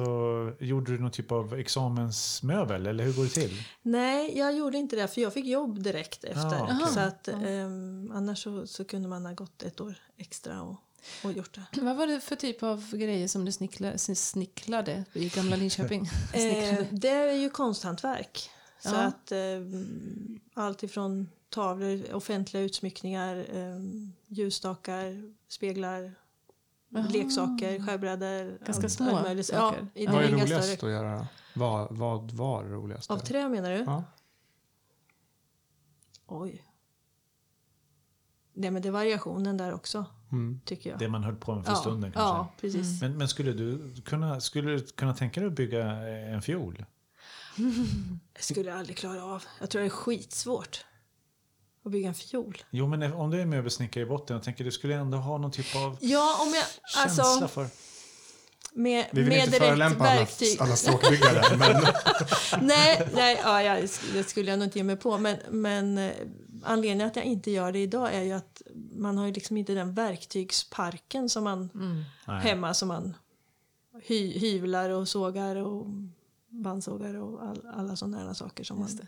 gjorde 0.59 0.91
du 0.91 0.99
någon 0.99 1.11
typ 1.11 1.31
av 1.31 1.53
examensmöbel 1.53 2.87
eller 2.87 3.03
hur 3.03 3.13
går 3.13 3.23
det 3.23 3.29
till? 3.29 3.63
Nej, 3.81 4.37
jag 4.37 4.57
gjorde 4.57 4.77
inte 4.77 4.95
det 4.95 5.07
för 5.07 5.21
jag 5.21 5.33
fick 5.33 5.45
jobb 5.45 5.83
direkt 5.83 6.23
efter. 6.23 6.41
Ja, 6.57 6.69
okej. 6.81 6.93
Så 6.93 6.99
att, 6.99 7.27
ehm, 7.27 8.11
annars 8.13 8.43
så, 8.43 8.67
så 8.67 8.85
kunde 8.85 9.07
man 9.09 9.25
ha 9.25 9.33
gått 9.33 9.63
ett 9.63 9.81
år 9.81 9.95
extra 10.17 10.61
och, 10.61 10.75
och 11.23 11.31
gjort 11.33 11.55
det. 11.73 11.81
Vad 11.81 11.95
var 11.95 12.07
det 12.07 12.19
för 12.19 12.35
typ 12.35 12.63
av 12.63 12.91
grejer 12.95 13.27
som 13.27 13.45
du 13.45 13.51
snicklade, 13.51 13.97
snicklade 13.97 15.05
i 15.13 15.29
gamla 15.29 15.55
Linköping? 15.55 16.05
Eh, 16.33 16.83
det 16.91 17.09
är 17.09 17.33
ju 17.33 17.49
konsthantverk. 17.49 18.49
Så 18.79 18.89
Ja. 18.89 19.01
att 19.01 19.31
eh, 19.31 19.37
allt 20.53 20.83
ifrån 20.83 21.29
tavlor, 21.49 22.13
offentliga 22.13 22.63
utsmyckningar, 22.63 23.35
eh, 23.37 23.79
ljusstakar, 24.27 25.33
speglar, 25.47 26.15
Jaha. 26.89 27.07
leksaker, 27.09 27.85
skärbrädor. 27.85 28.65
Ganska 28.65 28.83
allt- 28.83 28.91
små 28.93 29.09
saker. 29.43 29.87
Ja, 29.93 30.01
i 30.01 30.05
Ja. 30.05 30.11
Vad 30.11 30.23
är 30.23 30.27
roligast 30.31 30.73
större- 30.73 30.87
att 30.97 31.03
göra? 31.03 31.27
Vad, 31.55 31.97
vad 31.97 32.31
var 32.31 32.63
roligast? 32.63 33.11
Av 33.11 33.17
trä 33.19 33.49
menar 33.49 33.69
du? 33.71 33.77
Ja. 33.77 34.03
Oj. 36.27 36.65
Nej 38.53 38.71
men 38.71 38.81
det 38.81 38.87
är 38.87 38.91
variationen 38.91 39.57
där 39.57 39.73
också, 39.73 40.05
Mm. 40.31 40.59
tycker 40.65 40.89
jag. 40.89 40.99
Det 40.99 41.09
man 41.09 41.23
höll 41.23 41.35
på 41.35 41.55
med 41.55 41.65
för 41.65 41.71
ja, 41.71 41.75
stunden 41.75 42.11
kanske? 42.11 42.19
Ja, 42.19 42.53
precis. 42.61 43.01
Men, 43.01 43.17
men 43.17 43.27
skulle, 43.27 43.53
du 43.53 43.95
kunna, 44.05 44.41
skulle 44.41 44.71
du 44.71 44.79
kunna 44.79 45.13
tänka 45.13 45.39
dig 45.39 45.47
att 45.47 45.55
bygga 45.55 45.85
en 45.85 46.41
fiol? 46.41 46.85
Det 48.33 48.41
skulle 48.43 48.69
jag 48.69 48.79
aldrig 48.79 48.97
klara 48.97 49.23
av. 49.23 49.43
Jag 49.59 49.69
tror 49.69 49.81
det 49.81 49.87
är 49.87 49.89
skitsvårt 49.89 50.85
att 51.85 51.91
bygga 51.91 52.07
en 52.07 52.13
fiol. 52.13 52.57
Jo, 52.69 52.87
men 52.87 53.13
om 53.13 53.31
du 53.31 53.41
är 53.41 53.45
möbelsnickare 53.45 54.03
i 54.03 54.07
botten, 54.07 54.33
jag 54.35 54.43
tänker 54.43 54.63
du 54.63 54.71
skulle 54.71 54.95
ändå 54.95 55.17
ha 55.17 55.37
någon 55.37 55.51
typ 55.51 55.75
av 55.75 55.97
Ja, 56.01 56.37
om 56.41 56.53
jag... 56.53 56.63
känsla 56.93 57.23
Alltså, 57.23 57.47
för... 57.47 57.67
med, 58.73 59.05
Vi 59.11 59.21
vill 59.21 59.29
med 59.29 59.45
inte 59.45 59.59
förolämpa 59.59 60.09
alla, 60.09 60.27
alla 60.59 60.75
stråkbyggare, 60.75 61.57
men 61.57 61.83
nej, 62.61 63.07
nej 63.13 63.39
ja, 63.43 63.63
jag, 63.63 63.89
det 64.13 64.23
skulle 64.23 64.49
jag 64.49 64.59
nog 64.59 64.67
inte 64.67 64.79
ge 64.79 64.83
mig 64.83 64.95
på. 64.95 65.17
Men, 65.17 65.37
men 65.49 65.97
eh, 65.97 66.11
anledningen 66.63 67.07
att 67.07 67.15
jag 67.15 67.25
inte 67.25 67.51
gör 67.51 67.71
det 67.71 67.79
idag 67.79 68.13
är 68.13 68.21
ju 68.23 68.31
att 68.31 68.61
man 68.91 69.17
har 69.17 69.25
ju 69.25 69.31
liksom 69.33 69.57
inte 69.57 69.73
den 69.73 69.93
verktygsparken 69.93 71.29
som 71.29 71.43
man 71.43 71.69
Mm. 71.73 72.03
Hemma 72.41 72.73
som 72.73 72.87
man 72.87 73.15
hy, 74.03 74.39
hyvlar 74.39 74.89
och 74.89 75.07
sågar 75.07 75.55
och 75.55 75.87
bandsågar 76.49 77.13
och 77.15 77.43
all, 77.43 77.67
alla 77.73 77.95
sådana 77.95 78.33
saker 78.33 78.63
som 78.63 78.79
man 78.79 78.87
Just 78.87 79.01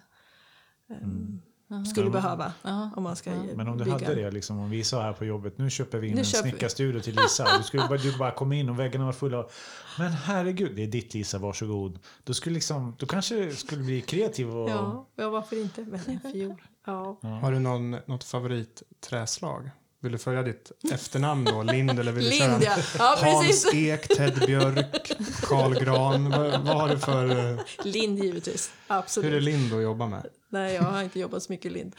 ehm, 0.89 1.41
Jaha. 1.67 1.85
skulle 1.85 2.09
behöva 2.09 2.53
Ja. 2.63 2.89
om 2.95 3.03
man 3.03 3.15
ska 3.15 3.31
Ja. 3.31 3.43
Men 3.55 3.67
om 3.67 3.77
du 3.77 3.83
bygga. 3.83 3.93
hade 3.97 4.15
det, 4.15 4.31
liksom, 4.31 4.59
om 4.59 4.69
vi 4.69 4.83
sa 4.83 5.01
här 5.01 5.13
på 5.13 5.25
jobbet, 5.25 5.57
nu 5.57 5.69
köper 5.69 5.97
vi 5.97 6.07
in 6.07 6.13
Nu 6.13 6.19
en 6.19 6.25
snickarstudio 6.25 7.01
till 7.01 7.15
Lisa. 7.15 7.57
Du 7.57 7.63
skulle 7.63 7.83
bara, 7.87 7.97
du 7.97 8.17
bara 8.17 8.31
kom 8.31 8.51
in 8.53 8.69
och 8.69 8.79
väggarna 8.79 9.05
var 9.05 9.13
fulla 9.13 9.37
av, 9.37 9.51
men 9.99 10.11
herregud, 10.11 10.75
det 10.75 10.83
är 10.83 10.87
ditt 10.87 11.13
Lisa, 11.13 11.37
varsågod. 11.37 11.99
Då 12.23 12.33
skulle 12.33 12.53
liksom, 12.53 12.95
du 12.99 13.05
kanske 13.05 13.55
skulle 13.55 13.83
bli 13.83 14.01
kreativ 14.01 14.49
och... 14.57 14.69
Ja, 14.69 15.07
ja, 15.15 15.29
varför 15.29 15.61
inte? 15.61 15.81
Men 15.81 15.99
en 16.05 16.31
fiol. 16.31 16.61
Ja. 16.85 17.17
har 17.21 17.51
du 17.51 17.59
någon, 17.59 17.91
något 17.91 18.23
favoritträslag? 18.23 19.69
Vill 19.99 20.11
du 20.11 20.17
följa 20.17 20.43
ditt 20.43 20.71
efternamn 20.93 21.45
då? 21.45 21.63
Lind 21.63 21.99
eller 21.99 22.11
vill 22.11 22.23
du 22.25 22.31
köra 22.31 22.51
Lind, 22.51 22.63
ja. 22.63 22.77
ja 22.97 23.15
Hans. 23.19 23.73
Ek, 23.73 24.07
Ted 24.07 24.43
Björk, 24.47 25.11
Carl 25.41 25.73
Gran. 25.83 26.29
Vad, 26.29 26.61
vad 26.61 26.77
har 26.77 26.89
du 26.89 26.99
för... 26.99 27.51
eh, 27.53 27.59
Lind 27.83 28.19
givetvis. 28.23 28.73
Hur 28.87 28.95
är 28.95 28.99
Absolut. 28.99 29.43
Lind 29.43 29.73
att 29.73 29.81
jobba 29.81 30.07
med? 30.07 30.27
Nej, 30.49 30.73
jag 30.75 30.83
har 30.83 31.01
inte 31.03 31.19
jobbat 31.19 31.43
så 31.43 31.51
mycket 31.51 31.71
lind. 31.71 31.95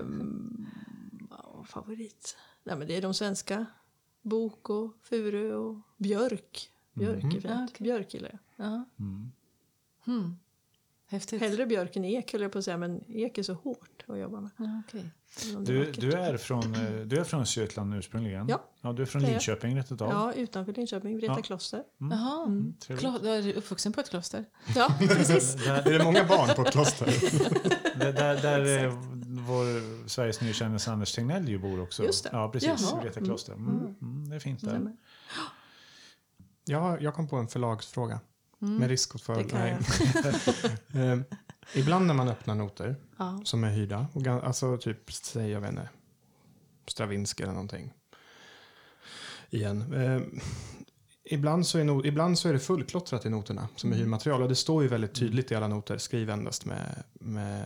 Um, 0.00 0.66
favorit? 1.68 2.36
Nej, 2.64 2.76
men 2.76 2.86
det 2.86 2.96
är 2.96 3.02
de 3.02 3.14
svenska. 3.14 3.66
Bok 4.22 4.70
och 4.70 4.92
furu 5.02 5.54
och 5.54 5.76
björk. 5.96 6.70
Björk 6.92 7.24
är 7.24 7.30
fint. 7.30 7.44
Ja, 7.44 7.64
okej. 7.64 7.76
Björk 7.84 8.14
gillar 8.14 8.30
jag. 8.56 8.66
Ja. 8.66 8.84
Mm. 10.06 10.38
Häftigt. 11.12 11.40
Hellre 11.40 11.66
björk 11.66 11.96
än 11.96 12.04
ek 12.04 12.32
höll 12.32 12.42
jag 12.42 12.52
på 12.52 12.58
att 12.58 12.64
säga, 12.64 12.76
men 12.76 13.04
ek 13.10 13.38
är 13.38 13.42
så 13.42 13.54
hårt 13.54 14.04
att 14.06 14.18
jobba 14.18 14.40
med. 14.40 14.50
Ja, 14.56 14.82
det 14.92 14.98
är 14.98 15.60
Du, 15.60 15.92
du, 15.92 16.12
är 16.12 16.36
från, 16.36 16.74
eh, 16.74 16.92
du 17.06 17.18
är 17.18 17.24
från 17.24 17.40
Östergötland 17.40 17.94
ursprungligen? 17.94 18.48
Ja. 18.48 18.64
ja. 18.80 18.92
Du 18.92 19.02
är 19.02 19.06
från. 19.06 19.22
Linköping 19.22 19.76
rätt 19.78 19.92
utav? 19.92 20.10
Ja, 20.10 20.32
utanför 20.32 20.72
Linköping, 20.72 21.16
Vreta 21.16 21.32
Ja. 21.36 21.42
kloster. 21.42 21.82
Jaha. 21.98 22.44
Mm, 22.46 22.74
trevligt. 22.80 23.06
Klo- 23.06 23.26
är 23.26 23.42
du 23.42 23.52
uppvuxen 23.52 23.92
på 23.92 24.00
ett 24.00 24.10
kloster? 24.10 24.44
Ja, 24.76 24.94
precis. 24.98 25.54
Där, 25.64 25.88
Är 25.92 25.98
det 25.98 26.04
många 26.04 26.24
barn 26.24 26.48
på 26.56 26.62
ett 26.62 26.72
kloster? 26.72 27.06
där, 27.98 28.12
där, 28.12 28.42
där 28.42 28.84
eh, 28.84 28.92
vår 29.48 30.08
Sveriges 30.08 30.40
nya 30.40 30.52
kändis 30.52 30.88
Anders 30.88 31.12
Tegnell 31.14 31.48
ju 31.48 31.58
bor 31.58 31.80
också. 31.82 32.04
Just 32.04 32.24
det. 32.24 32.30
Ja, 32.32 32.48
precis. 32.48 32.90
Jaha. 32.92 33.00
Vreta 33.02 33.20
kloster. 33.20 33.52
Mm. 33.52 33.94
Mm, 34.02 34.28
det 34.30 34.36
är 34.36 34.40
fint 34.40 34.60
där. 34.60 34.96
Jag, 36.64 37.02
jag 37.02 37.14
kom 37.14 37.28
på 37.28 37.36
en 37.36 37.48
förlagsfråga. 37.48 38.20
Mm. 38.62 38.74
Med 38.76 38.88
risk 38.88 39.20
för... 39.20 39.46
Nej. 39.52 39.76
Eh, 41.04 41.18
ibland 41.74 42.06
när 42.06 42.14
man 42.14 42.28
öppnar 42.28 42.54
noter 42.54 42.96
Ja. 43.16 43.40
som 43.44 43.64
är 43.64 43.70
hyrda, 43.70 44.06
och 44.12 44.26
alltså 44.26 44.76
typ, 44.78 45.12
säg 45.12 45.50
jag 45.50 45.60
vet 45.60 45.70
inte, 45.70 45.88
Stravinsky 46.86 47.42
eller 47.42 47.52
någonting. 47.52 47.92
Igen. 49.50 49.92
Eh, 49.94 50.20
ibland, 51.24 51.66
så 51.66 51.78
är 51.78 51.84
no- 51.84 52.06
ibland 52.06 52.38
så 52.38 52.48
är 52.48 52.52
det 52.52 52.58
fullklottrat 52.58 53.26
i 53.26 53.30
noterna 53.30 53.68
som 53.76 53.92
är 53.92 53.96
hyrmaterial. 53.96 54.42
Och 54.42 54.48
det 54.48 54.54
står 54.56 54.82
ju 54.82 54.88
väldigt 54.88 55.14
tydligt 55.14 55.52
i 55.52 55.54
alla 55.54 55.68
noter, 55.68 55.98
skriv 55.98 56.30
endast 56.30 56.64
med, 56.64 57.02
med 57.12 57.64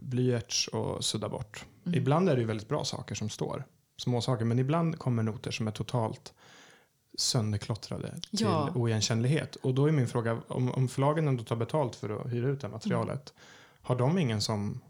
blyerts 0.00 0.68
och 0.68 1.04
sudda 1.04 1.28
bort. 1.28 1.64
Ibland 1.84 2.28
är 2.28 2.34
det 2.34 2.40
ju 2.40 2.46
väldigt 2.46 2.68
bra 2.68 2.84
saker 2.84 3.14
som 3.14 3.28
står, 3.28 3.64
små 3.96 4.20
saker, 4.20 4.44
men 4.44 4.58
ibland 4.58 4.98
kommer 4.98 5.22
noter 5.22 5.50
som 5.50 5.66
är 5.68 5.72
totalt 5.72 6.34
sönderklottrade 7.20 8.20
till 8.30 8.40
Ja. 8.40 8.72
oigenkännlighet. 8.74 9.56
Och 9.56 9.74
då 9.74 9.86
är 9.86 9.92
min 9.92 10.08
fråga, 10.08 10.40
om, 10.48 10.72
om 10.72 10.88
förlagen 10.88 11.28
ändå 11.28 11.44
tar 11.44 11.56
betalt 11.56 11.96
för 11.96 12.20
att 12.20 12.32
hyra 12.32 12.48
ut 12.48 12.60
det 12.60 12.68
materialet, 12.68 13.32
har 13.82 13.96
de 13.96 14.18
ingen 14.18 14.40
som 14.40 14.80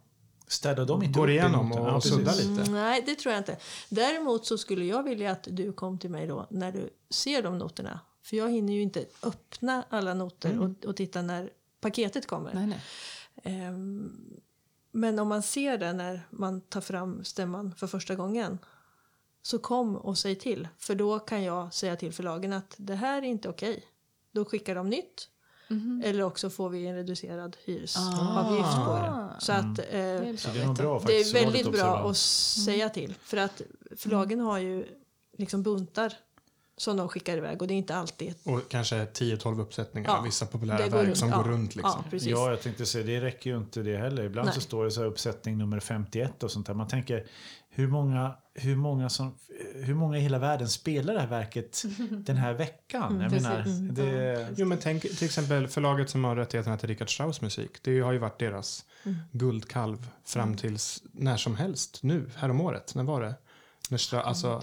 Städar 0.46 0.86
de 0.86 1.02
inte 1.02 1.18
går 1.18 1.30
igenom 1.30 1.72
och 1.72 1.94
precis. 1.94 2.10
suddar 2.12 2.34
lite? 2.34 2.62
Mm, 2.62 2.72
nej, 2.72 3.02
det 3.06 3.14
tror 3.14 3.32
jag 3.32 3.40
inte. 3.40 3.56
Däremot 3.88 4.46
så 4.46 4.58
skulle 4.58 4.84
jag 4.84 5.02
vilja 5.02 5.30
att 5.30 5.48
du 5.50 5.72
kom 5.72 5.98
till 5.98 6.10
mig 6.10 6.26
då 6.26 6.46
när 6.50 6.72
du 6.72 6.90
ser 7.10 7.42
de 7.42 7.58
noterna. 7.58 8.00
För 8.22 8.36
jag 8.36 8.50
hinner 8.50 8.72
ju 8.72 8.82
inte 8.82 9.04
öppna 9.22 9.84
alla 9.88 10.14
noter 10.14 10.60
och, 10.60 10.84
och 10.88 10.96
titta 10.96 11.22
när 11.22 11.50
paketet 11.80 12.26
kommer. 12.26 12.54
Nej, 12.54 12.66
nej. 12.66 12.80
Ehm, 13.42 14.40
men 14.92 15.18
om 15.18 15.28
man 15.28 15.42
ser 15.42 15.78
det 15.78 15.92
när 15.92 16.26
man 16.30 16.60
tar 16.60 16.80
fram 16.80 17.24
stämman 17.24 17.74
för 17.74 17.86
första 17.86 18.14
gången 18.14 18.58
så 19.42 19.59
kom 19.59 19.96
och 19.96 20.18
säg 20.18 20.35
till. 20.35 20.68
För 20.79 20.94
då 20.94 21.18
kan 21.18 21.42
jag 21.44 21.74
säga 21.74 21.96
till 21.96 22.12
förlagen 22.12 22.53
att 22.53 22.74
det 22.76 22.94
här 22.94 23.18
är 23.22 23.26
inte 23.26 23.48
okej. 23.48 23.85
Då 24.33 24.44
skickar 24.44 24.74
de 24.74 24.88
nytt. 24.90 25.29
Mhm. 25.68 26.03
Eller 26.05 26.22
också 26.22 26.50
får 26.50 26.68
vi 26.70 26.87
en 26.87 26.94
reducerad 26.94 27.57
hyresavgift 27.64 28.68
Ah. 28.68 28.85
på 28.87 28.92
det. 28.92 29.40
Så 29.44 29.53
att, 29.53 29.79
eh, 29.79 29.85
Det 29.90 29.98
är 29.98 30.37
Så 30.37 30.48
bra 30.50 30.62
det 30.62 30.62
är 30.62 30.74
bra 30.74 31.03
det 31.07 31.20
är 31.20 31.33
väldigt 31.33 31.72
bra 31.72 32.11
att 32.11 32.16
säga 32.16 32.88
till. 32.88 33.14
För 33.22 33.37
att 33.37 33.62
förlagen 33.96 34.40
har 34.40 34.59
ju 34.59 34.87
liksom 35.38 35.62
buntar 35.62 36.12
som 36.76 36.96
de 36.96 37.09
skickar 37.09 37.37
iväg 37.37 37.62
och 37.62 37.68
det 37.68 37.74
är 37.74 37.76
inte 37.76 37.94
alltid 37.96 38.35
Och 38.44 38.68
kanske 38.68 39.07
10-12 39.07 39.61
uppsättningar 39.61 40.11
Ja, 40.11 40.18
av 40.18 40.24
vissa 40.24 40.46
populära 40.46 40.79
verk 40.88 41.07
runt, 41.07 41.16
som 41.18 41.29
ja. 41.29 41.37
går 41.37 41.44
runt. 41.44 41.74
Liksom. 41.76 41.92
Ja, 42.05 42.11
precis. 42.11 42.29
Ja, 42.29 42.50
jag 42.50 42.62
tänkte 42.62 42.87
säga, 42.87 43.05
det 43.07 43.20
räcker 43.20 43.50
ju 43.50 43.57
inte 43.57 43.83
det 43.83 43.96
heller. 43.96 44.22
Ibland 44.24 44.46
Nej. 44.46 44.55
så 44.55 44.61
står 44.61 44.85
det 44.85 44.90
så 44.90 45.00
här 45.00 45.07
uppsättning 45.09 45.59
nummer 45.59 45.81
51 45.81 46.42
och 46.42 46.50
sånt 46.50 46.66
där. 46.66 46.74
Man 46.74 46.88
tänker, 46.88 47.26
hur 47.80 47.88
många, 47.88 48.34
hur 48.54 48.76
många, 48.76 49.08
som, 49.08 49.34
hur 49.74 49.94
många 49.94 50.18
i 50.18 50.20
hela 50.20 50.38
världen 50.38 50.68
spelar 50.68 51.14
det 51.14 51.20
här 51.20 51.26
verket 51.26 51.82
den 52.10 52.36
här 52.36 52.54
veckan? 52.54 53.10
Mm, 53.10 53.22
jag 53.22 53.32
menar, 53.32 53.60
Mm, 53.60 53.94
det, 53.94 54.48
Jo, 54.56 54.66
men 54.66 54.78
tänk 54.78 55.02
till 55.02 55.24
exempel 55.24 55.68
förlaget 55.68 56.10
som 56.10 56.24
har 56.24 56.36
rättigheterna 56.36 56.76
till 56.78 56.88
Richard 56.88 57.14
Strauss 57.14 57.40
musik. 57.40 57.70
Det 57.82 58.00
har 58.00 58.12
ju 58.12 58.18
varit 58.18 58.38
deras 58.38 58.84
Mm. 59.04 59.16
guldkalv 59.32 60.10
fram 60.24 60.56
tills 60.56 61.02
när 61.12 61.36
som 61.36 61.56
helst. 61.56 61.98
Nu, 62.02 62.30
häromåret. 62.36 62.94
När 62.94 63.02
var 63.04 63.20
det? 63.22 63.34
När 63.90 63.98
Stra- 63.98 64.22
alltså, 64.22 64.62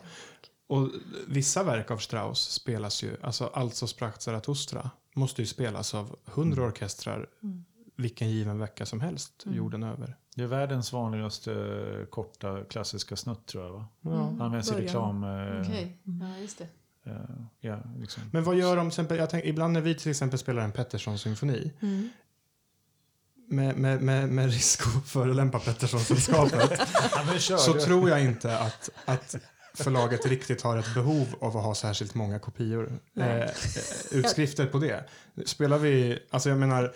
och 0.67 0.89
vissa 1.27 1.63
verk 1.63 1.91
av 1.91 1.97
Strauss 1.97 2.39
spelas 2.51 3.03
ju, 3.03 3.17
alltså 3.21 3.45
Alltså 3.53 3.88
sprach 3.88 4.15
Zarathustra 4.19 4.89
måste 5.15 5.41
ju 5.41 5.45
spelas 5.45 5.93
av 5.95 6.15
hundra 6.25 6.63
orkestrar 6.65 7.27
vilken 7.95 8.30
given 8.30 8.60
vecka 8.60 8.86
som 8.86 9.01
helst 9.01 9.43
jorden 9.45 9.84
över. 9.84 10.17
Det 10.38 10.43
är 10.43 10.47
världens 10.47 10.93
vanligaste 10.93 11.52
eh, 11.54 12.06
korta 12.06 12.63
klassiska 12.69 13.15
snutt 13.15 13.45
tror 13.45 13.63
jag. 13.65 13.71
Va? 13.73 13.88
Ja. 14.02 14.45
Används 14.45 14.71
i 14.71 14.76
reklam. 14.76 15.23
eh, 15.23 15.62
Okej, 15.62 15.97
ja 16.04 16.38
just 16.41 16.58
det. 16.58 16.67
eh, 17.12 17.15
ja, 17.60 17.80
liksom. 18.00 18.23
Men 18.32 18.43
vad 18.43 18.56
gör 18.58 18.76
de, 18.76 18.82
till 18.86 18.88
exempel, 18.88 19.17
jag 19.17 19.30
tänk, 19.30 19.45
ibland 19.45 19.73
när 19.73 19.82
vi 19.82 19.95
till 19.95 20.12
exempel 20.12 20.39
spelar 20.39 20.62
en 20.63 20.71
Pettersson-symfoni 20.71 21.71
Mm. 21.82 22.10
med, 23.50 23.78
med, 23.78 24.02
med, 24.02 24.30
med 24.30 24.45
risk 24.45 24.82
att 24.88 25.08
förolämpa 25.08 25.60
Pettersson-sällskapet 25.60 26.80
ja, 27.50 27.57
så 27.57 27.74
tror 27.74 28.09
jag 28.09 28.24
inte 28.24 28.59
att, 28.59 28.89
att 29.05 29.36
förlaget 29.74 30.26
riktigt 30.26 30.62
har 30.62 30.78
ett 30.78 30.93
behov 30.93 31.28
av 31.41 31.57
att 31.57 31.64
ha 31.64 31.76
särskilt 31.76 32.16
många 32.16 32.39
kopior. 32.39 32.99
Nej. 33.14 33.41
Eh, 33.41 33.49
utskrifter 34.18 34.66
på 34.66 34.78
det. 34.80 35.03
Spelar 35.45 35.78
vi, 35.78 36.20
alltså 36.30 36.49
jag 36.49 36.57
menar, 36.57 36.93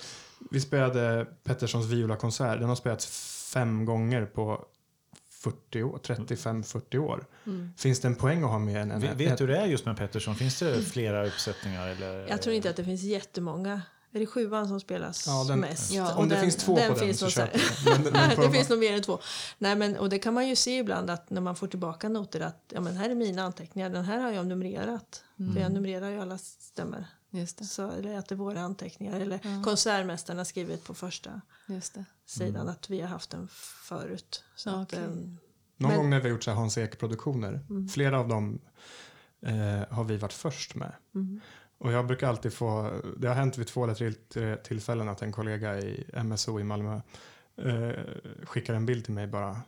vi 0.51 0.59
spelade 0.59 1.25
Petterssons 1.43 1.85
violakonsert. 1.85 2.59
Den 2.59 2.69
har 2.69 2.75
spelats 2.75 3.05
fem 3.53 3.85
gånger 3.85 4.25
på 4.25 4.65
40 5.29 5.83
år, 5.83 5.99
35-40 6.03 6.97
år. 6.97 7.25
Finns 7.77 7.99
det 7.99 8.07
en 8.07 8.15
poäng 8.15 8.43
att 8.43 8.49
ha 8.49 8.59
med 8.59 8.81
en? 8.81 8.91
en 8.91 9.01
Vet, 9.01 9.15
vet 9.15 9.37
du 9.37 9.43
hur 9.45 9.53
det 9.53 9.57
är 9.59 9.65
just 9.65 9.85
med 9.85 9.97
Pettersson? 9.97 10.35
Finns 10.35 10.59
det 10.59 10.81
flera 10.81 11.27
uppsättningar? 11.27 11.87
Eller? 11.87 12.27
Jag 12.27 12.41
tror 12.41 12.55
inte 12.55 12.69
att 12.69 12.75
det 12.75 12.83
finns 12.83 13.01
jättemånga. 13.03 13.81
Är 14.13 14.19
det 14.19 14.25
sjuan 14.25 14.67
som 14.67 14.79
spelas 14.79 15.27
Ja, 15.27 15.45
den- 15.47 15.59
mest? 15.59 15.91
Ja, 15.91 16.15
Om 16.15 16.29
det 16.29 16.35
den- 16.35 16.41
finns 16.41 16.55
två 16.55 16.75
på 16.75 16.81
den 16.81 16.95
finns 16.95 17.19
så 17.19 17.25
nog 17.25 17.31
köper 17.31 17.61
jag. 17.85 18.01
Men, 18.03 18.13
men 18.13 18.35
på 18.35 18.41
det 18.41 18.47
de- 18.47 18.53
finns 18.53 18.69
nog 18.69 18.79
mer 18.79 18.93
än 18.93 19.01
två. 19.01 19.19
Nej, 19.57 19.75
men, 19.75 19.97
och 19.97 20.09
det 20.09 20.19
kan 20.19 20.33
man 20.33 20.47
ju 20.47 20.55
se 20.55 20.77
ibland 20.77 21.09
att 21.09 21.29
när 21.29 21.41
man 21.41 21.55
får 21.55 21.67
tillbaka 21.67 22.09
noter 22.09 22.39
att 22.41 22.63
ja, 22.73 22.81
men 22.81 22.97
här 22.97 23.09
är 23.09 23.15
mina 23.15 23.43
anteckningar, 23.43 23.89
den 23.89 24.05
här 24.05 24.19
har 24.19 24.31
jag 24.31 24.47
numrerat. 24.47 25.23
För 25.53 25.61
jag 25.61 25.71
numrerar 25.71 26.09
ju 26.09 26.19
alla 26.21 26.37
stämmer. 26.37 27.05
Just 27.31 27.57
det. 27.57 27.65
Så, 27.65 27.91
eller 27.91 28.17
att 28.17 28.27
det 28.29 28.35
är 28.35 28.37
våra 28.37 28.61
anteckningar. 28.61 29.19
Eller 29.19 29.63
konsertmästaren 29.63 30.37
har 30.37 30.45
skrivit 30.45 30.83
på 30.83 30.93
första 30.93 31.41
Just 31.67 31.93
det. 31.93 32.05
sidan 32.25 32.69
att 32.69 32.89
vi 32.89 33.01
har 33.01 33.07
haft 33.07 33.29
den 33.29 33.47
förut. 33.87 34.43
Så 34.55 34.69
Ja, 34.69 34.81
att, 34.81 34.93
okej. 34.93 35.03
ehm, 35.05 35.37
Någon 35.77 35.89
Men- 35.91 35.97
gång 35.97 36.09
när 36.09 36.17
vi 36.17 36.23
har 36.23 36.29
gjort 36.29 36.43
så 36.43 36.51
här 36.51 36.57
Hans 36.57 36.77
Ek-produktioner, 36.77 37.65
Mm. 37.69 37.87
flera 37.89 38.19
av 38.19 38.27
dem 38.27 38.59
eh, 39.45 39.93
har 39.95 40.03
vi 40.03 40.17
varit 40.17 40.33
först 40.33 40.75
med. 40.75 40.91
Mm. 41.15 41.41
Och 41.77 41.91
jag 41.91 42.07
brukar 42.07 42.27
alltid 42.29 42.53
få, 42.53 43.01
det 43.17 43.27
har 43.27 43.35
hänt 43.35 43.57
vid 43.57 43.67
två 43.67 43.83
eller 43.83 43.93
tre, 43.93 44.11
tre 44.29 44.55
tillfällen 44.55 45.09
att 45.09 45.21
en 45.21 45.31
kollega 45.31 45.79
i 45.79 46.05
MSO 46.23 46.59
i 46.59 46.63
Malmö 46.63 47.01
eh, 47.57 47.99
skickar 48.43 48.73
en 48.73 48.85
bild 48.85 49.05
till 49.05 49.13
mig 49.13 49.27
bara. 49.27 49.61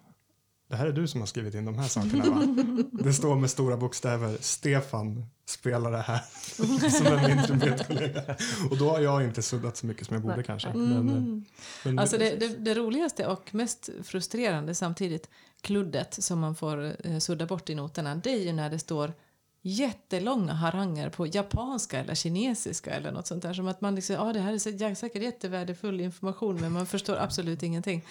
Det 0.69 0.75
här 0.75 0.87
är 0.87 0.91
du 0.91 1.07
som 1.07 1.19
har 1.21 1.27
skrivit 1.27 1.53
in 1.53 1.65
de 1.65 1.77
här 1.77 1.87
sakerna 1.87 2.25
va? 2.29 2.63
Det 3.03 3.13
står 3.13 3.35
med 3.35 3.49
stora 3.49 3.77
bokstäver, 3.77 4.37
Stefan 4.41 5.25
spelar 5.45 5.91
det 5.91 6.01
här 6.01 6.21
som 6.89 7.05
är 7.07 7.27
min 7.35 7.45
trumpetkollega. 7.45 8.21
Och 8.69 8.77
då 8.77 8.89
har 8.89 8.99
jag 8.99 9.23
inte 9.23 9.41
suddat 9.41 9.77
så 9.77 9.85
mycket 9.85 10.07
som 10.07 10.13
jag 10.13 10.21
borde 10.23 10.35
Nej. 10.35 10.45
kanske. 10.45 10.69
Mm. 10.69 10.89
Men, 11.05 11.09
eh, 11.09 11.43
men, 11.83 11.99
Alltså 11.99 12.17
det, 12.17 12.35
det, 12.35 12.47
det 12.47 12.73
roligaste 12.73 13.27
och 13.27 13.55
mest 13.55 13.89
frustrerande 14.03 14.75
samtidigt, 14.75 15.29
kluddet 15.61 16.23
som 16.23 16.39
man 16.39 16.55
får 16.55 16.95
eh, 17.07 17.17
sudda 17.19 17.45
bort 17.45 17.69
i 17.69 17.75
noterna, 17.75 18.15
det 18.15 18.29
är 18.33 18.39
ju 18.43 18.53
när 18.53 18.69
det 18.69 18.79
står 18.79 19.13
jättelånga 19.61 20.53
haranger 20.53 21.09
på 21.09 21.27
japanska 21.27 21.99
eller 21.99 22.15
kinesiska 22.15 22.91
eller 22.91 23.11
något 23.11 23.27
sånt 23.27 23.41
där. 23.43 23.53
Som 23.53 23.67
att 23.67 23.81
man 23.81 23.95
liksom, 23.95 24.15
ja 24.15 24.33
det 24.33 24.39
här 24.39 24.53
är 24.53 24.95
säkert 24.95 25.21
jättevärdefull 25.21 26.01
information 26.01 26.61
men 26.61 26.71
man 26.71 26.85
förstår 26.85 27.15
absolut 27.15 27.63
ingenting. 27.63 28.05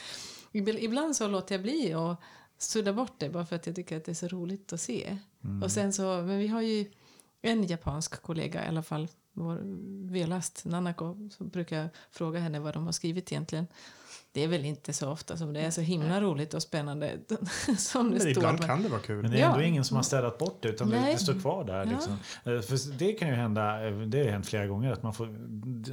Ib- 0.52 0.78
Ibland 0.80 1.16
så 1.16 1.28
låter 1.28 1.54
jag 1.54 1.62
bli 1.62 1.94
och 1.94 2.14
sudda 2.58 2.92
bort 2.92 3.12
det 3.18 3.28
bara 3.28 3.46
för 3.46 3.56
att 3.56 3.66
jag 3.66 3.76
tycker 3.76 3.96
att 3.96 4.04
det 4.04 4.12
är 4.12 4.14
så 4.14 4.28
roligt 4.28 4.72
att 4.72 4.80
se. 4.80 5.16
Och 5.62 5.70
sen 5.72 5.92
så, 5.92 6.02
men 6.02 6.38
vi 6.38 6.48
har 6.48 6.60
ju 6.60 6.86
en 7.42 7.64
japansk 7.66 8.22
kollega 8.22 8.64
i 8.64 8.68
alla 8.68 8.82
fall, 8.82 9.08
vår 9.32 9.60
Velast 10.12 10.64
Nanako, 10.64 11.28
så 11.30 11.44
brukar 11.44 11.76
jag 11.76 11.88
fråga 12.10 12.40
henne 12.40 12.60
vad 12.60 12.74
de 12.74 12.84
har 12.84 12.92
skrivit 12.92 13.32
egentligen. 13.32 13.66
Det 14.34 14.44
är 14.44 14.48
väl 14.48 14.64
inte 14.64 14.92
så 14.92 15.10
ofta 15.10 15.36
som 15.36 15.52
det 15.52 15.60
är 15.60 15.70
så 15.70 15.80
himla 15.80 16.20
roligt 16.20 16.54
och 16.54 16.62
spännande 16.62 17.18
som 17.78 18.04
det 18.06 18.10
men 18.10 18.20
står. 18.20 18.30
ibland 18.30 18.58
men- 18.58 18.68
kan 18.68 18.82
det 18.82 18.88
vara 18.88 19.00
kul. 19.00 19.22
Men 19.22 19.30
det 19.30 19.36
är 19.36 19.40
Ja. 19.40 19.52
ändå 19.52 19.62
ingen 19.62 19.84
som 19.84 19.96
har 19.96 20.04
städat 20.04 20.38
bort 20.38 20.58
det 20.62 20.68
utan 20.68 20.90
det, 20.90 21.00
Nej. 21.00 21.12
det 21.12 21.18
står 21.18 21.34
kvar 21.40 21.64
där. 21.64 21.76
Ja. 21.78 21.84
Liksom. 21.84 22.12
Eh, 22.12 22.60
För 22.60 22.92
det 22.98 23.12
kan 23.12 23.28
ju 23.28 23.34
hända, 23.34 23.86
eh, 23.88 23.94
det 23.98 24.18
har 24.24 24.30
hänt 24.30 24.46
flera 24.46 24.66
gånger, 24.66 24.92
att 24.92 25.02
man 25.02 25.14
får, 25.14 25.28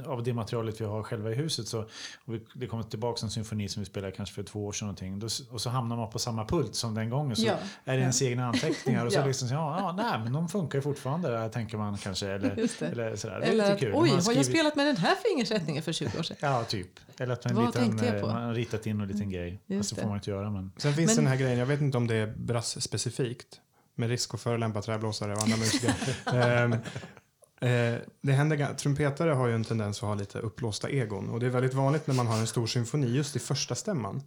av 0.06 0.22
det 0.22 0.32
materialet 0.32 0.80
vi 0.80 0.84
har 0.84 1.02
själva 1.02 1.30
i 1.30 1.34
huset 1.34 1.68
så, 1.68 1.78
och 2.24 2.34
vi, 2.34 2.40
det 2.54 2.66
kommer 2.66 2.82
tillbaka 2.84 3.20
en 3.26 3.30
symfoni 3.30 3.68
som 3.68 3.80
vi 3.82 3.86
spelade 3.86 4.12
kanske 4.12 4.34
för 4.34 4.42
två 4.42 4.66
år 4.66 4.72
sedan 4.72 4.86
någonting, 4.86 5.18
då, 5.18 5.26
och 5.50 5.60
så 5.60 5.70
hamnar 5.70 5.96
man 5.96 6.10
på 6.10 6.18
samma 6.18 6.44
pult 6.44 6.74
som 6.74 6.94
den 6.94 7.10
gången 7.10 7.36
så 7.36 7.46
Ja. 7.46 7.54
är 7.84 7.94
det 7.96 8.00
ens 8.02 8.22
egna 8.22 8.46
anteckningar 8.46 9.06
och 9.06 9.12
så 9.12 9.18
Ja. 9.20 9.26
liksom, 9.26 9.48
ja, 9.48 9.78
ja, 9.80 9.92
nej 10.10 10.18
men 10.24 10.32
de 10.32 10.48
funkar 10.48 10.78
ju 10.78 10.82
fortfarande 10.82 11.28
där, 11.30 11.48
tänker 11.48 11.78
man 11.78 11.98
kanske. 11.98 12.26
Eller, 12.30 12.50
eller 12.84 13.16
sådär. 13.16 13.40
Det 13.40 13.46
är 13.46 13.50
Eller 13.50 13.64
lite 13.72 13.80
kul. 13.80 13.92
oj, 13.94 14.08
har 14.08 14.16
jag 14.16 14.24
skrivit- 14.24 14.46
spelat 14.46 14.76
med 14.76 14.86
den 14.86 14.96
här 14.96 15.14
fingersättningen 15.14 15.82
för 15.82 15.92
20 15.92 16.18
år 16.18 16.22
sedan? 16.22 16.36
Ja, 16.40 16.64
typ. 16.64 17.00
Eller 17.18 17.32
att 17.32 17.44
man, 17.44 17.54
Vad 17.54 17.66
liten, 17.66 17.82
tänkte 17.82 18.06
jag 18.06 18.14
eh, 18.16 18.20
på? 18.22 18.29
Man 18.32 18.42
har 18.42 18.54
ritat 18.54 18.86
in 18.86 19.00
en 19.00 19.08
liten 19.08 19.30
grej. 19.30 19.62
Just 19.66 19.80
Fast 19.90 19.96
det 19.96 20.02
får 20.02 20.08
man 20.08 20.18
inte 20.18 20.30
göra. 20.30 20.50
Men... 20.50 20.72
Sen 20.76 20.94
finns 20.94 21.08
Men- 21.08 21.16
den 21.24 21.26
här 21.26 21.36
grejen, 21.36 21.58
jag 21.58 21.66
vet 21.66 21.80
inte 21.80 21.96
om 21.96 22.06
det 22.06 22.14
är 22.14 22.34
brass-specifikt, 22.36 23.60
med 23.94 24.08
risk 24.08 24.34
att 24.34 24.40
förolämpa 24.40 24.82
träblåsare 24.82 25.32
och 25.32 25.42
andra 25.42 25.56
musiker. 25.64 25.94
Ehm, 26.34 26.72
eh, 27.60 27.98
det 28.20 28.32
händer, 28.32 28.74
trumpetare 28.74 29.30
har 29.30 29.46
ju 29.48 29.54
en 29.54 29.64
tendens 29.64 30.02
att 30.02 30.08
ha 30.08 30.14
lite 30.14 30.38
uppblåsta 30.38 30.88
egon 30.90 31.30
och 31.30 31.40
det 31.40 31.46
är 31.46 31.50
väldigt 31.50 31.74
vanligt 31.74 32.06
när 32.06 32.14
man 32.14 32.26
har 32.26 32.38
en 32.38 32.46
stor 32.46 32.66
symfoni 32.66 33.06
just 33.06 33.36
i 33.36 33.38
första 33.38 33.74
stämman. 33.74 34.22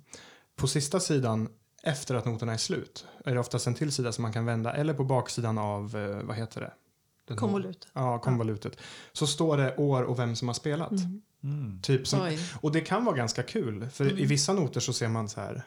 På 0.56 0.68
sista 0.68 1.00
sidan, 1.00 1.50
efter 1.84 2.16
att 2.16 2.26
noterna 2.26 2.54
är 2.54 2.58
slut, 2.58 3.06
är 3.26 3.34
det 3.34 3.40
oftast 3.40 3.68
en 3.68 3.74
till 3.74 3.92
sida 3.92 4.12
som 4.12 4.22
man 4.22 4.34
kan 4.34 4.46
vända 4.46 4.74
eller 4.74 4.94
på 4.94 5.04
baksidan 5.04 5.58
av, 5.58 5.96
eh, 5.98 6.24
vad 6.24 6.36
heter 6.36 6.62
det? 6.62 6.72
Den- 7.28 7.38
konvolut. 7.38 7.88
Ja, 7.94 8.20
konvolutet. 8.20 8.78
Så 9.14 9.28
står 9.28 9.58
det 9.58 9.78
år 9.78 10.04
och 10.04 10.20
vem 10.20 10.36
som 10.36 10.48
har 10.48 10.56
spelat. 10.56 10.92
Mm. 10.92 11.22
Mm. 11.44 11.80
Typ 11.82 12.08
som, 12.08 12.22
Oj. 12.22 12.40
och 12.62 12.72
det 12.72 12.82
kan 12.82 13.06
vara 13.06 13.16
ganska 13.16 13.44
kul, 13.44 13.90
för 13.94 14.06
Mm. 14.06 14.18
i 14.18 14.26
vissa 14.26 14.54
noter 14.54 14.80
så 14.80 14.94
ser 14.94 15.08
man 15.08 15.30
så 15.30 15.42
här, 15.42 15.64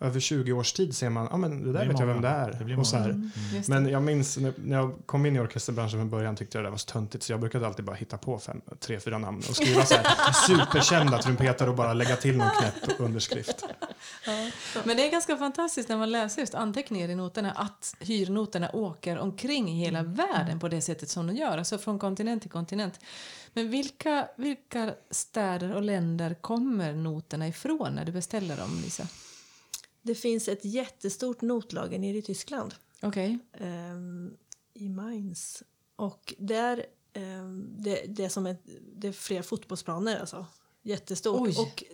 över 0.00 0.20
20 0.20 0.52
års 0.52 0.72
tid 0.72 0.96
ser 0.96 1.10
man, 1.10 1.28
ja 1.30 1.36
men 1.36 1.50
det 1.64 1.72
där 1.72 1.80
blir 1.80 1.88
vet 1.92 2.00
jag 2.00 2.06
vem 2.06 2.20
det 2.20 2.28
många. 2.28 2.40
är. 2.44 2.64
Det 2.64 2.76
och 2.76 2.86
så 2.86 2.96
många. 2.96 3.04
här. 3.06 3.10
Mm, 3.14 3.30
det. 3.52 3.68
Men 3.68 3.88
jag 3.88 4.02
minns 4.02 4.36
när, 4.38 4.52
jag 4.70 4.94
kom 5.06 5.26
in 5.26 5.36
i 5.36 5.40
orkesterbranschen 5.40 5.98
från 5.98 6.10
början 6.10 6.36
tyckte 6.36 6.58
jag 6.58 6.64
det 6.64 6.70
var 6.70 6.76
så 6.76 6.90
töntigt 6.90 7.24
så 7.24 7.32
jag 7.32 7.40
brukade 7.40 7.66
alltid 7.66 7.84
bara 7.84 7.96
hitta 7.96 8.18
på 8.18 8.38
fem, 8.38 8.60
tre, 8.80 9.00
fyra 9.00 9.18
namn 9.18 9.38
och 9.48 9.56
skriva 9.56 9.84
så 9.84 9.94
här 9.94 10.32
superkända 10.46 11.18
trumpetare 11.18 11.70
och 11.70 11.76
bara 11.76 11.92
lägga 11.94 12.16
till 12.16 12.36
någon 12.36 12.50
knäpp 12.50 13.00
underskrift. 13.00 13.64
Men 14.84 14.96
det 14.96 15.06
är 15.06 15.10
ganska 15.10 15.36
fantastiskt 15.36 15.88
när 15.88 15.96
man 15.96 16.10
läser 16.10 16.40
just 16.42 16.54
anteckningar 16.54 17.08
i 17.08 17.14
noterna 17.14 17.50
att 17.52 17.96
hyrnoterna 18.00 18.70
åker 18.72 19.18
omkring 19.18 19.68
i 19.70 19.84
hela 19.84 20.02
världen 20.02 20.60
på 20.60 20.68
det 20.68 20.80
sättet 20.80 21.08
som 21.08 21.26
de 21.26 21.36
gör, 21.36 21.58
alltså 21.58 21.78
från 21.78 21.98
kontinent 21.98 22.42
till 22.42 22.50
kontinent. 22.50 23.00
Men 23.52 23.70
vilka, 23.70 24.28
vilka 24.36 24.94
städer 25.10 25.74
och 25.74 25.82
länder 25.82 26.34
kommer 26.34 26.94
noterna 26.94 27.48
ifrån 27.48 27.94
när 27.94 28.04
du 28.04 28.12
beställer 28.12 28.56
dem, 28.56 28.80
Lisa? 28.84 29.08
Det 30.02 30.14
finns 30.14 30.48
ett 30.48 30.64
jättestort 30.64 31.40
notlager 31.40 31.98
nere 31.98 32.16
i 32.16 32.22
Tyskland. 32.22 32.74
Okej. 33.02 33.38
ehm, 33.52 34.36
I 34.74 34.88
Mainz. 34.88 35.62
Och 35.96 36.34
där, 36.38 36.86
ehm, 37.12 37.76
det, 37.78 38.04
det, 38.08 38.24
är 38.24 38.28
som 38.28 38.46
ett, 38.46 38.62
det 38.96 39.08
är 39.08 39.12
flera 39.12 39.42
fotbollsplaner 39.42 40.20
alltså. 40.20 40.46
Jättestort. 40.82 41.40
Oj. 41.48 41.54
Och 41.58 41.84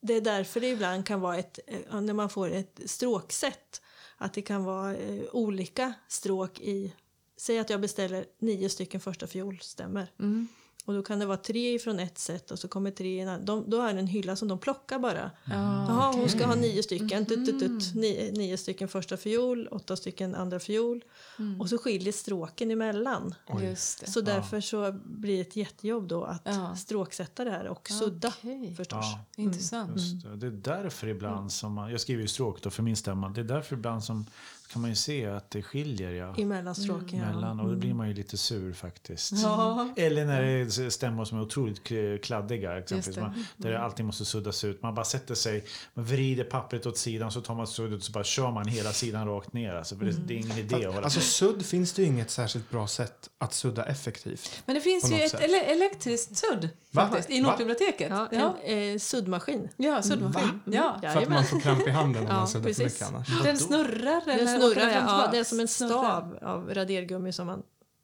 det 0.00 0.14
är 0.14 0.20
därför 0.20 0.60
det 0.60 0.70
ibland 0.70 1.06
kan 1.06 1.20
vara 1.20 1.36
ett, 1.36 1.58
eh, 1.66 2.00
när 2.00 2.14
man 2.14 2.30
får 2.30 2.50
ett 2.50 2.80
stråksätt, 2.86 3.82
att 4.16 4.34
det 4.34 4.42
kan 4.42 4.64
vara 4.64 4.96
eh, 4.96 5.24
olika 5.32 5.92
stråk 6.08 6.60
i, 6.60 6.94
säg 7.36 7.58
att 7.58 7.70
jag 7.70 7.80
beställer 7.80 8.24
nio 8.38 8.68
stycken 8.68 9.00
första 9.00 9.26
fiolstämmer. 9.26 10.12
Mm. 10.18 10.48
Och 10.90 10.96
då 10.96 11.02
kan 11.02 11.18
det 11.18 11.26
vara 11.26 11.36
tre 11.36 11.78
från 11.78 12.00
ett 12.00 12.18
sätt 12.18 12.50
och 12.50 12.58
så 12.58 12.68
kommer 12.68 12.90
tre 12.90 13.16
i 13.16 13.20
en. 13.20 13.44
De, 13.44 13.70
då 13.70 13.80
är 13.82 13.94
det 13.94 14.00
en 14.00 14.06
hylla 14.06 14.36
som 14.36 14.48
de 14.48 14.58
plockar 14.58 14.98
bara. 14.98 15.30
Ja, 15.44 15.52
Jaha, 15.88 16.12
hon 16.12 16.28
ska 16.28 16.46
ha 16.46 16.54
nio 16.54 16.82
stycken. 16.82 17.26
Tut, 17.26 17.46
tut, 17.46 17.60
tut. 17.60 17.94
Nio, 17.94 18.32
nio 18.32 18.56
stycken 18.56 18.88
första 18.88 19.16
fiol, 19.16 19.68
åtta 19.70 19.96
stycken 19.96 20.34
andra 20.34 20.58
fiol. 20.60 21.04
Mm. 21.38 21.60
Och 21.60 21.68
så 21.68 21.78
skiljer 21.78 22.12
stråken 22.12 22.70
emellan. 22.70 23.34
Oj. 23.48 23.64
Just 23.64 24.00
det. 24.00 24.10
Så 24.10 24.20
därför 24.20 24.60
så 24.60 24.92
blir 25.04 25.34
det 25.36 25.40
ett 25.40 25.56
jättejobb 25.56 26.08
då 26.08 26.24
att 26.24 26.42
Ja. 26.44 26.76
stråksätta 26.76 27.44
det 27.44 27.50
här 27.50 27.68
och 27.68 27.88
sudda 27.88 28.28
Okej. 28.38 28.74
förstås. 28.76 29.04
Ja. 29.36 29.42
Intressant. 29.42 29.96
Just 29.96 30.22
det. 30.24 30.36
det 30.36 30.46
är 30.46 30.50
därför 30.50 31.06
ibland 31.06 31.52
som 31.52 31.72
man, 31.72 31.90
jag 31.90 32.00
skriver 32.00 32.22
ju 32.22 32.28
stråk 32.28 32.62
då 32.62 32.70
för 32.70 32.82
min 32.82 32.96
stämma, 32.96 33.28
det 33.28 33.40
är 33.40 33.44
därför 33.44 33.76
ibland 33.76 34.04
som 34.04 34.26
kan 34.72 34.82
man 34.82 34.90
ju 34.90 34.96
se 34.96 35.26
att 35.26 35.50
det 35.50 35.62
skiljer 35.62 36.10
ja. 36.12 36.34
Emellan 36.38 36.74
stråken, 36.74 37.18
ja. 37.18 37.26
Mellan, 37.34 37.60
och 37.60 37.68
då 37.70 37.76
blir 37.76 37.94
man 37.94 38.08
ju 38.08 38.14
lite 38.14 38.36
sur 38.36 38.72
faktiskt. 38.72 39.32
Ja. 39.32 39.88
Eller 39.96 40.24
när 40.24 40.42
det 40.42 40.48
är 40.48 40.90
stämmor 40.90 41.24
som 41.24 41.38
är 41.38 41.42
otroligt 41.42 41.82
kladdiga. 42.24 42.78
Exempelvis. 42.78 43.14
Det. 43.14 43.20
Mm. 43.20 43.32
Man, 43.32 43.44
där 43.56 43.70
det 43.70 43.80
alltid 43.80 44.04
måste 44.06 44.24
suddas 44.24 44.64
ut. 44.64 44.82
Man 44.82 44.94
bara 44.94 45.04
sätter 45.04 45.34
sig, 45.34 45.64
man 45.94 46.04
vrider 46.04 46.44
pappret 46.44 46.86
åt 46.86 46.98
sidan 46.98 47.32
så 47.32 47.40
tar 47.40 47.54
man 47.54 47.66
suddet 47.66 47.98
och 47.98 48.04
så 48.04 48.12
bara 48.12 48.24
kör 48.24 48.50
man 48.50 48.68
hela 48.68 48.92
sidan 48.92 49.28
rakt 49.28 49.52
ner. 49.52 49.74
Alltså, 49.74 49.96
för 49.96 50.04
det, 50.04 50.12
det 50.12 50.34
är 50.34 50.38
ingen 50.38 50.58
idé 50.58 50.76
att 50.86 50.94
hålla 50.94 51.04
Alltså 51.04 51.20
på. 51.20 51.24
sudd 51.24 51.66
finns 51.66 51.92
det 51.92 52.02
ju 52.02 52.08
inget 52.08 52.30
särskilt 52.30 52.70
bra 52.70 52.86
sätt 52.86 53.30
att 53.38 53.54
sudda 53.54 53.84
effektivt. 53.84 54.62
Men 54.66 54.74
det 54.74 54.80
finns 54.80 55.12
ju 55.12 55.16
ett 55.16 55.30
sätt. 55.30 55.40
ele 55.40 55.60
elektriskt 55.62 56.36
sudd 56.36 56.68
faktiskt, 56.94 57.30
i 57.30 57.40
notbiblioteket. 57.40 58.10
Ja, 58.10 58.28
Ja, 58.32 58.56
en 58.64 58.92
eh, 58.92 58.98
suddmaskin. 58.98 59.68
ja 59.76 60.02
suddmaskin. 60.02 60.60
Ja. 60.64 60.98
För 61.02 61.22
att 61.22 61.28
man 61.28 61.44
får 61.44 61.60
kramp 61.60 61.86
i 61.86 61.90
handen 61.90 62.22
om 62.22 62.28
Ja, 62.28 62.34
man 62.34 62.48
suddar 62.48 62.72
för 62.72 62.84
mycket 62.84 63.02
annars. 63.02 63.42
Den 63.42 63.58
snurrar 63.58 64.22
eller 64.28 64.59
snurrar, 64.60 64.86
den 64.86 64.94
ja, 65.06 65.22
ja, 65.24 65.28
det 65.32 65.38
är 65.38 65.44
som 65.44 65.60
en 65.60 65.68
stav 65.68 66.38
av 66.42 66.70
radergummi 66.74 67.32
som 67.32 67.46
man 67.46 67.62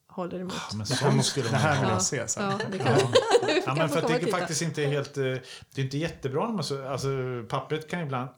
håller 0.09 0.40
emot. 0.40 0.54
Men 0.74 0.86
Det 0.86 0.94
här, 0.94 1.11
måste, 1.11 1.42
det 1.42 1.48
här 1.48 1.80
vill 1.80 1.88
jag 1.90 2.02
se 2.02 2.28
sen. 2.28 2.50
Ja, 2.50 2.59
det 2.72 2.78
kan 2.78 2.86
Ja. 2.86 3.09
vi 3.46 3.62
Ja, 3.66 3.74
men 3.74 3.88
för 3.88 3.98
att 3.98 4.09
det 4.09 4.14
är 4.14 4.30
faktiskt 4.30 4.62
inte 4.62 4.82
helt... 4.82 5.16
eh, 5.16 5.22
Det 5.24 5.40
är 5.80 5.84
inte 5.84 5.98
jättebra 5.98 6.46
när 6.46 6.52
man 6.54 6.64
så, 6.64 6.88
alltså 6.88 7.09
pappret 7.48 7.90
kan 7.90 8.00
ibland 8.00 8.28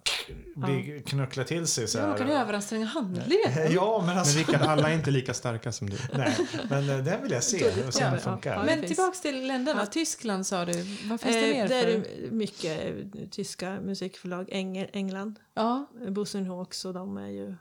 bli, 0.56 1.02
knuckla 1.06 1.44
till 1.44 1.66
sig 1.66 1.88
så 1.88 1.98
Ja, 1.98 2.02
här. 2.02 2.08
man 2.08 2.18
kan 2.18 2.30
överanstränga 2.30 2.86
handleden. 2.86 3.72
Ja, 3.72 3.98
men 3.98 4.06
Men 4.06 4.18
alltså... 4.18 4.38
Rickard, 4.38 4.62
alla 4.62 4.90
är 4.90 4.94
inte 4.94 5.10
lika 5.10 5.34
starka 5.34 5.72
som 5.72 5.90
du. 5.90 5.96
Nej, 6.14 6.36
men 6.70 6.90
eh, 6.90 6.98
den 6.98 7.22
vill 7.22 7.32
jag 7.32 7.42
se 7.44 7.64
och 7.86 7.94
se 7.94 8.04
om 8.04 8.10
det 8.10 8.16
Ja, 8.24 8.30
funkar. 8.32 8.54
ja. 8.54 8.62
Men 8.64 8.80
det 8.80 8.86
tillbaks 8.86 9.20
till 9.20 9.46
länderna. 9.46 9.80
Ja. 9.80 9.86
Tyskland 9.86 10.46
sa 10.46 10.64
du. 10.64 10.72
Vad 11.08 11.20
finns 11.20 11.34
det 11.36 11.50
Eh, 11.50 11.56
mer 11.56 11.68
där 11.68 11.82
för? 11.82 11.88
är 11.88 11.98
det 12.22 12.30
mycket 12.30 12.80
eh, 12.84 13.28
tyska 13.30 13.80
musikförlag. 13.80 14.48
Engel, 14.52 14.88
England, 14.92 15.38
Ja, 15.54 15.86
Bussen 16.08 16.46
Hawks 16.46 16.84
och 16.84 16.94
de 16.94 17.16
är 17.16 17.28
ju 17.28 17.54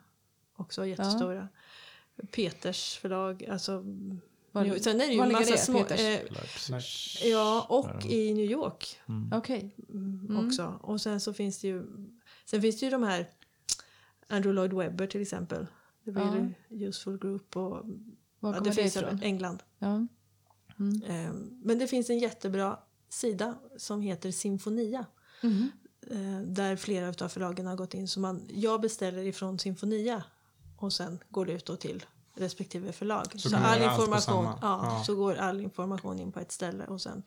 också 0.57 0.85
jättestora. 0.85 1.47
Peters 2.31 2.97
förlag, 2.97 3.45
alltså... 3.45 3.83
Var- 4.51 4.65
New- 4.65 4.79
Sen 4.79 5.01
är 5.01 5.07
det 5.07 5.13
ju 5.13 5.19
var 5.19 5.27
massa 5.31 5.51
det, 5.51 5.57
små... 5.57 5.83
Peters? 5.83 7.21
Eh, 7.23 7.29
ja, 7.29 7.65
och 7.69 8.05
i 8.05 8.33
New 8.33 8.51
York 8.51 8.99
Mm. 9.07 9.31
okej. 9.33 9.75
mm, 9.89 10.25
Mm. 10.29 10.47
också. 10.47 10.79
Och 10.81 11.01
sen 11.01 11.19
så 11.19 11.33
finns 11.33 11.59
det 11.59 11.67
ju... 11.67 11.83
Sen 12.45 12.61
finns 12.61 12.79
det 12.79 12.85
ju 12.85 12.89
de 12.91 13.03
här 13.03 13.29
Andrew 14.27 14.53
Lloyd 14.53 14.73
Webber 14.73 15.07
till 15.07 15.21
exempel. 15.21 15.67
Det 16.03 16.11
var 16.11 16.21
Ja. 16.21 16.47
ju 16.69 16.87
Useful 16.87 17.17
Group 17.19 17.57
och 17.57 17.85
Var 18.39 18.53
ja, 18.53 18.59
det 18.59 18.69
det 18.69 18.75
finns 18.75 18.95
ifrån? 18.97 19.19
England. 19.23 19.63
Ja. 19.79 20.07
Eh, 21.07 21.31
Men 21.63 21.79
det 21.79 21.87
finns 21.87 22.09
en 22.09 22.19
jättebra 22.19 22.79
sida 23.09 23.55
som 23.77 24.01
heter 24.01 24.31
Sinfonia. 24.31 25.05
Mhm. 25.43 25.71
eh, 26.11 26.39
Där 26.41 26.75
flera 26.75 27.25
av 27.25 27.29
förlagen 27.29 27.65
har 27.65 27.75
gått 27.75 27.93
in. 27.93 28.07
Så 28.07 28.19
man, 28.19 28.41
jag 28.53 28.81
beställer 28.81 29.23
ifrån 29.25 29.59
Sinfonia 29.59 30.23
och 30.77 30.93
sen 30.93 31.19
går 31.29 31.45
det 31.45 31.53
ut 31.53 31.65
då 31.65 31.75
till 31.75 32.05
respektive 32.35 32.91
förlag. 32.91 33.25
Så 33.31 33.49
Så, 33.49 33.55
all 33.57 33.81
information, 33.81 34.45
ja, 34.45 34.57
Ja. 34.61 35.03
så 35.05 35.15
går 35.15 35.35
all 35.35 35.61
information 35.61 36.19
in 36.19 36.31
på 36.31 36.39
ett 36.39 36.51
ställe 36.51 36.85
och 36.85 37.01
sen 37.01 37.23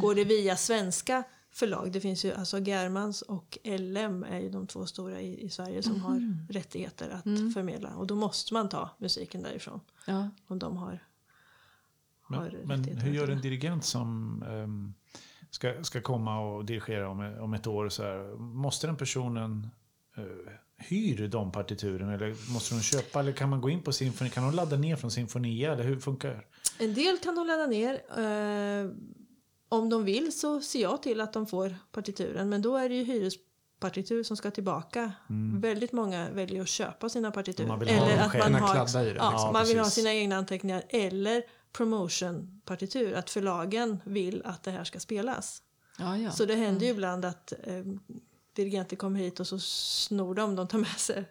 går 0.00 0.14
det 0.14 0.24
via 0.24 0.56
svenska 0.56 1.22
förlag. 1.50 1.92
Det 1.92 2.00
finns 2.00 2.24
ju 2.24 2.32
alltså 2.34 2.58
Germans 2.58 3.22
och 3.22 3.58
LM 3.64 4.24
är 4.24 4.38
ju 4.40 4.50
de 4.50 4.66
två 4.66 4.86
stora 4.86 5.20
i, 5.20 5.44
i 5.44 5.50
Sverige 5.50 5.82
som 5.82 6.00
har 6.00 6.46
rättigheter 6.52 7.10
att 7.10 7.54
förmedla 7.54 7.96
och 7.96 8.06
då 8.06 8.14
måste 8.14 8.54
man 8.54 8.68
ta 8.68 8.90
musiken 8.98 9.42
därifrån 9.42 9.80
Ja. 10.06 10.28
om 10.46 10.58
de 10.58 10.76
har, 10.76 11.02
har 12.22 12.50
Men, 12.64 12.82
men 12.82 12.98
hur 12.98 13.12
gör 13.12 13.28
en 13.28 13.40
dirigent 13.40 13.84
som 13.84 14.42
ehm, 14.48 14.94
ska, 15.50 15.84
ska 15.84 16.00
komma 16.00 16.40
och 16.40 16.64
dirigera 16.64 17.08
om, 17.10 17.20
om 17.40 17.54
ett 17.54 17.66
år? 17.66 17.88
Så 17.88 18.02
här, 18.02 18.36
måste 18.38 18.86
den 18.86 18.96
personen 18.96 19.70
uh, 20.18 20.24
hyr 20.88 21.28
de 21.28 21.52
partituren 21.52 22.08
eller 22.08 22.52
måste 22.52 22.74
de 22.74 22.82
köpa? 22.82 23.20
Eller 23.20 23.32
kan 23.32 23.50
man 23.50 23.60
gå 23.60 23.70
in 23.70 23.82
på 23.82 23.92
symfoni? 23.92 24.30
Kan 24.30 24.44
de 24.44 24.54
ladda 24.54 24.76
ner 24.76 24.96
från 24.96 25.10
Sinfonia? 25.10 25.72
Eller 25.72 25.84
hur 25.84 26.00
funkar 26.00 26.28
det? 26.28 26.84
En 26.84 26.94
del 26.94 27.18
kan 27.18 27.34
de 27.34 27.46
ladda 27.46 27.66
ner. 27.66 27.94
Eh, 27.94 28.90
om 29.68 29.90
de 29.90 30.04
vill 30.04 30.38
så 30.38 30.60
ser 30.60 30.82
jag 30.82 31.02
till 31.02 31.20
att 31.20 31.32
de 31.32 31.46
får 31.46 31.76
partituren. 31.92 32.48
Men 32.48 32.62
då 32.62 32.76
är 32.76 32.88
det 32.88 32.94
ju 32.94 33.04
hyrespartitur 33.04 34.22
som 34.22 34.36
ska 34.36 34.50
tillbaka. 34.50 35.12
Väldigt 35.60 35.92
många 35.92 36.30
väljer 36.30 36.62
att 36.62 36.68
köpa 36.68 37.08
sina 37.08 37.30
partitur. 37.30 37.66
Man 37.66 37.78
vill 37.78 37.88
ha 37.88 38.08
dem 38.08 38.30
själv. 38.30 38.44
Kunna 38.44 38.58
har, 38.58 38.74
kladda 38.74 39.02
i 39.02 39.12
det, 39.12 39.16
ja, 39.16 39.30
liksom. 39.30 39.52
man 39.52 39.66
vill 39.66 39.78
ha 39.78 39.90
sina 39.90 40.14
egna 40.14 40.36
anteckningar. 40.36 40.82
Eller 40.88 41.42
promotionpartitur. 41.72 43.14
Att 43.14 43.30
förlagen 43.30 44.00
vill 44.04 44.42
att 44.44 44.62
det 44.62 44.70
här 44.70 44.84
ska 44.84 45.00
spelas. 45.00 45.62
Ja, 45.98 46.18
ja. 46.18 46.30
Så 46.30 46.44
det 46.44 46.54
händer 46.54 46.86
ju 46.86 46.92
ibland 46.92 47.24
att 47.24 47.52
eh, 47.62 47.84
dirigenter 48.54 48.96
kommer 48.96 49.20
hit 49.20 49.40
och 49.40 49.46
så 49.46 49.58
snor 49.58 50.34
de, 50.34 50.56
de 50.56 50.68
tar 50.68 50.78
med 50.78 50.88
sig 50.98 51.24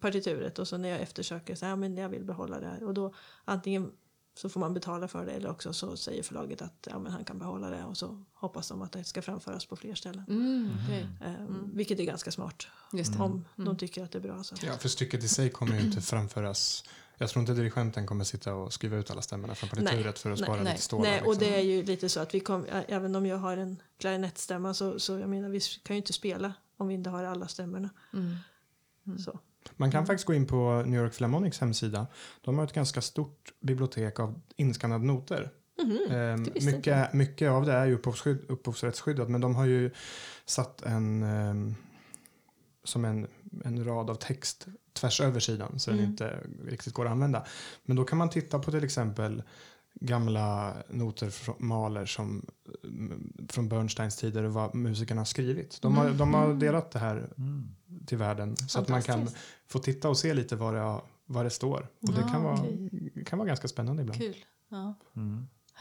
partituret 0.00 0.58
och 0.58 0.68
så 0.68 0.78
när 0.78 0.88
jag 0.88 1.00
eftersöker 1.00 1.54
så 1.54 1.64
här, 1.64 1.72
ja, 1.72 1.76
men 1.76 1.96
jag 1.96 2.08
vill 2.08 2.24
behålla 2.24 2.60
det 2.60 2.66
här 2.66 2.84
och 2.84 2.94
då 2.94 3.14
antingen 3.44 3.92
så 4.34 4.48
får 4.48 4.60
man 4.60 4.74
betala 4.74 5.08
för 5.08 5.26
det 5.26 5.32
eller 5.32 5.50
också 5.50 5.72
så 5.72 5.96
säger 5.96 6.22
förlaget 6.22 6.62
att 6.62 6.88
ja, 6.90 6.98
men 6.98 7.12
han 7.12 7.24
kan 7.24 7.38
behålla 7.38 7.70
det 7.70 7.84
och 7.84 7.96
så 7.96 8.24
hoppas 8.34 8.68
de 8.68 8.82
att 8.82 8.92
det 8.92 9.04
ska 9.04 9.22
framföras 9.22 9.66
på 9.66 9.76
fler 9.76 9.94
ställen. 9.94 10.24
Mm, 10.28 10.70
okej. 10.84 11.08
Eh, 11.24 11.46
Vilket 11.72 12.00
är 12.00 12.04
ganska 12.04 12.30
smart 12.30 12.66
Just 12.92 13.12
det. 13.12 13.22
om 13.22 13.44
de 13.56 13.76
tycker 13.76 14.04
att 14.04 14.12
det 14.12 14.18
är 14.18 14.22
bra. 14.22 14.42
Så. 14.42 14.54
Ja, 14.66 14.72
för 14.78 14.88
stycket 14.88 15.24
i 15.24 15.28
sig 15.28 15.50
kommer 15.50 15.78
ju 15.78 15.86
inte 15.86 16.00
framföras. 16.00 16.84
Jag 17.18 17.30
tror 17.30 17.40
inte 17.40 17.54
dirigenten 17.54 18.06
kommer 18.06 18.24
sitta 18.24 18.54
och 18.54 18.72
skriva 18.72 18.96
ut 18.96 19.10
alla 19.10 19.22
stämmorna 19.22 19.54
från 19.54 19.70
partituret 19.70 20.18
för 20.18 20.30
att 20.30 20.38
nej, 20.38 20.46
spara 20.46 20.62
nej. 20.62 20.72
lite 20.72 20.82
stålar. 20.82 21.10
Nej, 21.10 21.20
och 21.20 21.26
liksom. 21.26 21.48
det 21.48 21.56
är 21.56 21.62
ju 21.62 21.82
lite 21.82 22.08
så 22.08 22.20
att 22.20 22.34
vi 22.34 22.40
kom, 22.40 22.66
även 22.88 23.16
om 23.16 23.26
jag 23.26 23.36
har 23.36 23.56
en 23.56 23.82
klarinettstämma 23.98 24.74
så, 24.74 24.98
så 24.98 25.18
jag 25.18 25.28
menar 25.28 25.48
vi 25.48 25.60
kan 25.60 25.96
ju 25.96 25.98
inte 25.98 26.12
spela 26.12 26.52
om 26.76 26.88
vi 26.88 26.94
inte 26.94 27.10
har 27.10 27.24
alla 27.24 27.48
stämmorna. 27.48 27.90
Mm. 28.12 29.18
Så. 29.18 29.38
Man 29.76 29.90
kan 29.90 30.06
faktiskt 30.06 30.26
gå 30.26 30.34
in 30.34 30.46
på 30.46 30.82
New 30.86 31.00
York 31.00 31.12
Philharmonics 31.12 31.60
hemsida. 31.60 32.06
De 32.40 32.58
har 32.58 32.64
ett 32.64 32.72
ganska 32.72 33.00
stort 33.00 33.52
bibliotek 33.60 34.20
av 34.20 34.40
inskannade 34.56 35.04
noter. 35.04 35.50
Inte 35.80 36.64
mycket, 36.64 37.12
mycket 37.12 37.50
av 37.50 37.66
det 37.66 37.72
är 37.72 37.86
ju 37.86 37.94
upphovsskydd, 37.94 38.44
upphovsrättsskyddat 38.48 39.28
men 39.28 39.40
de 39.40 39.54
har 39.54 39.66
ju 39.66 39.90
satt 40.44 40.82
en 40.82 41.22
ehm, 41.22 41.74
som 42.84 43.04
en, 43.04 43.26
en 43.64 43.84
rad 43.84 44.10
av 44.10 44.14
text 44.14 44.66
tvärs 45.00 45.20
över 45.20 45.40
sidan 45.40 45.78
så 45.78 45.90
den 45.90 46.00
inte 46.00 46.40
riktigt 46.66 46.92
går 46.94 47.06
att 47.06 47.12
använda. 47.12 47.46
Men 47.84 47.96
då 47.96 48.04
kan 48.04 48.18
man 48.18 48.30
titta 48.30 48.58
på 48.58 48.70
till 48.70 48.84
exempel 48.84 49.42
gamla 50.00 50.74
noter 50.90 51.30
från 51.30 51.54
Mahler 51.58 52.06
som 52.06 52.46
mm, 52.84 53.32
från 53.48 53.68
Bernsteins 53.68 54.16
tider 54.16 54.42
och 54.44 54.52
vad 54.52 54.74
musikerna 54.74 55.20
har 55.20 55.24
skrivit. 55.26 55.82
De 55.82 55.96
har, 55.96 56.10
de 56.10 56.34
har 56.34 56.54
delat 56.54 56.90
det 56.90 56.98
här 56.98 57.28
till 58.06 58.18
världen 58.18 58.56
så 58.56 58.80
att 58.80 58.88
man 58.88 59.02
kan 59.02 59.28
få 59.66 59.78
titta 59.78 60.08
och 60.08 60.18
se 60.18 60.34
lite 60.34 60.56
vad 60.56 60.74
det, 60.74 61.00
vad 61.26 61.46
det 61.46 61.50
står. 61.50 61.88
Och 62.00 62.12
det 62.12 62.20
Ja, 62.20 62.28
kan 62.28 62.42
vara, 62.42 62.54
okej. 62.60 63.24
kan 63.26 63.38
vara 63.38 63.48
ganska 63.48 63.68
spännande 63.68 64.02
ibland. 64.02 64.20
Kul. 64.20 64.36
Ja. 64.68 64.94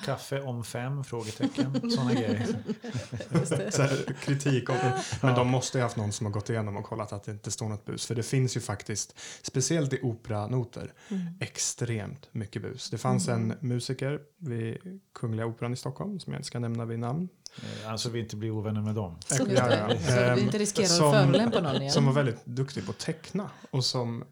Kaffe 0.06 0.42
om 0.42 0.64
fem? 0.64 1.04
Frågetecken. 1.04 1.92
Sådana 1.92 2.14
grejer. 2.14 2.48
Så 3.72 3.82
här, 3.82 4.14
kritik. 4.22 4.70
Om, 4.70 4.76
men 5.22 5.36
de 5.36 5.48
måste 5.48 5.78
ju 5.78 5.82
ha 5.82 5.86
haft 5.86 5.98
någon 5.98 6.12
som 6.12 6.26
har 6.26 6.34
gått 6.34 6.50
igenom 6.50 6.78
och 6.78 6.84
kollat 6.86 7.14
att 7.14 7.24
det 7.24 7.32
inte 7.32 7.52
står 7.52 7.70
något 7.70 7.86
bus. 7.86 8.06
För 8.06 8.16
det 8.16 8.24
finns 8.24 8.58
ju 8.58 8.62
faktiskt, 8.62 9.16
speciellt 9.42 9.94
i 9.94 10.00
operanoter, 10.04 10.94
extremt 11.40 12.28
mycket 12.32 12.62
bus. 12.62 12.90
Det 12.90 12.98
fanns 12.98 13.28
en 13.28 13.54
musiker 13.60 14.20
vid 14.38 14.78
Kungliga 15.16 15.46
Operan 15.46 15.74
i 15.74 15.76
Stockholm, 15.76 16.20
som 16.20 16.34
jag 16.34 16.40
inte 16.40 16.48
ska 16.48 16.60
nämna 16.60 16.86
vid 16.86 17.00
namn. 17.00 17.30
Eh, 17.84 17.92
Alltså 17.92 18.10
vi 18.10 18.20
inte 18.20 18.36
blir 18.36 18.52
ovänner 18.52 18.82
med 18.82 18.96
dem. 18.96 19.20
Så, 19.28 19.44
Ja, 19.56 19.72
ja. 19.72 19.90
så 19.90 20.36
vi 20.36 20.42
inte 20.42 20.58
Ehm, 20.58 20.60
riskerar 20.60 20.86
som- 20.88 21.08
att 21.08 21.24
förolämpa 21.26 21.62
någon 21.62 21.76
igen. 21.76 21.92
Som 21.92 22.06
var 22.06 22.14
väldigt 22.14 22.46
duktig 22.46 22.86
på 22.86 22.92
att 22.92 23.00
teckna 23.00 23.50
och 23.72 23.86
som 23.86 24.24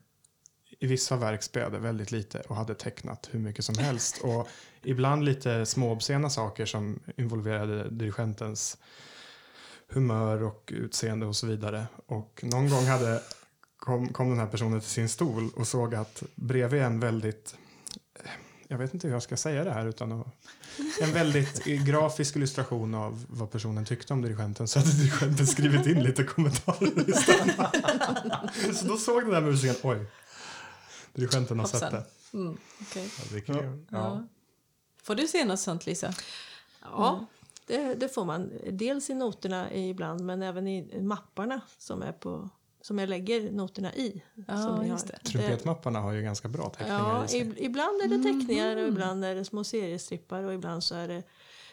i 0.80 0.88
vissa 0.88 1.16
verk 1.16 1.44
spelade 1.44 1.80
väldigt 1.80 2.12
lite 2.12 2.40
och 2.40 2.56
hade 2.56 2.76
tecknat 2.76 3.30
hur 3.32 3.40
mycket 3.40 3.66
som 3.66 3.78
helst. 3.78 4.22
Och 4.24 4.48
ibland 4.84 5.24
lite 5.24 5.66
småobscena 5.66 6.30
saker 6.30 6.66
som 6.66 7.00
involverade 7.18 7.90
dirigentens 7.90 8.78
humör 9.90 10.44
och 10.44 10.74
utseende 10.76 11.26
och 11.26 11.36
så 11.36 11.48
vidare. 11.48 11.88
Och 12.06 12.40
någon 12.44 12.70
gång 12.70 12.86
hade, 12.86 13.22
kom, 13.78 14.10
kom 14.10 14.30
den 14.30 14.40
här 14.40 14.48
personen 14.48 14.80
till 14.80 14.90
sin 14.90 15.10
stol 15.10 15.50
och 15.56 15.68
såg 15.68 15.96
att 15.96 16.24
bredvid 16.36 16.82
en 16.82 17.00
väldigt 17.00 17.56
jag 18.68 18.78
vet 18.78 18.94
inte 18.94 19.08
hur 19.08 19.14
jag 19.14 19.24
ska 19.24 19.38
säga 19.38 19.64
det 19.64 19.72
här 19.72 19.86
utan 19.86 20.12
att, 20.12 20.28
en 21.02 21.14
väldigt 21.14 21.66
grafisk 21.66 22.36
illustration 22.36 22.94
av 22.94 23.26
vad 23.30 23.52
personen 23.52 23.86
tyckte 23.86 24.14
om 24.14 24.22
dirigenten 24.22 24.68
så 24.68 24.80
hade 24.80 24.92
dirigenten 24.92 25.48
skrivit 25.48 25.88
in 25.88 26.04
lite 26.04 26.24
kommentarer 26.24 27.10
istället. 27.10 27.56
så 28.80 28.86
då 28.86 28.98
såg 28.98 29.22
den 29.22 29.32
där 29.32 29.42
musikern, 29.42 29.76
oj, 29.84 30.06
dirigenten 31.16 31.60
har 31.60 31.68
sett 31.68 31.92
det. 31.92 32.06
Mm, 32.34 32.58
okej. 32.82 33.10
Ja, 33.18 33.24
det 33.36 33.42
kul. 33.42 33.86
ja. 33.92 34.24
Får 35.04 35.16
du 35.16 35.28
se 35.28 35.46
något 35.46 35.60
sånt, 35.60 35.86
Lisa? 35.86 36.14
Ja, 36.82 37.26
det, 37.68 37.94
det 37.94 38.10
får 38.10 38.26
man. 38.26 38.52
Dels 38.72 39.10
i 39.10 39.14
noterna 39.14 39.74
ibland 39.74 40.22
men 40.22 40.44
även 40.44 40.68
i 40.68 41.02
mapparna 41.02 41.62
som, 41.78 42.02
är 42.02 42.12
på, 42.12 42.50
som 42.82 43.00
jag 43.00 43.10
lägger 43.10 43.52
noterna 43.52 43.94
i. 43.94 44.22
Ja. 44.48 44.98
Trumpetmapparna 45.24 46.00
har 46.00 46.12
ju 46.12 46.22
ganska 46.22 46.48
bra 46.48 46.70
teckningar 46.70 47.00
Ja, 47.00 47.26
i 47.26 47.28
sig. 47.28 47.54
ibland 47.58 48.02
är 48.02 48.08
det 48.08 48.24
teckningar 48.24 48.78
och 48.78 48.88
ibland 48.88 49.26
är 49.26 49.36
det 49.36 49.46
små 49.46 49.64
seriestrippar 49.64 50.44
och 50.44 50.54
ibland 50.54 50.84
så 50.84 50.96
är 50.96 51.08
det 51.08 51.24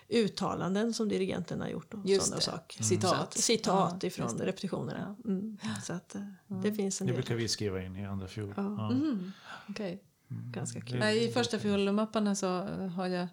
uttalanden 0.08 0.94
som 0.94 1.08
dirigenten 1.08 1.60
har 1.60 1.68
gjort 1.68 1.94
och 1.94 2.00
Just 2.06 2.24
sådana 2.24 2.36
det. 2.38 2.42
saker. 2.44 2.82
Citat. 2.84 3.34
Så 3.34 3.42
citat 3.42 3.96
Ja, 4.02 4.06
ifrån 4.06 4.36
det. 4.36 4.46
repetitionerna. 4.46 5.16
Mm. 5.24 5.58
Så 5.84 5.92
att 5.92 6.16
det 6.62 6.72
finns 6.72 7.00
en 7.00 7.06
Det 7.06 7.12
brukar 7.12 7.34
vi 7.34 7.48
skriva 7.48 7.82
in 7.82 7.96
i 7.96 8.04
andra 8.06 8.28
fiol. 8.28 8.54
Ja. 8.56 8.62
Ja. 8.62 8.90
Mm, 8.92 9.32
okej. 9.68 10.02
Ganska 10.28 10.80
kul. 10.80 10.98
Nej, 10.98 11.24
I 11.28 11.32
första 11.32 11.58
fiolmapparna 11.58 12.34
så 12.34 12.62
eh, 12.66 12.86
har 12.88 13.06
jag 13.06 13.28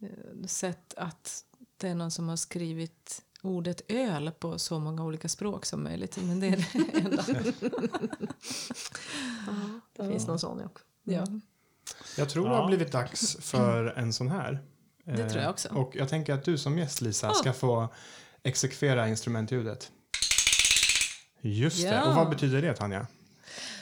eh, 0.00 0.46
sett 0.46 0.94
att 0.96 1.44
det 1.76 1.88
är 1.88 1.94
någon 1.94 2.10
som 2.10 2.28
har 2.28 2.36
skrivit 2.36 3.22
ordet 3.42 3.82
öl 3.90 4.30
på 4.38 4.58
så 4.58 4.78
många 4.78 5.04
olika 5.04 5.28
språk 5.28 5.64
som 5.66 5.82
möjligt. 5.82 6.18
Men 6.22 6.40
det 6.40 6.46
är 6.52 6.56
det 6.72 6.98
enda. 6.98 7.24
Ja, 9.46 9.80
det 9.96 10.08
finns 10.10 10.26
någon 10.26 10.38
sån 10.38 10.64
också. 10.64 10.84
Ja. 11.04 11.26
Jag 12.18 12.28
tror 12.28 12.44
det 12.44 12.50
Ja. 12.54 12.60
har 12.60 12.66
blivit 12.68 12.92
dags 12.92 13.36
för 13.40 13.84
en 13.86 14.12
sån 14.12 14.28
här. 14.30 14.62
Det 15.06 15.22
Eh, 15.22 15.28
tror 15.28 15.42
jag 15.42 15.50
också. 15.50 15.68
Och 15.68 15.96
jag 15.96 16.08
tänker 16.08 16.34
att 16.34 16.44
du 16.44 16.58
som 16.58 16.78
gäst 16.78 17.00
Lisa 17.00 17.34
ska 17.34 17.52
få 17.52 17.88
exekvera 18.42 19.08
instrumentljudet. 19.08 19.90
Just 21.40 21.82
det. 21.82 21.88
Ja. 21.88 22.08
Och 22.08 22.14
vad 22.14 22.30
betyder 22.30 22.62
det 22.62 22.74
Tanja? 22.74 23.06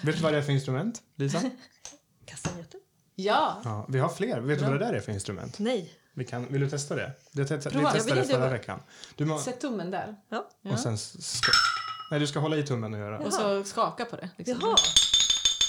Vet 0.03 0.17
du 0.17 0.23
vad 0.23 0.33
det 0.33 0.39
är 0.39 0.43
för 0.43 0.53
instrument, 0.53 1.03
Lisa? 1.17 1.41
Kastanjetter? 2.27 2.81
ja. 3.15 3.61
Ja, 3.65 3.87
vi 3.89 3.99
har 3.99 4.09
fler. 4.09 4.41
Vet 4.41 4.59
du 4.59 4.65
vad 4.65 4.75
det 4.75 4.79
där 4.79 4.93
är 4.93 5.01
för 5.01 5.13
instrument? 5.13 5.59
Nej. 5.59 5.93
Vi 6.15 6.25
kan, 6.25 6.47
vill 6.53 6.61
du 6.61 6.71
testa 6.71 6.95
det? 6.97 7.13
det 7.33 7.45
te- 7.47 7.57
vi 7.57 7.63
Prova. 7.71 7.83
Jag 7.83 7.93
testade 7.93 8.21
det 8.21 8.27
förra 8.27 8.49
veckan. 8.49 8.81
Du 9.17 9.25
må, 9.25 9.39
Sätt 9.39 9.61
tummen 9.61 9.91
där. 9.91 10.17
Ja. 10.29 10.51
och 10.73 10.79
sen 10.79 10.99
ska, 10.99 11.53
nej, 12.11 12.21
du 12.21 12.27
ska 12.27 12.39
hålla 12.39 12.57
i 12.57 12.63
tummen 12.63 12.95
och 12.95 13.01
göra. 13.01 13.19
Och 13.19 13.33
så 13.33 13.65
skaka 13.65 14.05
på 14.05 14.17
det. 14.17 14.31
Liksom. 14.37 14.59
Jaha. 14.61 14.77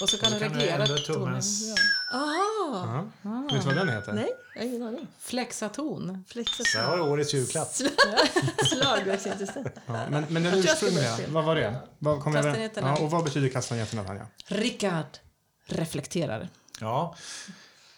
Och 0.02 0.10
så 0.10 0.18
kan 0.18 0.34
Och 0.34 0.40
du 0.40 0.46
så 0.46 0.50
kan 0.50 0.54
du 0.54 0.60
reglera 0.66 0.86
tonen. 0.88 0.98
tummens- 1.42 1.76
Ja. 2.12 2.18
Aha. 2.18 3.06
Ja. 3.22 3.48
Vet 3.54 3.62
du 3.62 3.68
vad 3.68 3.76
den 3.76 3.90
heter? 3.90 4.14
Nej, 4.14 4.30
jag 4.56 4.62
har 4.62 4.68
ingen 4.68 4.84
aning. 4.84 5.08
Flexa 5.20 5.70
ton. 5.70 6.24
Flexa 6.28 6.64
Där 6.80 6.88
har 6.88 6.98
du 6.98 7.04
årets 7.04 7.34
julklapp. 7.34 7.68
slagverksinstrument. 8.66 9.76
Ja, 9.86 9.94
men, 10.10 10.26
men 10.30 10.44
den 10.44 10.54
ursprungliga, 10.54 11.18
vad 11.30 11.44
var 11.46 11.56
det? 11.56 11.76
Vad 12.00 12.24
kom 12.24 12.36
ja, 12.76 12.98
och 13.02 13.12
vad 13.12 13.24
betyder 13.24 13.50
kastanjetterna, 13.50 14.04
Tanja? 14.04 14.28
Rickard 14.48 15.06
reflekterar. 15.66 16.48
Ja, 16.82 17.16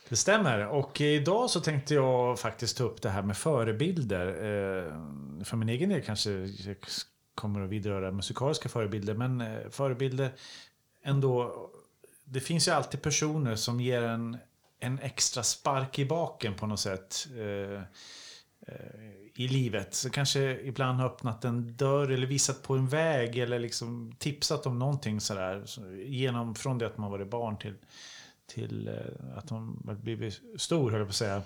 det 0.09 0.15
stämmer. 0.15 0.67
Och 0.67 1.01
idag 1.01 1.49
så 1.49 1.59
tänkte 1.61 1.93
jag 1.93 2.39
faktiskt 2.39 2.77
ta 2.77 2.83
upp 2.83 3.01
det 3.01 3.09
här 3.09 3.21
med 3.21 3.37
förebilder. 3.37 4.27
Eh, 4.27 5.43
För 5.43 5.57
min 5.57 5.69
egen 5.69 5.89
del 5.89 6.01
kanske 6.01 6.31
jag 6.31 6.75
kommer 7.35 7.61
att 7.61 7.69
vidröra 7.69 8.11
musikaliska 8.11 8.69
förebilder. 8.69 9.13
Men 9.13 9.41
eh, 9.41 9.69
förebilder 9.69 10.33
ändå. 11.03 11.53
Det 12.29 12.39
finns 12.39 12.67
ju 12.67 12.71
alltid 12.71 13.01
personer 13.01 13.55
som 13.55 13.81
ger 13.81 14.01
en, 14.01 14.37
en 14.79 14.99
extra 14.99 15.43
spark 15.43 15.99
i 15.99 16.05
baken 16.05 16.53
på 16.53 16.67
något 16.67 16.79
sätt. 16.79 17.27
Eh, 17.37 17.81
eh, 18.67 19.07
i 19.39 19.47
livet. 19.47 19.93
Så 19.93 20.09
kanske 20.09 20.59
ibland 20.59 20.99
har 20.99 21.07
öppnat 21.07 21.45
en 21.45 21.77
dörr 21.77 22.11
eller 22.11 22.27
visat 22.27 22.63
på 22.63 22.73
en 22.73 22.87
väg 22.87 23.37
eller 23.37 23.59
liksom 23.59 24.15
tipsat 24.19 24.65
om 24.65 24.79
någonting 24.79 25.21
sådär. 25.21 25.65
Genom, 26.05 26.55
från 26.55 26.77
det 26.77 26.87
att 26.87 26.97
man 26.97 27.11
varit 27.11 27.29
barn 27.29 27.57
till, 27.57 27.73
till 28.47 28.87
eh, 28.87 29.37
att 29.37 29.51
man 29.51 29.79
blivit 29.83 30.41
stor, 30.57 30.91
höll 30.91 30.99
jag 30.99 31.07
på 31.07 31.09
att 31.09 31.15
säga. 31.15 31.41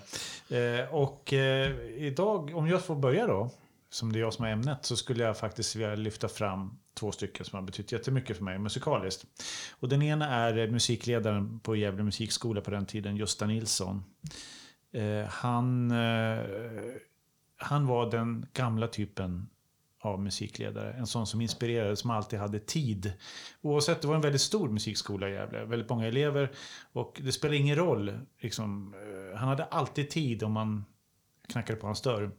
Eh, 0.48 0.94
och 0.94 1.32
eh, 1.32 1.72
idag, 1.96 2.54
om 2.54 2.68
jag 2.68 2.84
får 2.84 2.96
börja 2.96 3.26
då, 3.26 3.50
som 3.92 4.12
det 4.12 4.18
är 4.18 4.20
jag 4.20 4.32
som 4.32 4.44
har 4.44 4.52
ämnet, 4.52 4.84
så 4.84 4.96
skulle 4.96 5.24
jag 5.24 5.38
faktiskt 5.38 5.76
vilja 5.76 5.94
lyfta 5.94 6.28
fram 6.28 6.78
två 6.94 7.12
stycken 7.12 7.44
som 7.44 7.56
har 7.56 7.62
betytt 7.62 7.92
jättemycket 7.92 8.36
för 8.36 8.44
mig 8.44 8.58
musikaliskt. 8.58 9.24
Och 9.70 9.88
den 9.88 10.02
ena 10.02 10.28
är 10.28 10.68
musikledaren 10.68 11.60
på 11.60 11.76
Gävle 11.76 12.02
musikskola 12.02 12.60
på 12.60 12.70
den 12.70 12.86
tiden, 12.86 13.16
Gösta 13.16 13.46
Nilsson. 13.46 14.04
Eh, 14.92 15.26
han 15.28 15.90
eh, 15.90 16.44
han 17.62 17.86
var 17.86 18.10
den 18.10 18.46
gamla 18.52 18.88
typen 18.88 19.48
av 20.00 20.20
musikledare. 20.20 20.92
En 20.92 21.06
sån 21.06 21.26
som 21.26 21.40
inspirerade, 21.40 21.96
som 21.96 22.10
alltid 22.10 22.38
hade 22.38 22.58
tid. 22.58 23.12
Oavsett, 23.60 24.02
det 24.02 24.08
var 24.08 24.14
en 24.14 24.20
väldigt 24.20 24.40
stor 24.40 24.68
musikskola 24.68 25.28
i 25.28 25.32
Gävle, 25.32 25.64
väldigt 25.64 25.88
många 25.88 26.06
elever. 26.06 26.52
Och 26.92 27.20
det 27.24 27.32
spelade 27.32 27.56
ingen 27.56 27.76
roll. 27.76 28.18
Liksom, 28.38 28.94
eh, 28.94 29.38
han 29.38 29.48
hade 29.48 29.64
alltid 29.64 30.10
tid 30.10 30.42
om 30.42 30.52
man 30.52 30.84
knackade 31.48 31.78
på 31.80 31.86
hans 31.86 32.02
dörr. 32.02 32.30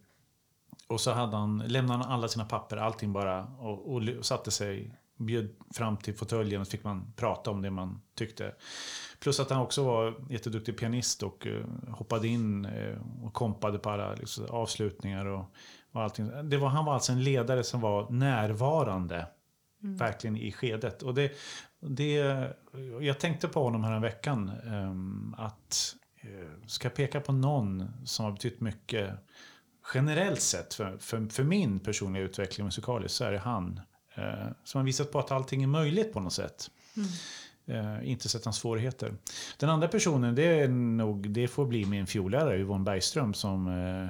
Och 0.87 1.01
så 1.01 1.11
hade 1.11 1.37
han, 1.37 1.57
lämnade 1.57 2.03
han 2.03 2.11
alla 2.11 2.27
sina 2.27 2.45
papper, 2.45 2.77
allting 2.77 3.13
bara, 3.13 3.43
och, 3.43 3.95
och 3.95 4.25
satte 4.25 4.51
sig, 4.51 4.97
bjöd 5.17 5.49
fram 5.73 5.97
till 5.97 6.15
fåtöljen 6.15 6.61
och 6.61 6.67
så 6.67 6.71
fick 6.71 6.83
man 6.83 7.13
prata 7.15 7.51
om 7.51 7.61
det 7.61 7.71
man 7.71 8.01
tyckte. 8.15 8.53
Plus 9.19 9.39
att 9.39 9.49
han 9.49 9.61
också 9.61 9.83
var 9.83 10.15
jätteduktig 10.29 10.77
pianist 10.77 11.23
och 11.23 11.45
uh, 11.45 11.65
hoppade 11.89 12.27
in 12.27 12.65
uh, 12.65 13.25
och 13.25 13.33
kompade 13.33 13.79
på 13.79 13.89
alla 13.89 14.13
liksom, 14.13 14.45
avslutningar 14.49 15.25
och, 15.25 15.45
och 15.91 16.01
allting. 16.01 16.49
Det 16.49 16.57
var, 16.57 16.69
han 16.69 16.85
var 16.85 16.93
alltså 16.93 17.11
en 17.11 17.23
ledare 17.23 17.63
som 17.63 17.81
var 17.81 18.09
närvarande. 18.09 19.27
Mm. 19.83 19.97
Verkligen 19.97 20.37
i 20.37 20.51
skedet. 20.51 21.03
Och 21.03 21.13
det, 21.13 21.31
det, 21.79 22.13
jag 23.01 23.19
tänkte 23.19 23.47
på 23.47 23.63
honom 23.63 23.83
här 23.83 23.93
en 23.93 24.01
veckan 24.01 24.51
um, 24.65 25.35
att 25.37 25.95
uh, 26.25 26.65
ska 26.67 26.85
jag 26.85 26.95
peka 26.95 27.19
på 27.19 27.31
någon 27.31 27.91
som 28.05 28.25
har 28.25 28.31
betytt 28.31 28.61
mycket 28.61 29.13
generellt 29.93 30.41
sett 30.41 30.73
för, 30.73 30.97
för, 30.97 31.29
för 31.29 31.43
min 31.43 31.79
personliga 31.79 32.23
utveckling 32.23 32.65
musikaliskt 32.65 33.17
så 33.17 33.23
är 33.23 33.31
det 33.31 33.39
han. 33.39 33.79
Uh, 34.17 34.51
som 34.63 34.79
har 34.79 34.85
visat 34.85 35.11
på 35.11 35.19
att 35.19 35.31
allting 35.31 35.63
är 35.63 35.67
möjligt 35.67 36.13
på 36.13 36.19
något 36.19 36.33
sätt. 36.33 36.69
Mm. 36.97 37.09
Eh, 37.65 38.09
inte 38.09 38.29
sett 38.29 38.45
några 38.45 38.53
svårigheter. 38.53 39.13
Den 39.57 39.69
andra 39.69 39.87
personen, 39.87 40.35
det, 40.35 40.43
är 40.43 40.67
nog, 40.67 41.29
det 41.29 41.47
får 41.47 41.65
bli 41.65 41.85
min 41.85 42.07
fiollärare 42.07 42.59
Yvonne 42.59 42.83
Bergström 42.83 43.33
som, 43.33 43.67
eh, 43.67 44.09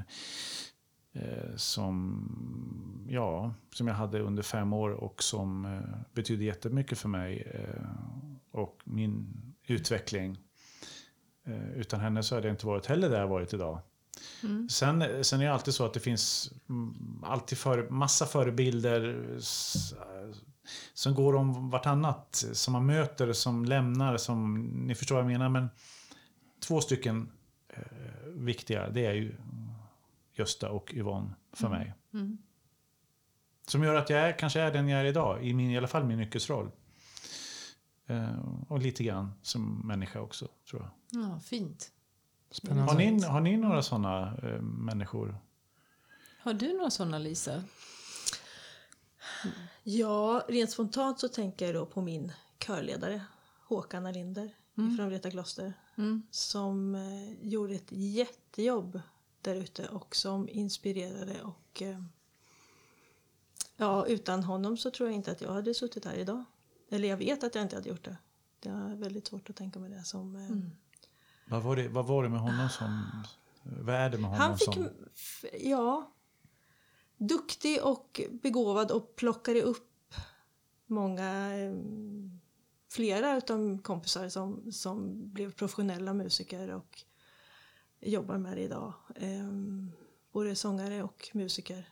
eh, 1.24 1.56
som, 1.56 3.06
ja, 3.10 3.54
som 3.74 3.88
jag 3.88 3.96
hade 3.96 4.20
under 4.20 4.44
fem 4.44 4.74
år 4.74 4.90
och 4.90 5.24
som 5.24 5.66
eh, 5.66 6.00
betydde 6.14 6.44
jättemycket 6.44 6.98
för 6.98 7.10
mig 7.10 7.52
eh, 7.54 7.86
och 8.52 8.82
min 8.84 9.28
utveckling. 9.68 10.38
Eh, 11.46 11.72
utan 11.72 12.00
henne 12.00 12.24
så 12.24 12.36
hade 12.36 12.48
jag 12.48 12.54
inte 12.54 12.68
varit 12.68 12.86
heller 12.86 13.10
där 13.10 13.20
jag 13.20 13.28
varit 13.28 13.54
idag. 13.54 13.80
Mm. 14.44 14.70
Sen, 14.70 15.24
sen 15.24 15.42
är 15.42 15.46
det 15.46 15.54
alltid 15.54 15.74
så 15.74 15.86
att 15.86 15.94
det 15.94 16.00
finns 16.00 16.54
alltid 17.24 17.58
för, 17.58 17.90
massa 17.90 18.26
förebilder 18.26 19.28
som 20.94 21.16
går 21.16 21.36
om 21.36 21.70
vartannat. 21.70 22.46
Som 22.54 22.74
man 22.74 22.86
möter, 22.86 23.34
som 23.34 23.66
lämnar, 23.66 24.18
som... 24.18 24.64
Ni 24.88 24.96
förstår 24.96 25.16
vad 25.16 25.24
jag 25.24 25.32
menar. 25.32 25.50
Men 25.50 25.70
två 26.60 26.82
stycken 26.82 27.32
eh, 27.70 27.84
viktiga, 28.26 28.90
det 28.90 29.06
är 29.06 29.14
ju 29.14 29.36
Gösta 30.34 30.70
och 30.70 30.94
Yvonne 30.94 31.34
för 31.54 31.68
mm. 31.68 31.80
mig. 31.80 31.94
Mm. 32.14 32.38
Som 33.68 33.84
gör 33.84 33.96
att 33.96 34.10
jag 34.10 34.20
är, 34.20 34.40
kanske 34.40 34.62
är 34.62 34.72
den 34.72 34.88
jag 34.88 35.02
är 35.02 35.06
idag, 35.06 35.46
i, 35.46 35.54
min, 35.54 35.72
i 35.72 35.78
alla 35.78 35.88
fall 35.88 36.06
min 36.06 36.20
yrkesroll. 36.20 36.72
Eh, 38.08 38.40
och 38.68 38.80
lite 38.80 39.04
grann 39.04 39.32
som 39.42 39.88
människa 39.88 40.22
också, 40.22 40.48
tror 40.70 40.82
jag. 40.82 41.24
Ja, 41.24 41.40
fint. 41.40 41.92
Spännande. 42.54 42.92
Har 42.92 42.98
ni, 42.98 43.24
har 43.24 43.42
ni 43.42 43.58
några 43.58 43.84
sådana 43.84 44.38
eh, 44.44 44.62
människor? 44.62 45.38
Har 46.40 46.54
du 46.54 46.74
några 46.74 46.90
sådana, 46.90 47.18
Lisa? 47.18 47.64
Ja, 49.84 50.46
rent 50.48 50.72
spontant 50.72 51.20
så 51.20 51.30
tänker 51.30 51.66
jag 51.66 51.76
då 51.76 51.86
på 51.86 52.02
min 52.02 52.32
körledare 52.60 53.22
Håkan 53.68 54.06
Alinder 54.06 54.56
mm. 54.78 54.98
från 54.98 55.08
Vreta 55.08 55.32
kloster. 55.32 55.74
Mm. 55.96 56.24
Som 56.32 56.96
eh, 56.96 57.48
gjorde 57.48 57.74
ett 57.74 57.92
jättejobb 57.92 59.02
där 59.42 59.56
ute 59.56 59.88
och 59.88 60.16
som 60.16 60.50
inspirerade 60.50 61.42
och 61.42 61.82
eh, 61.82 62.04
ja, 63.78 64.06
utan 64.06 64.44
honom 64.44 64.78
så 64.78 64.92
tror 64.92 65.10
jag 65.10 65.16
inte 65.16 65.32
att 65.32 65.42
jag 65.42 65.54
hade 65.54 65.74
suttit 65.74 66.06
här 66.06 66.16
idag. 66.16 66.44
Eller 66.90 67.08
jag 67.08 67.18
vet 67.18 67.44
att 67.44 67.56
jag 67.56 67.62
inte 67.62 67.76
hade 67.76 67.90
gjort 67.90 68.06
det. 68.06 68.18
Det 68.60 68.70
är 68.70 68.96
väldigt 68.96 69.28
svårt 69.28 69.50
att 69.50 69.56
tänka 69.56 69.80
mig 69.80 69.90
det 69.90 70.04
som... 70.04 70.36
Eh, 70.36 70.46
mm. 70.46 70.72
Vad, 71.46 71.64
var 71.64 71.76
det, 71.76 71.88
vad 71.88 72.06
var 72.06 72.24
det 72.24 72.30
med 72.30 72.40
honom 72.40 72.70
som... 72.70 73.10
Vad 73.64 73.96
är 73.96 74.10
det 74.10 74.18
med 74.18 74.30
honom 74.30 74.42
Han 74.42 74.58
fick, 74.58 74.74
som... 74.74 74.90
Ja, 75.60 76.14
duktig 77.18 77.84
och 77.84 78.22
begåvad 78.32 78.92
och 78.92 79.16
plockade 79.16 79.62
upp 79.62 80.14
många, 80.86 81.56
eh, 81.56 81.74
flera 82.92 83.38
utav 83.38 83.82
kompisar 83.82 84.30
som, 84.30 84.72
som 84.72 85.12
blev 85.34 85.52
professionella 85.52 86.14
musiker 86.14 86.70
och 86.70 87.04
jobbar 88.00 88.38
med 88.38 88.58
det 88.58 88.62
idag. 88.62 88.94
Um, 89.16 89.92
både 90.32 90.56
sångare 90.56 91.04
och 91.04 91.30
musiker. 91.34 91.90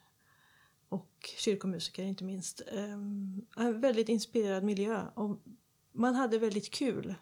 Och 0.89 1.29
kyrkomusiker 1.37 2.03
inte 2.03 2.23
minst. 2.23 2.61
Um, 2.71 3.45
en 3.57 3.81
väldigt 3.81 4.09
inspirerad 4.09 4.63
miljö. 4.63 5.05
Och 5.13 5.39
man 5.91 6.15
hade 6.15 6.39
väldigt 6.39 6.71
kul. 6.71 7.15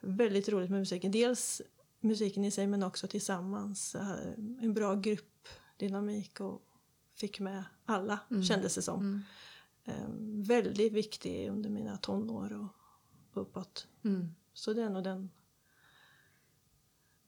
Väldigt 0.00 0.48
roligt 0.48 0.70
med 0.70 0.78
musiken. 0.78 1.12
Dels 1.12 1.62
musiken 2.00 2.44
i 2.44 2.50
sig 2.50 2.66
men 2.66 2.82
också 2.82 3.08
tillsammans. 3.08 3.96
En 4.60 4.74
bra 4.74 4.94
gruppdynamik 4.94 6.40
och 6.40 6.62
fick 7.14 7.40
med 7.40 7.64
alla, 7.84 8.18
mm. 8.30 8.42
kändes 8.42 8.74
det 8.74 8.82
som. 8.82 9.00
Mm. 9.00 9.22
Um, 10.04 10.42
väldigt 10.42 10.92
viktig 10.92 11.48
under 11.48 11.70
mina 11.70 11.96
tonår 11.96 12.52
och 12.52 12.68
uppåt. 13.40 13.86
Mm. 14.04 14.34
Så 14.52 14.72
det 14.72 14.82
är 14.82 14.90
nog 14.90 15.04
den, 15.04 15.30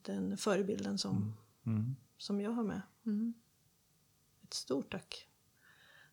den 0.03 0.37
förebilden 0.37 0.99
som, 0.99 1.17
mm. 1.17 1.79
Mm. 1.79 1.97
som 2.19 2.41
jag 2.41 2.51
har 2.51 2.63
med. 2.63 2.83
Mm. 3.07 3.35
Ett 4.43 4.55
stort 4.55 4.93
tack. 4.93 5.27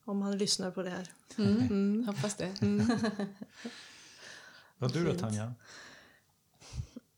Om 0.04 0.22
han 0.22 0.38
lyssnar 0.38 0.72
på 0.72 0.84
det 0.84 0.90
här. 0.90 1.12
Mm. 1.38 2.08
Hoppas 2.08 2.36
det. 2.36 2.54
Vad 4.78 4.94
du 4.94 5.06
då 5.06 5.14
Tanja? 5.14 5.54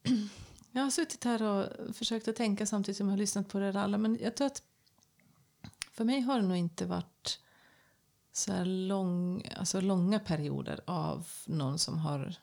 Jag 0.71 0.81
har 0.81 0.89
suttit 0.89 1.23
här 1.23 1.43
och 1.43 1.95
försökt 1.95 2.27
att 2.27 2.35
tänka 2.35 2.65
samtidigt 2.65 2.97
som 2.97 3.07
jag 3.07 3.13
har 3.13 3.17
lyssnat 3.17 3.49
på 3.49 3.59
er 3.59 3.77
alla. 3.77 3.97
Men 3.97 4.17
jag 4.21 4.35
tror 4.35 4.47
att 4.47 4.63
för 5.91 6.03
mig 6.05 6.19
har 6.19 6.41
det 6.41 6.47
nog 6.47 6.57
inte 6.57 6.85
varit 6.85 7.39
så 8.31 8.51
här 8.51 8.65
lång, 8.65 9.47
alltså 9.55 9.81
långa 9.81 10.19
perioder 10.19 10.79
av 10.85 11.27
någon 11.45 11.79
som 11.79 11.97
har 11.97 12.35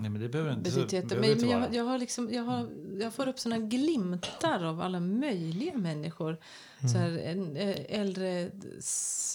Nej, 0.00 0.10
men 0.10 0.20
det 0.20 0.28
behöver 0.28 0.52
inte, 0.52 0.70
betytt 0.70 0.92
jätte... 0.92 1.16
Men, 1.16 1.40
men 1.40 1.48
jag, 1.48 1.74
jag, 1.74 1.84
har 1.84 1.98
liksom, 1.98 2.32
jag, 2.32 2.42
har, 2.42 2.70
jag 3.00 3.14
får 3.14 3.28
upp 3.28 3.38
såna 3.38 3.58
glimtar 3.58 4.64
av 4.64 4.80
alla 4.80 5.00
möjliga 5.00 5.78
människor. 5.78 6.38
Mm. 6.78 6.92
Så 6.92 6.98
här, 6.98 7.18
en 7.18 7.56
äldre 7.88 8.50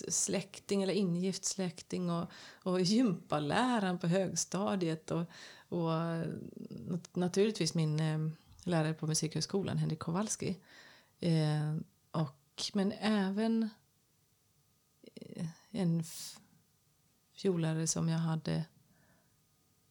släkting 0.09 0.83
eller 0.83 0.93
ingift 0.93 1.45
släkting 1.45 2.11
och, 2.11 2.31
och 2.63 2.81
gympaläraren 2.81 3.99
på 3.99 4.07
högstadiet. 4.07 5.11
Och, 5.11 5.23
och 5.69 5.91
naturligtvis 7.15 7.73
min 7.73 7.99
eh, 7.99 8.19
lärare 8.63 8.93
på 8.93 9.07
Musikhögskolan, 9.07 9.77
Henrik 9.77 9.99
Kowalski. 9.99 10.57
Eh, 11.19 11.75
men 12.73 12.91
även 12.91 13.69
eh, 15.15 15.47
en 15.71 16.03
fiolare 17.33 17.87
som 17.87 18.09
jag 18.09 18.19
hade 18.19 18.65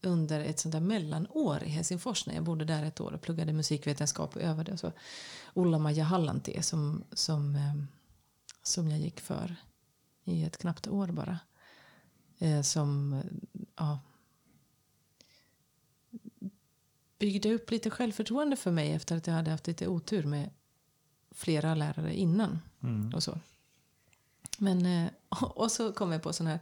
under 0.01 0.41
ett 0.41 0.59
sånt 0.59 0.73
där 0.73 0.81
mellanår 0.81 1.63
i 1.63 1.69
Helsingfors 1.69 2.27
när 2.27 2.35
jag 2.35 2.45
bodde 2.45 2.65
där 2.65 2.85
ett 2.85 3.01
år 3.01 3.13
och 3.13 3.21
pluggade 3.21 3.53
musikvetenskap 3.53 4.37
och 4.37 4.43
övade. 4.43 4.73
Och 4.73 4.81
så. 4.81 4.93
Ulla-Maja 5.55 6.05
Hallanté 6.05 6.63
som, 6.63 7.05
som, 7.13 7.57
eh, 7.57 7.75
som 8.63 8.91
jag 8.91 9.01
gick 9.01 9.21
för 9.21 9.57
i 10.25 10.45
ett 10.45 10.59
knappt 10.59 10.89
år 10.89 11.07
bara. 11.07 11.39
Eh, 12.39 12.63
som 12.63 13.21
ja, 13.77 13.99
byggde 17.25 17.55
upp 17.55 17.71
lite 17.71 17.91
självförtroende 17.91 18.57
för 18.57 18.71
mig 18.71 18.93
efter 18.93 19.17
att 19.17 19.27
jag 19.27 19.35
hade 19.35 19.51
haft 19.51 19.67
lite 19.67 19.89
otur 19.89 20.25
med 20.25 20.51
flera 21.31 21.75
lärare 21.75 22.15
innan. 22.15 22.59
Mm. 22.83 23.15
Och 23.15 23.23
så. 23.23 23.39
Men, 24.59 24.87
eh, 24.87 25.11
och 25.43 25.73
så 25.73 25.93
kom 25.93 26.13
jag 26.13 26.23
på 26.23 26.33
såna 26.33 26.51
här 26.51 26.61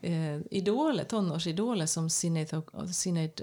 eh, 0.00 0.40
idoler, 0.50 1.04
tonårsidoler 1.04 1.86
som 1.86 2.10
Sinead 2.10 2.48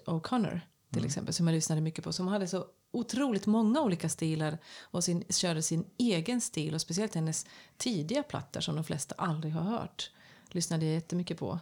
O'Connor 0.05 0.59
till 0.93 1.05
exempel, 1.05 1.33
som 1.33 1.47
jag 1.47 1.53
lyssnade 1.53 1.81
mycket 1.81 2.03
på, 2.03 2.13
som 2.13 2.27
hade 2.27 2.47
så 2.47 2.65
otroligt 2.91 3.45
många 3.45 3.81
olika 3.81 4.09
stilar 4.09 4.57
och 4.81 5.03
sin, 5.03 5.23
körde 5.29 5.61
sin 5.61 5.85
egen 5.97 6.41
stil 6.41 6.75
och 6.75 6.81
speciellt 6.81 7.15
hennes 7.15 7.45
tidiga 7.77 8.23
plattor 8.23 8.61
som 8.61 8.75
de 8.75 8.83
flesta 8.83 9.15
aldrig 9.17 9.53
har 9.53 9.61
hört 9.61 10.11
lyssnade 10.51 10.85
jag 10.85 10.93
jättemycket 10.93 11.39
på. 11.39 11.59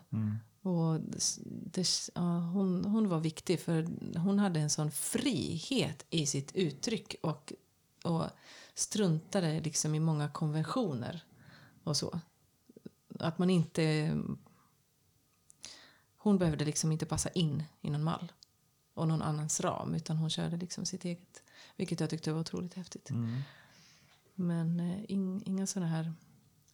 Och 0.65 0.99
det, 1.45 2.09
ja, 2.15 2.39
hon, 2.39 2.85
hon 2.85 3.09
var 3.09 3.19
viktig 3.19 3.59
för 3.59 3.87
hon 4.17 4.39
hade 4.39 4.59
en 4.59 4.69
sån 4.69 4.91
frihet 4.91 6.05
i 6.09 6.25
sitt 6.25 6.55
uttryck 6.55 7.15
och, 7.21 7.53
och 8.03 8.23
struntade 8.73 9.59
liksom 9.59 9.95
i 9.95 9.99
många 9.99 10.29
konventioner 10.29 11.23
och 11.83 11.97
så. 11.97 12.19
Att 13.19 13.37
man 13.37 13.49
inte... 13.49 14.17
Hon 16.17 16.37
behövde 16.37 16.65
liksom 16.65 16.91
inte 16.91 17.05
passa 17.05 17.29
in 17.29 17.63
i 17.81 17.89
någon 17.89 18.03
mall 18.03 18.31
och 18.93 19.07
någon 19.07 19.21
annans 19.21 19.61
ram 19.61 19.95
utan 19.95 20.17
hon 20.17 20.29
körde 20.29 20.57
liksom 20.57 20.85
sitt 20.85 21.05
eget. 21.05 21.43
Vilket 21.75 21.99
jag 21.99 22.09
tyckte 22.09 22.31
var 22.31 22.39
otroligt 22.39 22.73
häftigt. 22.73 23.09
Men 24.35 24.79
eh, 24.79 24.99
in, 25.07 25.43
inga 25.45 25.67
såna 25.67 25.87
här 25.87 26.13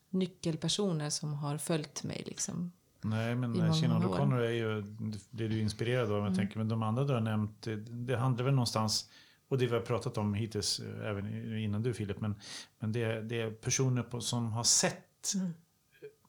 nyckelpersoner 0.10 1.10
som 1.10 1.34
har 1.34 1.58
följt 1.58 2.04
mig 2.04 2.24
liksom. 2.26 2.72
Nej, 3.02 3.36
men 3.36 3.74
Sinead 3.74 4.06
år. 4.06 4.10
O'Connor 4.10 4.40
är 4.40 4.52
ju, 4.52 4.84
det 5.30 5.46
är 5.46 5.50
du 5.50 5.60
inspirerad 5.60 6.12
av. 6.12 6.18
Mm. 6.18 6.26
Jag 6.26 6.36
tänker, 6.36 6.58
men 6.58 6.68
de 6.68 6.84
andra 6.84 7.04
du 7.04 7.14
har 7.14 7.22
nämnt, 7.22 7.62
det, 7.62 7.76
det 7.76 8.18
handlar 8.18 8.46
väl 8.46 8.54
någonstans, 8.54 9.10
och 9.48 9.58
det 9.58 9.66
vi 9.66 9.74
har 9.74 9.82
pratat 9.82 10.18
om 10.18 10.34
hittills, 10.34 10.80
eh, 10.80 11.10
även 11.10 11.58
innan 11.58 11.84
du 11.84 11.94
Filip, 11.94 12.22
men, 12.22 12.36
men 12.80 12.92
det, 12.92 13.22
det 13.22 13.42
är 13.42 13.52
personer 13.52 14.04
på, 14.04 14.22
som 14.22 14.52
har 14.52 14.64
sett 14.64 15.34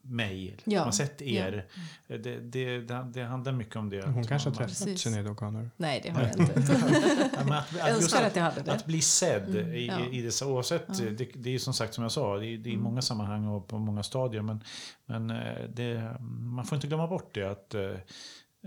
mig, 0.05 0.49
Mm. 0.49 0.59
Ja, 0.65 0.81
som 0.81 0.85
har 0.87 0.93
sett 0.93 1.23
er. 1.23 1.67
Det, 2.07 2.19
det, 2.19 2.81
det, 2.81 3.07
det 3.15 3.23
handlar 3.25 3.53
mycket 3.53 3.77
om 3.77 3.91
det. 3.91 4.03
Hon 4.07 4.25
kanske 4.27 4.49
har 4.49 4.55
man- 4.55 4.69
träffat. 4.69 4.99
Sinéad 4.99 5.27
O'Connor. 5.27 5.71
Nej, 5.77 6.01
det 6.05 6.11
har 6.11 6.23
jag 6.23 6.31
inte. 6.41 7.31
Ja, 7.37 7.45
men 7.45 7.53
att, 7.53 7.73
Jag 7.73 7.91
att, 7.91 8.01
just 8.01 8.15
att, 8.17 8.23
att 8.25 8.37
jag 8.37 8.43
hade 8.43 8.61
det. 8.63 8.73
att 8.73 8.87
bli 8.87 9.01
sedd 9.01 9.57
i, 9.57 9.87
ja. 9.87 10.07
i 10.11 10.23
dessa, 10.23 10.47
oavsett, 10.47 10.99
det, 10.99 11.15
det 11.35 11.49
är 11.49 11.53
ju 11.53 11.59
som 11.59 11.75
sagt 11.75 11.95
som 11.95 12.03
jag 12.03 12.13
sa, 12.13 12.37
det 12.39 12.47
är, 12.47 12.59
det 12.59 12.71
är 12.71 12.75
i 12.75 12.77
många 12.77 13.03
sammanhang 13.03 13.47
och 13.47 13.69
på 13.69 13.79
många 13.79 14.03
stadier, 14.03 14.43
men, 14.43 14.65
men 15.07 15.31
eh, 15.31 15.65
det, 15.75 16.17
man 16.41 16.65
får 16.65 16.77
inte 16.77 16.87
glömma 16.87 17.07
bort 17.07 17.35
det 17.35 17.45
att, 17.51 17.75
eh, 17.75 17.91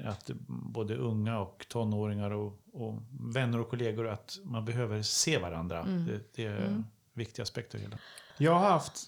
att 0.06 0.30
både 0.48 0.96
unga 0.96 1.40
och 1.40 1.66
tonåringar 1.70 2.32
och, 2.32 2.60
och 2.74 3.04
vänner 3.36 3.60
och 3.60 3.70
kollegor, 3.70 4.08
att 4.08 4.38
man 4.44 4.66
behöver 4.66 5.02
se 5.02 5.38
varandra. 5.38 5.84
Det, 5.84 6.20
det 6.36 6.46
är 6.46 6.84
viktiga 7.14 7.44
aspekter 7.44 7.78
i 7.78 7.82
hela. 7.82 7.98
Jag 8.38 8.54
har 8.60 8.70
haft 8.70 9.08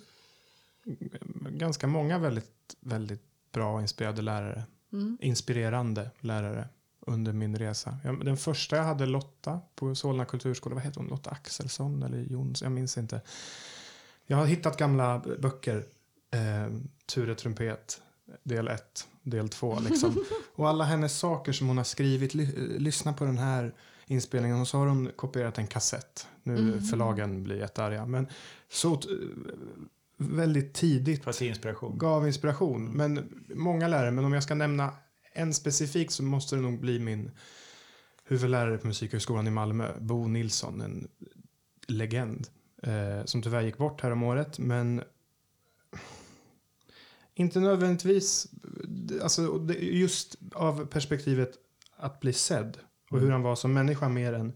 ganska 1.50 1.88
många 1.88 2.20
väldigt, 2.20 2.76
väldigt 2.80 3.24
bra 3.52 3.74
och 3.74 3.82
inspirerade 3.82 4.22
lärare. 4.22 4.64
Inspirerande 5.20 6.12
lärare 6.20 6.68
under 7.08 7.34
min 7.34 7.58
resa. 7.58 7.98
Jag, 8.04 8.26
den 8.26 8.38
första 8.38 8.76
jag 8.76 8.84
hade 8.84 9.06
Lotta 9.06 9.62
på 9.76 9.96
Solna 9.96 10.26
kulturskola. 10.26 10.76
Vad 10.76 10.84
heter 10.84 11.00
hon? 11.00 11.10
Lotta 11.10 11.30
Axelsson 11.30 12.04
eller 12.04 12.18
Jons? 12.18 12.62
Jag 12.62 12.72
minns 12.72 12.98
inte. 12.98 13.22
Jag 14.26 14.38
har 14.38 14.46
hittat 14.46 14.78
gamla 14.78 15.20
böcker. 15.40 15.86
Eh, 16.32 16.74
Ture 17.06 17.36
Trumpet, 17.36 18.02
del 18.44 18.68
1, 18.68 19.08
del 19.24 19.50
2. 19.50 19.80
Liksom. 19.80 20.26
och 20.56 20.70
alla 20.70 20.84
hennes 20.84 21.18
saker 21.18 21.52
som 21.52 21.68
hon 21.68 21.78
har 21.78 21.84
skrivit. 21.84 22.34
Ly, 22.34 22.46
lyssna 22.78 23.14
på 23.14 23.26
den 23.26 23.38
här 23.38 23.74
inspelningen. 24.06 24.62
Och 24.62 24.68
så 24.68 24.78
har 24.78 24.88
hon 24.88 25.12
kopierat 25.16 25.58
en 25.58 25.68
kassett. 25.68 26.28
Nu 26.44 26.82
förlagen 26.82 27.44
blir 27.44 27.58
jättearga. 27.58 28.06
Men 28.06 28.28
så 28.70 29.02
väldigt 30.18 30.74
tidigt 30.74 31.42
inspiration. 31.42 31.98
gav 31.98 32.28
inspiration. 32.28 32.92
Men 32.92 33.44
många 33.56 33.88
lärare, 33.88 34.12
men 34.12 34.26
om 34.26 34.34
jag 34.34 34.44
ska 34.44 34.56
nämna 34.56 34.94
en 35.34 35.54
specifik 35.54 36.12
så 36.12 36.24
måste 36.24 36.56
det 36.56 36.62
nog 36.62 36.80
bli 36.80 37.00
min 37.00 37.32
huvudlärare 38.24 38.78
på 38.78 38.88
Musikhögskolan 38.88 39.48
i 39.48 39.52
Malmö, 39.52 39.92
Bo 40.00 40.28
Nilsson, 40.28 40.82
en 40.82 41.08
legend. 41.88 42.48
Eh, 42.84 43.26
som 43.26 43.42
tyvärr 43.42 43.62
gick 43.62 43.78
bort 43.78 44.02
här 44.02 44.12
om 44.12 44.24
året, 44.24 44.60
men 44.60 45.04
inte 47.34 47.60
nödvändigtvis, 47.60 48.48
alltså 49.22 49.68
just 49.80 50.36
av 50.54 50.86
perspektivet 50.86 51.54
att 51.98 52.20
bli 52.20 52.34
sedd 52.34 52.78
och 53.12 53.20
hur 53.20 53.32
han 53.32 53.42
var 53.42 53.56
som 53.56 53.74
människa 53.74 54.10
mer 54.10 54.34
än 54.34 54.54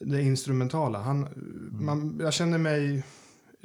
det 0.00 0.22
instrumentala. 0.22 0.98
Han, 0.98 1.28
man, 1.70 2.18
jag 2.22 2.32
känner 2.32 2.58
mig 2.58 3.04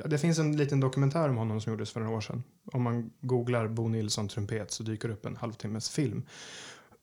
Ja, 0.03 0.07
det 0.07 0.17
finns 0.17 0.39
en 0.39 0.57
liten 0.57 0.79
dokumentär 0.79 1.29
om 1.29 1.37
honom 1.37 1.61
som 1.61 1.73
gjordes 1.73 1.91
för 1.91 1.99
några 1.99 2.15
år 2.15 2.21
sedan. 2.21 2.43
Om 2.73 2.81
man 2.81 3.11
googlar 3.21 3.67
Bo 3.67 3.87
Nilsson 3.87 4.27
trumpet 4.27 4.71
så 4.71 4.83
dyker 4.83 5.09
upp 5.09 5.25
en 5.25 5.35
halvtimmes 5.35 5.89
film. 5.89 6.23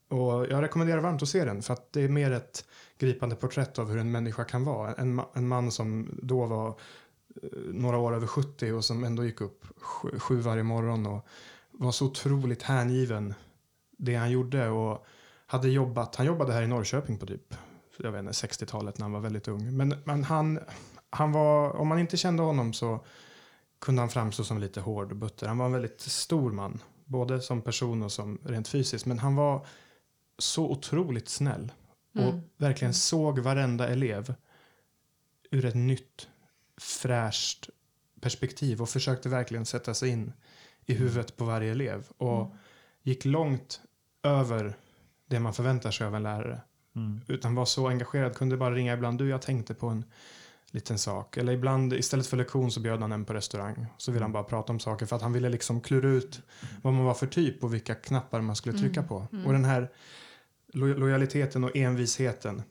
Och 0.08 0.46
jag 0.46 0.62
rekommenderar 0.62 1.00
varmt 1.00 1.22
att 1.22 1.28
se 1.28 1.44
den 1.44 1.62
för 1.62 1.72
att 1.72 1.92
det 1.92 2.00
är 2.00 2.08
mer 2.08 2.30
ett 2.30 2.64
gripande 2.98 3.36
porträtt 3.36 3.78
av 3.78 3.90
hur 3.90 3.98
en 3.98 4.10
människa 4.10 4.44
kan 4.44 4.64
vara. 4.64 4.94
En, 4.94 5.20
ma- 5.20 5.26
en 5.34 5.48
man 5.48 5.70
som 5.70 6.18
då 6.22 6.46
var 6.46 6.68
eh, 7.42 7.48
några 7.72 7.98
år 7.98 8.14
över 8.14 8.26
70 8.26 8.72
och 8.72 8.84
som 8.84 9.04
ändå 9.04 9.24
gick 9.24 9.40
upp 9.40 9.66
sju, 9.76 10.18
sju 10.18 10.36
varje 10.40 10.62
morgon 10.62 11.06
och 11.06 11.26
var 11.72 11.92
så 11.92 12.06
otroligt 12.06 12.62
hängiven 12.62 13.34
det 13.98 14.14
han 14.14 14.30
gjorde 14.30 14.68
och 14.68 15.06
hade 15.46 15.68
jobbat, 15.68 16.16
han 16.16 16.26
jobbade 16.26 16.52
här 16.52 16.62
i 16.62 16.66
Norrköping 16.66 17.18
på 17.18 17.26
typ 17.26 17.54
jag 17.98 18.12
vet 18.12 18.20
inte, 18.20 18.32
60-talet 18.32 18.98
när 18.98 19.04
han 19.04 19.12
var 19.12 19.20
väldigt 19.20 19.48
ung. 19.48 19.76
Men, 19.76 19.94
men 20.04 20.24
han, 20.24 20.58
han 21.16 21.32
var, 21.32 21.76
om 21.76 21.88
man 21.88 21.98
inte 21.98 22.16
kände 22.16 22.42
honom 22.42 22.72
så 22.72 23.04
kunde 23.78 24.02
han 24.02 24.08
framstå 24.08 24.44
som 24.44 24.58
lite 24.58 24.80
hård 24.80 25.10
och 25.10 25.16
butter. 25.16 25.46
Han 25.46 25.58
var 25.58 25.66
en 25.66 25.72
väldigt 25.72 26.00
stor 26.00 26.52
man, 26.52 26.82
både 27.04 27.40
som 27.40 27.62
person 27.62 28.02
och 28.02 28.12
som 28.12 28.38
rent 28.44 28.68
fysiskt. 28.68 29.06
Men 29.06 29.18
han 29.18 29.36
var 29.36 29.66
så 30.38 30.70
otroligt 30.70 31.28
snäll 31.28 31.72
och 32.14 32.34
verkligen 32.56 32.94
såg 32.94 33.38
varenda 33.38 33.88
elev 33.88 34.34
ur 35.50 35.64
ett 35.64 35.74
nytt, 35.74 36.28
fräscht 36.80 37.68
perspektiv 38.20 38.82
och 38.82 38.88
försökte 38.88 39.28
verkligen 39.28 39.66
sätta 39.66 39.94
sig 39.94 40.08
in 40.08 40.32
i 40.86 40.94
huvudet 40.94 41.36
på 41.36 41.44
varje 41.44 41.72
elev 41.72 42.06
och 42.18 42.54
gick 43.02 43.24
långt 43.24 43.80
över 44.22 44.76
det 45.26 45.40
man 45.40 45.54
förväntar 45.54 45.90
sig 45.90 46.06
av 46.06 46.14
en 46.14 46.22
lärare. 46.22 46.60
Mm. 46.96 47.20
Utan 47.28 47.54
var 47.54 47.64
så 47.64 47.88
engagerad, 47.88 48.36
kunde 48.36 48.56
bara 48.56 48.74
ringa 48.74 48.94
ibland. 48.94 49.18
Du, 49.18 49.28
jag 49.28 49.42
tänkte 49.42 49.74
på 49.74 49.86
en 49.86 50.04
liten 50.76 50.98
sak. 50.98 51.36
Eller 51.36 51.52
ibland, 51.52 51.92
istället 51.92 52.26
för 52.26 52.36
lektion 52.36 52.70
så 52.70 52.80
bjöd 52.80 53.00
han 53.00 53.12
en 53.12 53.24
på 53.24 53.34
restaurang. 53.34 53.86
Så 53.96 54.12
ville 54.12 54.24
han 54.24 54.32
bara 54.32 54.44
prata 54.44 54.72
om 54.72 54.80
saker 54.80 55.06
för 55.06 55.16
att 55.16 55.22
han 55.22 55.32
ville 55.32 55.48
liksom 55.48 55.80
klura 55.80 56.08
ut 56.08 56.42
vad 56.82 56.92
man 56.92 57.04
var 57.04 57.14
för 57.14 57.26
typ 57.26 57.64
och 57.64 57.74
vilka 57.74 57.94
knappar 57.94 58.40
man 58.40 58.56
skulle 58.56 58.78
trycka 58.78 59.02
på. 59.02 59.26
Och 59.46 59.52
den 59.52 59.64
här 59.64 59.90
lo 60.72 60.86
lojaliteten 60.86 61.64
och 61.64 61.76
envisheten. 61.76 62.62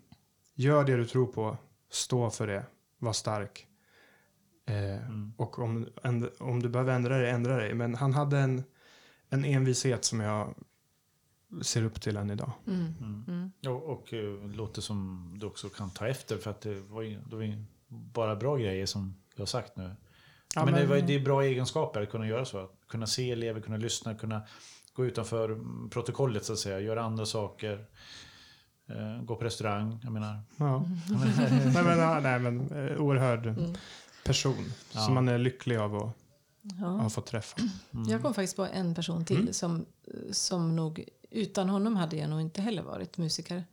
Gör 0.56 0.84
det 0.84 0.96
du 0.98 1.06
tror 1.06 1.26
på, 1.28 1.58
stå 1.92 2.30
för 2.30 2.48
det, 2.48 2.66
var 3.00 3.14
stark. 3.14 3.68
Eh, 4.66 5.10
Och 5.38 5.60
om, 5.60 5.88
om 6.40 6.62
du 6.64 6.70
behöver 6.70 6.94
ändra 6.94 7.18
dig, 7.18 7.30
ändra 7.30 7.58
dig. 7.58 7.74
Men 7.74 7.96
han 7.96 8.14
hade 8.14 8.38
en, 8.40 8.64
en 9.30 9.46
envishet 9.46 10.06
som 10.06 10.20
jag 10.20 10.54
ser 11.62 11.84
upp 11.84 12.02
till 12.02 12.18
än 12.18 12.30
idag. 12.30 12.52
Och, 13.68 13.84
och 13.84 14.14
eh, 14.14 14.52
låter 14.52 14.82
som 14.82 15.30
du 15.40 15.46
också 15.46 15.70
kan 15.70 15.90
ta 15.90 16.08
efter 16.08 16.38
för 16.38 16.52
att 16.52 16.62
det 16.62 16.80
var 16.80 17.04
det 17.04 17.36
var 17.36 17.44
bara 17.88 18.36
bra 18.36 18.58
grejer 18.58 18.86
som 18.86 19.16
du 19.36 19.42
har 19.42 19.48
sagt 19.48 19.76
nu. 19.78 19.96
Ja, 20.56 20.66
men 20.66 20.74
det, 20.74 20.80
men- 20.80 20.90
var, 20.90 20.98
det 20.98 21.16
är 21.16 21.20
bra 21.20 21.44
egenskaper 21.44 22.02
att 22.02 22.10
kunna 22.10 22.28
göra 22.28 22.46
så. 22.46 22.64
Att 22.64 22.72
kunna 22.88 23.08
se 23.08 23.32
elever, 23.32 23.62
kunna 23.62 23.78
lyssna, 23.78 24.16
kunna 24.16 24.42
gå 24.94 25.06
utanför 25.06 25.50
mm, 25.50 25.90
protokollet 25.90 26.46
så 26.46 26.54
att 26.54 26.60
säga. 26.60 26.80
Göra 26.80 27.04
andra 27.04 27.26
saker. 27.26 27.86
Eh, 28.90 29.24
gå 29.24 29.36
på 29.36 29.46
restaurang, 29.46 30.00
jag 30.04 30.12
menar. 30.12 30.40
Ja. 30.58 30.86
nej, 31.74 31.84
men, 31.84 31.98
ja, 32.00 32.20
nej, 32.20 32.40
men 32.40 32.72
eh, 32.72 33.02
oerhörd 33.02 33.56
person 34.26 34.66
Ja. 34.92 35.00
som 35.00 35.14
man 35.14 35.28
är 35.28 35.38
lycklig 35.38 35.78
av 35.78 35.96
att 35.96 36.12
Ja. 36.80 36.86
ha 36.88 37.10
fått 37.10 37.26
träffa. 37.26 37.58
Jag 38.08 38.22
kom 38.22 38.34
faktiskt 38.34 38.56
på 38.56 38.66
en 38.66 38.96
person 38.96 39.26
till 39.26 39.54
som, 39.54 39.86
som 40.32 40.76
nog, 40.76 41.04
utan 41.32 41.70
honom 41.70 41.96
hade 41.96 42.16
jag 42.18 42.30
nog 42.30 42.42
inte 42.42 42.62
heller 42.62 42.84
varit 42.84 43.18
musiker. 43.18 43.64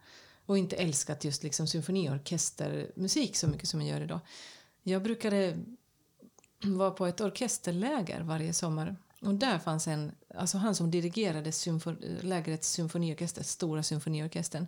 Och 0.52 0.58
inte 0.58 0.76
älskat 0.76 1.24
just 1.24 1.42
liksom 1.42 1.66
symfoniorkestermusik 1.66 3.36
så 3.36 3.48
mycket 3.48 3.68
som 3.68 3.80
jag 3.80 3.90
gör 3.90 4.00
idag. 4.04 4.20
Jag 4.82 5.02
brukade 5.02 5.58
vara 6.62 6.90
på 6.90 7.06
ett 7.06 7.20
orkesterläger 7.20 8.20
varje 8.20 8.52
sommar. 8.52 8.96
Och 9.20 9.34
där 9.34 9.58
fanns 9.58 9.88
en, 9.88 10.12
alltså 10.34 10.58
han 10.58 10.74
som 10.74 10.90
dirigerade 10.90 11.50
symfo- 11.50 12.22
lägrets 12.22 12.68
symfoniorkester, 12.70 13.42
stora 13.42 13.82
symfoniorkestern, 13.82 14.66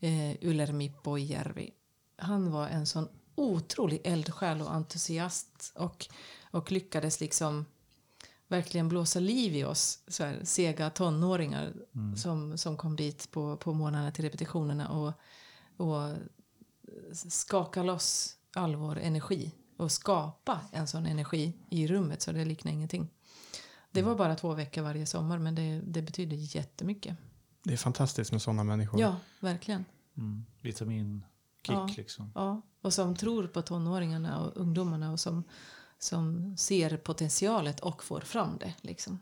eh, 0.00 0.36
Ulermi 0.40 0.92
Poijärvi. 1.02 1.70
Han 2.16 2.50
var 2.52 2.68
en 2.68 2.86
sån 2.86 3.08
otrolig 3.34 4.00
eldsjäl 4.04 4.60
och 4.60 4.74
entusiast 4.74 5.72
och, 5.74 6.06
och 6.50 6.72
lyckades 6.72 7.20
liksom 7.20 7.66
verkligen 8.48 8.88
blåsa 8.88 9.20
liv 9.20 9.54
i 9.54 9.64
oss 9.64 9.98
så 10.08 10.24
här, 10.24 10.40
sega 10.44 10.90
tonåringar 10.90 11.72
som, 12.16 12.58
som 12.58 12.76
kom 12.76 12.96
dit 12.96 13.30
på, 13.30 13.56
på 13.56 13.72
morgnarna 13.74 14.10
till 14.10 14.24
repetitionerna 14.24 14.88
och, 14.88 15.12
och 15.76 16.16
skaka 17.30 17.82
loss 17.82 18.36
all 18.54 18.76
vår 18.76 18.98
energi 18.98 19.54
och 19.76 19.92
skapa 19.92 20.60
en 20.72 20.86
sån 20.86 21.06
energi 21.06 21.52
i 21.70 21.86
rummet 21.86 22.22
så 22.22 22.32
det 22.32 22.44
liknar 22.44 22.72
ingenting. 22.72 23.08
Det 23.90 24.02
var 24.02 24.14
bara 24.14 24.34
två 24.34 24.54
veckor 24.54 24.82
varje 24.82 25.06
sommar 25.06 25.38
men 25.38 25.54
det, 25.54 25.80
det 25.86 26.02
betyder 26.02 26.56
jättemycket. 26.56 27.16
Det 27.62 27.72
är 27.72 27.76
fantastiskt 27.76 28.32
med 28.32 28.42
sådana 28.42 28.64
människor. 28.64 29.00
Ja, 29.00 29.16
verkligen. 29.40 29.84
Mm. 30.16 30.44
Vitaminkick 30.60 31.26
Ja. 31.68 31.88
liksom. 31.96 32.32
Ja, 32.34 32.62
och 32.82 32.94
som 32.94 33.16
tror 33.16 33.46
på 33.46 33.62
tonåringarna 33.62 34.40
och 34.40 34.56
ungdomarna 34.56 35.12
och 35.12 35.20
som, 35.20 35.44
som 35.98 36.56
ser 36.56 36.96
potentialet 36.96 37.80
och 37.80 38.04
får 38.04 38.20
fram 38.20 38.56
det. 38.60 38.74
Liksom. 38.80 39.18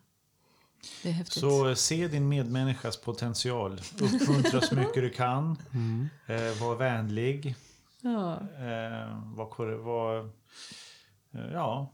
Det 1.02 1.08
är 1.08 1.12
häftigt. 1.12 1.40
Så 1.40 1.68
eh, 1.68 1.74
se 1.74 2.08
din 2.08 2.28
medmänniskas 2.28 2.96
potential. 2.96 3.80
Uppmuntra 4.00 4.60
så 4.60 4.74
mycket 4.74 4.94
du 4.94 5.10
kan. 5.10 5.56
Mm. 5.72 6.08
Eh, 6.26 6.60
var 6.62 6.76
vänlig. 6.76 7.54
Ja, 8.00 8.32
Eh, 8.58 9.34
var, 9.34 9.72
var, 9.76 10.18
eh, 11.34 11.52
ja, 11.52 11.92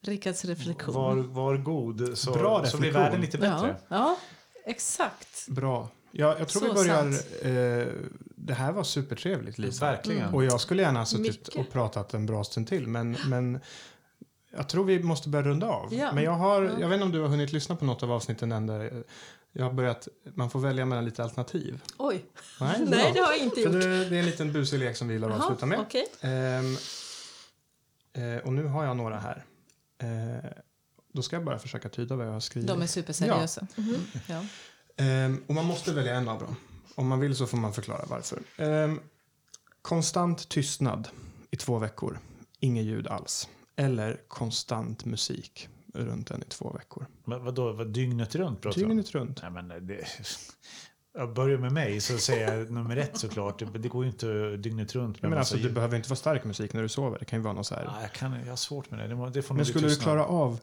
Rickards 0.00 0.44
reflektion. 0.44 0.94
var, 0.94 1.16
var 1.16 1.56
god. 1.56 2.18
Så, 2.18 2.32
Bra 2.32 2.66
så 2.66 2.78
blir 2.78 2.92
världen 2.92 3.20
lite 3.20 3.38
bättre. 3.38 3.76
Ja, 3.88 3.96
ja, 3.96 4.16
exakt. 4.64 5.48
Bra. 5.48 5.88
Ja, 6.10 6.38
jag 6.38 6.48
tror 6.48 6.60
Så 6.62 6.68
vi 6.68 6.74
börjar... 6.74 7.06
Eh, 7.42 7.88
det 8.36 8.54
här 8.54 8.72
var 8.72 8.84
supertrevligt, 8.84 9.58
Lisa. 9.58 9.84
Verkligen. 9.84 10.22
Mm. 10.22 10.34
Och 10.34 10.44
jag 10.44 10.60
skulle 10.60 10.82
gärna 10.82 10.98
ha 10.98 11.06
suttit 11.06 11.26
Mycket. 11.26 11.54
och 11.56 11.72
pratat 11.72 12.14
en 12.14 12.26
bra 12.26 12.44
stund 12.44 12.68
till, 12.68 12.86
men, 12.86 13.16
men 13.26 13.60
jag 14.56 14.68
tror 14.68 14.84
vi 14.84 15.02
måste 15.02 15.28
börja 15.28 15.44
runda 15.48 15.66
av. 15.68 15.94
Ja. 15.94 16.12
Men 16.12 16.24
jag 16.24 16.32
har, 16.32 16.62
Ja. 16.62 16.70
jag 16.80 16.88
vet 16.88 16.94
inte 16.94 17.04
om 17.04 17.12
du 17.12 17.20
har 17.20 17.28
hunnit 17.28 17.52
lyssna 17.52 17.76
på 17.76 17.84
något 17.84 18.02
av 18.02 18.12
avsnitten 18.12 18.52
än 18.52 18.66
där 18.66 19.04
jag 19.52 19.64
har 19.64 19.72
börjat, 19.72 20.08
man 20.34 20.50
får 20.50 20.60
välja 20.60 20.86
mellan 20.86 21.04
lite 21.04 21.22
alternativ. 21.24 21.82
Oj, 21.98 22.24
Nej, 22.60 22.84
nej 22.88 23.12
det 23.14 23.20
har 23.20 23.32
jag 23.32 23.38
inte 23.38 23.54
För 23.56 23.62
gjort. 23.62 23.72
det, 23.82 24.04
det 24.08 24.16
är 24.16 24.20
en 24.20 24.26
liten 24.26 24.52
busig 24.52 24.78
lek 24.78 24.96
som 24.96 25.08
vi 25.08 25.14
vill 25.14 25.24
avsluta 25.24 25.66
med. 25.66 25.78
okej. 25.80 26.06
Ehm, 26.20 26.76
eh, 28.12 28.36
och 28.44 28.52
nu 28.52 28.64
har 28.66 28.84
jag 28.84 28.96
några 28.96 29.18
här. 29.18 29.44
Eh, 29.98 30.50
då 31.12 31.22
ska 31.22 31.36
jag 31.36 31.44
bara 31.44 31.58
försöka 31.58 31.88
tyda 31.88 32.16
vad 32.16 32.26
jag 32.26 32.32
har 32.32 32.40
skrivit. 32.40 32.68
De 32.68 32.82
är 32.82 32.86
superseriösa. 32.86 33.66
Mhm. 33.76 33.96
Ja. 34.26 34.44
Ehm, 34.96 35.44
och 35.46 35.54
man 35.54 35.64
måste 35.64 35.92
välja 35.92 36.14
en 36.14 36.28
av 36.28 36.38
dem. 36.40 36.56
Om 36.94 37.06
man 37.08 37.20
vill 37.20 37.36
så 37.36 37.46
får 37.46 37.56
man 37.58 37.72
förklara 37.72 38.04
varför. 38.08 38.38
Ehm, 38.56 39.00
konstant 39.82 40.48
tystnad 40.48 41.08
i 41.50 41.56
två 41.56 41.78
veckor. 41.78 42.18
Inget 42.60 42.84
ljud 42.84 43.06
alls. 43.06 43.48
Eller 43.76 44.20
konstant 44.28 45.04
musik 45.04 45.68
runt 45.94 46.30
en 46.30 46.42
i 46.42 46.44
två 46.44 46.72
veckor. 46.72 47.06
Men 47.24 47.44
vadå, 47.44 47.72
vad, 47.72 47.86
dygnet 47.88 48.34
runt 48.34 48.60
pratar 48.60 48.78
du 48.78 48.84
om? 48.84 48.90
Dygnet 48.90 49.14
runt. 49.14 49.42
Nej, 49.42 49.50
men 49.50 49.86
det, 49.86 50.06
jag 51.14 51.34
börjar 51.34 51.58
med 51.58 51.72
mig 51.72 52.00
så 52.00 52.18
säger 52.18 52.56
jag 52.58 52.70
nummer 52.70 52.96
ett 52.96 53.18
såklart. 53.18 53.58
Det, 53.58 53.78
det 53.78 53.88
går 53.88 54.04
ju 54.04 54.10
inte 54.10 54.56
dygnet 54.56 54.94
runt. 54.94 55.22
Men 55.22 55.32
alltså, 55.32 55.56
ljud. 55.56 55.74
behöver 55.74 55.96
inte 55.96 56.08
vara 56.08 56.16
stark 56.16 56.44
musik 56.44 56.72
när 56.72 56.82
du 56.82 56.88
sover. 56.88 57.18
Det 57.18 57.24
kan 57.24 57.38
ju 57.38 57.42
vara 57.42 57.54
något 57.54 57.66
så 57.66 57.74
här. 57.74 57.84
Ja, 57.84 58.02
jag, 58.02 58.12
kan, 58.12 58.32
jag 58.32 58.46
har 58.46 58.56
svårt 58.56 58.90
med 58.90 59.00
det. 59.00 59.14
Det, 59.14 59.30
det 59.30 59.42
får 59.42 59.54
Men 59.54 59.66
skulle 59.66 59.88
du 59.88 59.96
klara 59.96 60.26
av 60.26 60.60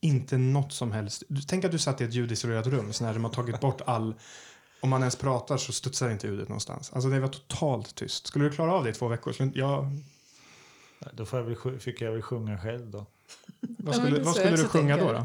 inte 0.00 0.38
något 0.38 0.72
som 0.72 0.92
helst. 0.92 1.22
Du, 1.28 1.40
tänk 1.40 1.64
att 1.64 1.72
du 1.72 1.78
satt 1.78 2.00
i 2.00 2.04
ett 2.04 2.14
ljudisolerat 2.14 2.66
rum 2.66 2.92
så 2.92 3.04
när 3.04 3.14
de 3.14 3.24
har 3.24 3.32
tagit 3.32 3.60
bort 3.60 3.80
all... 3.86 4.14
Om 4.80 4.90
man 4.90 5.00
ens 5.00 5.16
pratar 5.16 5.56
så 5.56 5.72
studsar 5.72 6.10
inte 6.10 6.26
ljudet 6.26 6.48
någonstans. 6.48 6.92
Alltså 6.92 7.10
det 7.10 7.20
var 7.20 7.28
totalt 7.28 7.94
tyst. 7.94 8.26
Skulle 8.26 8.44
du 8.44 8.50
klara 8.50 8.72
av 8.72 8.84
det 8.84 8.90
i 8.90 8.92
två 8.92 9.08
veckor? 9.08 9.32
Skulle, 9.32 9.46
inte- 9.46 9.58
ja, 9.58 9.90
Då 11.12 11.24
får 11.24 11.38
jag 11.38 11.46
väl, 11.46 11.80
fick 11.80 12.00
jag 12.00 12.12
väl 12.12 12.22
sjunga 12.22 12.58
själv 12.58 12.90
då. 12.90 13.06
vad 13.60 13.94
skulle, 13.94 14.20
vad 14.20 14.36
skulle 14.36 14.56
du 14.56 14.64
sjunga 14.64 14.96
då? 14.96 15.12
då? 15.12 15.24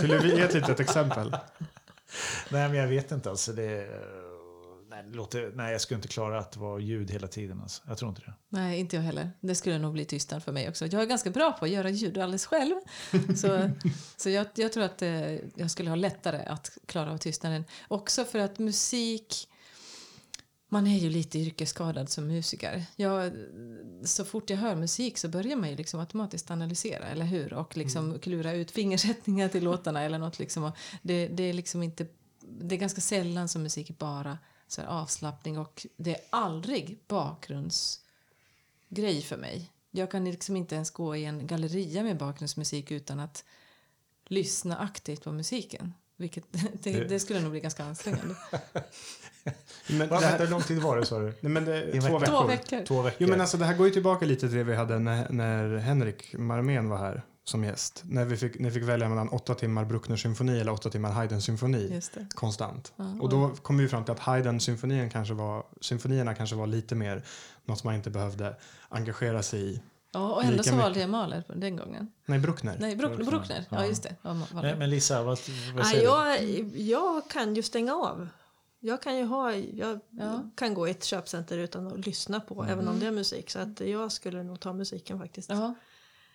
Vill 0.00 0.10
du 0.10 0.36
ge 0.36 0.40
ett 0.40 0.54
litet 0.54 0.80
exempel? 0.80 1.30
Nej, 2.50 2.68
men 2.68 2.74
jag 2.74 2.88
vet 2.88 3.12
inte. 3.12 3.30
Alltså, 3.30 3.52
det, 3.52 3.88
nej, 4.90 5.02
det 5.02 5.16
låter, 5.16 5.52
nej, 5.54 5.72
jag 5.72 5.80
skulle 5.80 5.96
inte 5.96 6.08
klara 6.08 6.38
att 6.38 6.52
det 6.52 6.60
var 6.60 6.78
ljud 6.78 7.10
hela 7.10 7.28
tiden. 7.28 7.60
Alltså. 7.60 7.82
Jag 7.88 7.98
tror 7.98 8.08
inte 8.08 8.22
det. 8.26 8.34
Nej, 8.48 8.80
inte 8.80 8.96
jag 8.96 9.02
heller. 9.02 9.30
Det 9.40 9.54
skulle 9.54 9.78
nog 9.78 9.92
bli 9.92 10.04
tystnad 10.04 10.42
för 10.44 10.52
mig 10.52 10.68
också. 10.68 10.86
Jag 10.86 11.02
är 11.02 11.06
ganska 11.06 11.30
bra 11.30 11.52
på 11.52 11.64
att 11.64 11.70
göra 11.70 11.90
ljud 11.90 12.18
alldeles 12.18 12.46
själv. 12.46 12.74
Så, 13.36 13.70
så 14.16 14.30
jag, 14.30 14.46
jag 14.54 14.72
tror 14.72 14.84
att 14.84 15.02
eh, 15.02 15.34
jag 15.54 15.70
skulle 15.70 15.90
ha 15.90 15.96
lättare 15.96 16.44
att 16.46 16.78
klara 16.86 17.12
av 17.12 17.18
tystnaden. 17.18 17.64
Också 17.88 18.24
för 18.24 18.38
att 18.38 18.58
musik... 18.58 19.48
Man 20.68 20.86
är 20.86 20.98
ju 20.98 21.10
lite 21.10 21.38
yrkesskadad 21.38 22.08
som 22.08 22.26
musiker. 22.26 22.84
Jag, 22.96 23.32
så 24.04 24.24
fort 24.24 24.50
jag 24.50 24.56
hör 24.56 24.76
musik 24.76 25.18
så 25.18 25.28
börjar 25.28 25.56
man 25.56 25.70
ju 25.70 25.76
liksom 25.76 26.00
automatiskt 26.00 26.50
analysera, 26.50 27.06
eller 27.06 27.24
hur? 27.24 27.52
Och 27.52 27.76
liksom 27.76 28.18
klura 28.18 28.52
ut 28.52 28.70
fingersättningar 28.70 29.48
till 29.48 29.64
låtarna 29.64 30.02
eller 30.02 30.18
något. 30.18 30.38
Liksom. 30.38 30.72
Det, 31.02 31.28
det 31.28 31.42
är 31.42 31.52
liksom 31.52 31.82
inte... 31.82 32.06
Det 32.40 32.74
är 32.74 32.78
ganska 32.78 33.00
sällan 33.00 33.48
som 33.48 33.62
musik 33.62 33.90
är 33.90 33.94
bara 33.94 34.38
så 34.66 34.82
avslappning 34.82 35.58
och 35.58 35.86
det 35.96 36.14
är 36.14 36.20
aldrig 36.30 36.98
bakgrundsgrej 37.06 39.22
för 39.22 39.36
mig. 39.36 39.70
Jag 39.90 40.10
kan 40.10 40.24
liksom 40.24 40.56
inte 40.56 40.74
ens 40.74 40.90
gå 40.90 41.16
i 41.16 41.24
en 41.24 41.46
galleria 41.46 42.02
med 42.02 42.18
bakgrundsmusik 42.18 42.90
utan 42.90 43.20
att 43.20 43.44
lyssna 44.24 44.78
aktivt 44.78 45.24
på 45.24 45.32
musiken. 45.32 45.92
Vilket, 46.16 46.44
det, 46.82 47.04
det 47.04 47.20
skulle 47.20 47.40
nog 47.40 47.50
bli 47.50 47.60
ganska 47.60 47.84
ansträngande. 47.84 48.34
Men 49.86 50.08
det 50.08 50.16
här, 50.16 50.38
hur 50.38 50.46
lång 50.46 50.62
tid 50.62 50.78
var 50.78 50.96
det 50.96 51.06
sa 51.06 51.18
du? 51.18 51.24
nej, 51.40 51.52
men 51.52 51.64
det, 51.64 52.00
två 52.00 52.18
veckor. 52.18 52.26
Två 52.26 52.46
veckor. 52.46 52.84
Två 52.84 53.02
veckor. 53.02 53.16
Jo 53.20 53.28
men 53.28 53.40
alltså 53.40 53.56
det 53.56 53.64
här 53.64 53.76
går 53.76 53.86
ju 53.86 53.92
tillbaka 53.92 54.26
lite 54.26 54.48
till 54.48 54.58
det 54.58 54.64
vi 54.64 54.74
hade 54.74 54.98
när, 54.98 55.28
när 55.30 55.76
Henrik 55.76 56.34
Marmén 56.38 56.88
var 56.88 56.98
här 56.98 57.22
som 57.44 57.64
gäst. 57.64 58.02
När 58.04 58.24
vi 58.24 58.36
fick, 58.36 58.58
när 58.58 58.70
vi 58.70 58.80
fick 58.80 58.88
välja 58.88 59.08
mellan 59.08 59.28
åtta 59.28 59.54
timmar 59.54 59.84
Bruckner 59.84 60.16
symfoni 60.16 60.60
eller 60.60 60.72
åtta 60.72 60.90
timmar 60.90 61.10
Haydn 61.10 61.42
symfoni. 61.42 62.00
Konstant. 62.34 62.92
Ja, 62.96 63.16
Och 63.20 63.28
då 63.28 63.50
kom 63.62 63.78
vi 63.78 63.88
fram 63.88 64.04
till 64.04 64.12
att 64.12 64.18
Haydn 64.18 64.60
symfonien 64.60 65.10
kanske 65.10 65.34
var, 65.34 65.66
symfonierna 65.80 66.34
kanske 66.34 66.56
var 66.56 66.66
lite 66.66 66.94
mer 66.94 67.24
något 67.64 67.84
man 67.84 67.94
inte 67.94 68.10
behövde 68.10 68.56
engagera 68.88 69.42
sig 69.42 69.60
i. 69.60 69.80
Ja, 70.14 70.32
och 70.34 70.44
ändå 70.44 70.62
så 70.62 70.76
valde 70.76 71.00
jag 71.00 71.10
Mahler 71.10 71.44
den 71.56 71.76
gången. 71.76 72.12
Nej, 72.26 72.38
Bruckner. 72.38 72.76
Nej, 72.80 72.96
Bruck, 72.96 73.10
Bruckner. 73.16 73.30
Bruckner. 73.30 73.64
Ja, 73.70 73.76
Ja. 73.82 73.86
just 73.86 74.02
det. 74.02 74.16
Ja, 74.22 74.36
Nej, 74.52 74.76
men 74.76 74.90
Lisa, 74.90 75.22
vad, 75.22 75.38
vad 75.74 75.84
Nej, 75.84 75.84
säger 75.84 76.04
jag, 76.04 76.42
jag 76.76 77.30
kan 77.30 77.54
ju 77.54 77.62
stänga 77.62 77.94
av. 77.94 78.28
Jag 78.80 79.02
kan 79.02 79.16
ju 79.16 79.24
ha, 79.24 79.52
jag 79.54 80.00
Ja. 80.10 80.50
kan 80.54 80.74
gå 80.74 80.88
i 80.88 80.90
ett 80.90 81.04
köpcenter 81.04 81.58
utan 81.58 81.86
att 81.86 82.06
lyssna 82.06 82.40
på, 82.40 82.54
Mm. 82.62 82.72
även 82.72 82.88
om 82.88 83.00
det 83.00 83.06
är 83.06 83.10
musik. 83.10 83.50
Så 83.50 83.58
att 83.58 83.80
jag 83.80 84.12
skulle 84.12 84.42
nog 84.42 84.60
ta 84.60 84.72
musiken 84.72 85.18
faktiskt. 85.18 85.50
Ja. 85.50 85.74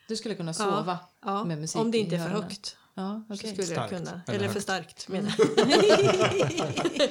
Du 0.07 0.15
skulle 0.15 0.35
kunna 0.35 0.53
sova 0.53 0.99
Ja, 1.25 1.43
med 1.43 1.57
musik 1.57 1.81
om 1.81 1.91
det 1.91 1.97
inte 1.97 2.15
är 2.15 2.19
för 2.19 2.29
högt. 2.41 2.75
Ja, 2.93 3.23
Så 3.27 3.33
okej. 3.33 3.51
skulle 3.51 3.67
Starkt, 3.67 3.91
jag 3.91 3.99
kunna. 4.05 4.21
eller 4.27 4.39
Eller, 4.39 4.49
för 4.49 4.59
starkt 4.59 5.07
menar 5.07 5.33
jag. 5.37 5.65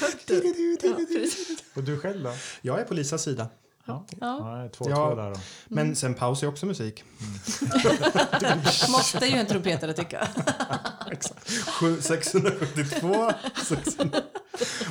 högt. 0.00 0.30
Ja, 0.82 0.94
du? 1.08 1.30
Och 1.76 1.82
du 1.82 1.98
själv 1.98 2.22
då? 2.22 2.32
Jag 2.62 2.80
är 2.80 2.84
på 2.84 2.94
Lisas 2.94 3.22
sida. 3.22 3.46
Ja. 3.84 4.06
Ja. 4.20 4.62
Ja, 4.62 4.68
två, 4.68 4.90
Ja. 4.90 4.96
två 4.96 5.14
där 5.14 5.30
då. 5.30 5.40
Men 5.68 5.96
sen 5.96 6.14
paus 6.14 6.42
är 6.42 6.46
också 6.48 6.66
musik. 6.66 7.04
Måste 8.90 9.26
ju 9.26 9.36
en 9.36 9.46
trumpetare 9.46 9.92
tycka. 9.92 10.28
Exakt. 11.10 11.50
Sju- 11.68 12.00
672. 12.00 13.30
600. 13.68 14.18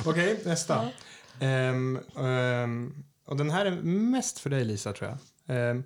Okej, 0.06 0.42
nästa. 0.44 0.88
Ehm, 1.40 2.00
ehm, 2.16 3.04
och 3.26 3.36
den 3.36 3.50
här 3.50 3.66
är 3.66 3.70
mest 3.82 4.38
för 4.38 4.50
dig 4.50 4.64
Lisa 4.64 4.92
tror 4.92 5.10
jag. 5.10 5.56
Ehm, 5.56 5.84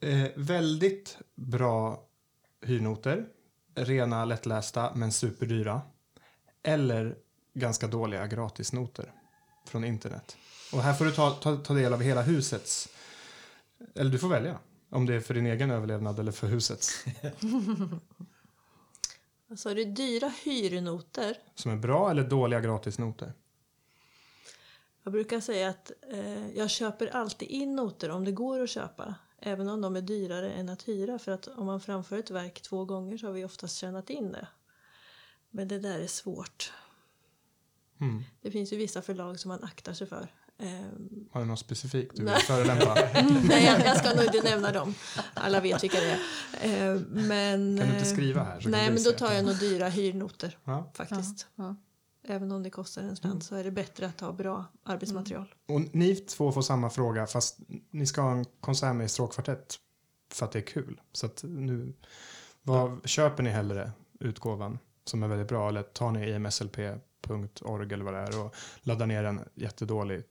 eh, 0.00 0.28
väldigt 0.36 1.18
bra 1.34 2.02
hyrnoter. 2.66 3.26
Rena, 3.74 4.24
lättlästa 4.24 4.92
men 4.94 5.12
superdyra. 5.12 5.80
Eller 6.62 7.14
ganska 7.54 7.86
dåliga 7.86 8.26
gratisnoter 8.26 9.12
från 9.68 9.84
internet. 9.84 10.36
Och 10.72 10.82
här 10.82 10.94
får 10.94 11.04
du 11.04 11.12
ta, 11.12 11.30
ta, 11.30 11.56
ta 11.56 11.74
del 11.74 11.92
av 11.92 12.02
hela 12.02 12.22
husets. 12.22 12.88
Eller 13.94 14.10
du 14.10 14.18
får 14.18 14.28
välja. 14.28 14.58
Om 14.90 15.06
det 15.06 15.14
är 15.14 15.20
för 15.20 15.34
din 15.34 15.46
egen 15.46 15.70
överlevnad 15.70 16.18
eller 16.18 16.32
för 16.32 16.46
husets. 16.46 17.04
Alltså, 19.50 19.74
det 19.74 19.82
är 19.82 19.86
dyra 19.86 20.32
hyrnoter. 20.44 21.38
Som 21.54 21.70
är 21.72 21.76
bra 21.76 22.10
eller 22.10 22.24
dåliga 22.24 22.60
gratisnoter. 22.60 23.32
Jag 25.02 25.12
brukar 25.12 25.40
säga 25.40 25.68
att 25.68 25.92
eh, 26.10 26.56
jag 26.56 26.70
köper 26.70 27.06
alltid 27.06 27.48
in 27.48 27.76
noter 27.76 28.10
om 28.10 28.24
det 28.24 28.32
går 28.32 28.62
att 28.62 28.70
köpa. 28.70 29.14
Även 29.38 29.68
om 29.68 29.80
de 29.80 29.96
är 29.96 30.00
dyrare 30.00 30.52
än 30.52 30.68
att 30.68 30.88
hyra. 30.88 31.18
För 31.18 31.32
att 31.32 31.46
om 31.46 31.66
man 31.66 31.80
framför 31.80 32.18
ett 32.18 32.30
verk 32.30 32.62
två 32.62 32.84
gånger 32.84 33.18
så 33.18 33.26
har 33.26 33.32
vi 33.32 33.44
oftast 33.44 33.76
tjänat 33.76 34.10
in 34.10 34.32
det. 34.32 34.48
Men 35.50 35.68
det 35.68 35.78
där 35.78 36.00
är 36.00 36.06
svårt. 36.06 36.72
Mm. 38.00 38.22
Det 38.40 38.50
finns 38.50 38.72
ju 38.72 38.76
vissa 38.76 39.02
förlag 39.02 39.40
som 39.40 39.48
man 39.48 39.64
aktar 39.64 39.92
sig 39.92 40.06
för. 40.06 40.28
Ehm, 40.58 41.28
Har 41.32 41.40
du 41.40 41.46
något 41.46 41.58
specifikt 41.58 42.16
du 42.16 42.22
vill 42.22 42.32
Nej. 42.32 42.42
förolämpa? 42.42 42.94
nej, 43.48 43.64
jag, 43.64 43.80
jag 43.86 43.96
ska 43.96 44.14
nog 44.14 44.24
inte 44.24 44.42
nämna 44.42 44.72
dem. 44.72 44.94
Alla 45.34 45.60
vet 45.60 45.82
vilka 45.84 46.00
det 46.00 46.10
är. 46.10 46.18
Ehm, 46.60 46.98
men, 47.10 47.78
Kan 47.78 47.86
du 47.86 47.92
inte 47.94 48.08
eh, 48.08 48.12
skriva 48.14 48.44
här? 48.44 48.62
Nej, 48.66 48.90
men 48.90 49.02
då 49.02 49.12
tar 49.12 49.32
jag 49.32 49.44
nog 49.44 49.58
dyra 49.58 49.88
hyrnoter 49.88 50.58
Ja. 50.64 50.90
faktiskt. 50.94 51.46
Ja. 51.56 51.76
Även 52.28 52.52
om 52.52 52.62
det 52.62 52.70
kostar 52.70 53.02
en 53.02 53.16
slant 53.16 53.44
så 53.44 53.56
är 53.56 53.64
det 53.64 53.70
bättre 53.70 54.06
att 54.06 54.20
ha 54.20 54.32
bra 54.32 54.64
arbetsmaterial. 54.84 55.54
Och 55.68 55.80
ni 55.92 56.16
två 56.16 56.52
får 56.52 56.62
samma 56.62 56.90
fråga 56.90 57.26
fast 57.26 57.58
ni 57.90 58.06
ska 58.06 58.20
ha 58.20 58.32
en 58.32 58.44
konsert 58.60 58.96
med 58.96 59.04
i 59.04 59.08
stråkkvartett 59.08 59.74
för 60.32 60.46
att 60.46 60.52
det 60.52 60.58
är 60.58 60.62
kul. 60.62 61.00
Så 61.12 61.26
att 61.26 61.44
nu, 61.46 61.92
vad, 62.62 63.08
köper 63.08 63.42
ni 63.42 63.50
hellre 63.50 63.90
utgåvan 64.20 64.78
som 65.04 65.22
är 65.22 65.28
väldigt 65.28 65.48
bra 65.48 65.68
eller 65.68 65.82
tar 65.82 66.10
ni 66.10 66.30
imslp.org 66.34 67.92
eller 67.94 68.04
vad 68.04 68.14
det 68.14 68.20
är 68.20 68.44
och 68.44 68.54
laddar 68.82 69.06
ner 69.06 69.24
en 69.24 69.40
jättedålig 69.54 70.22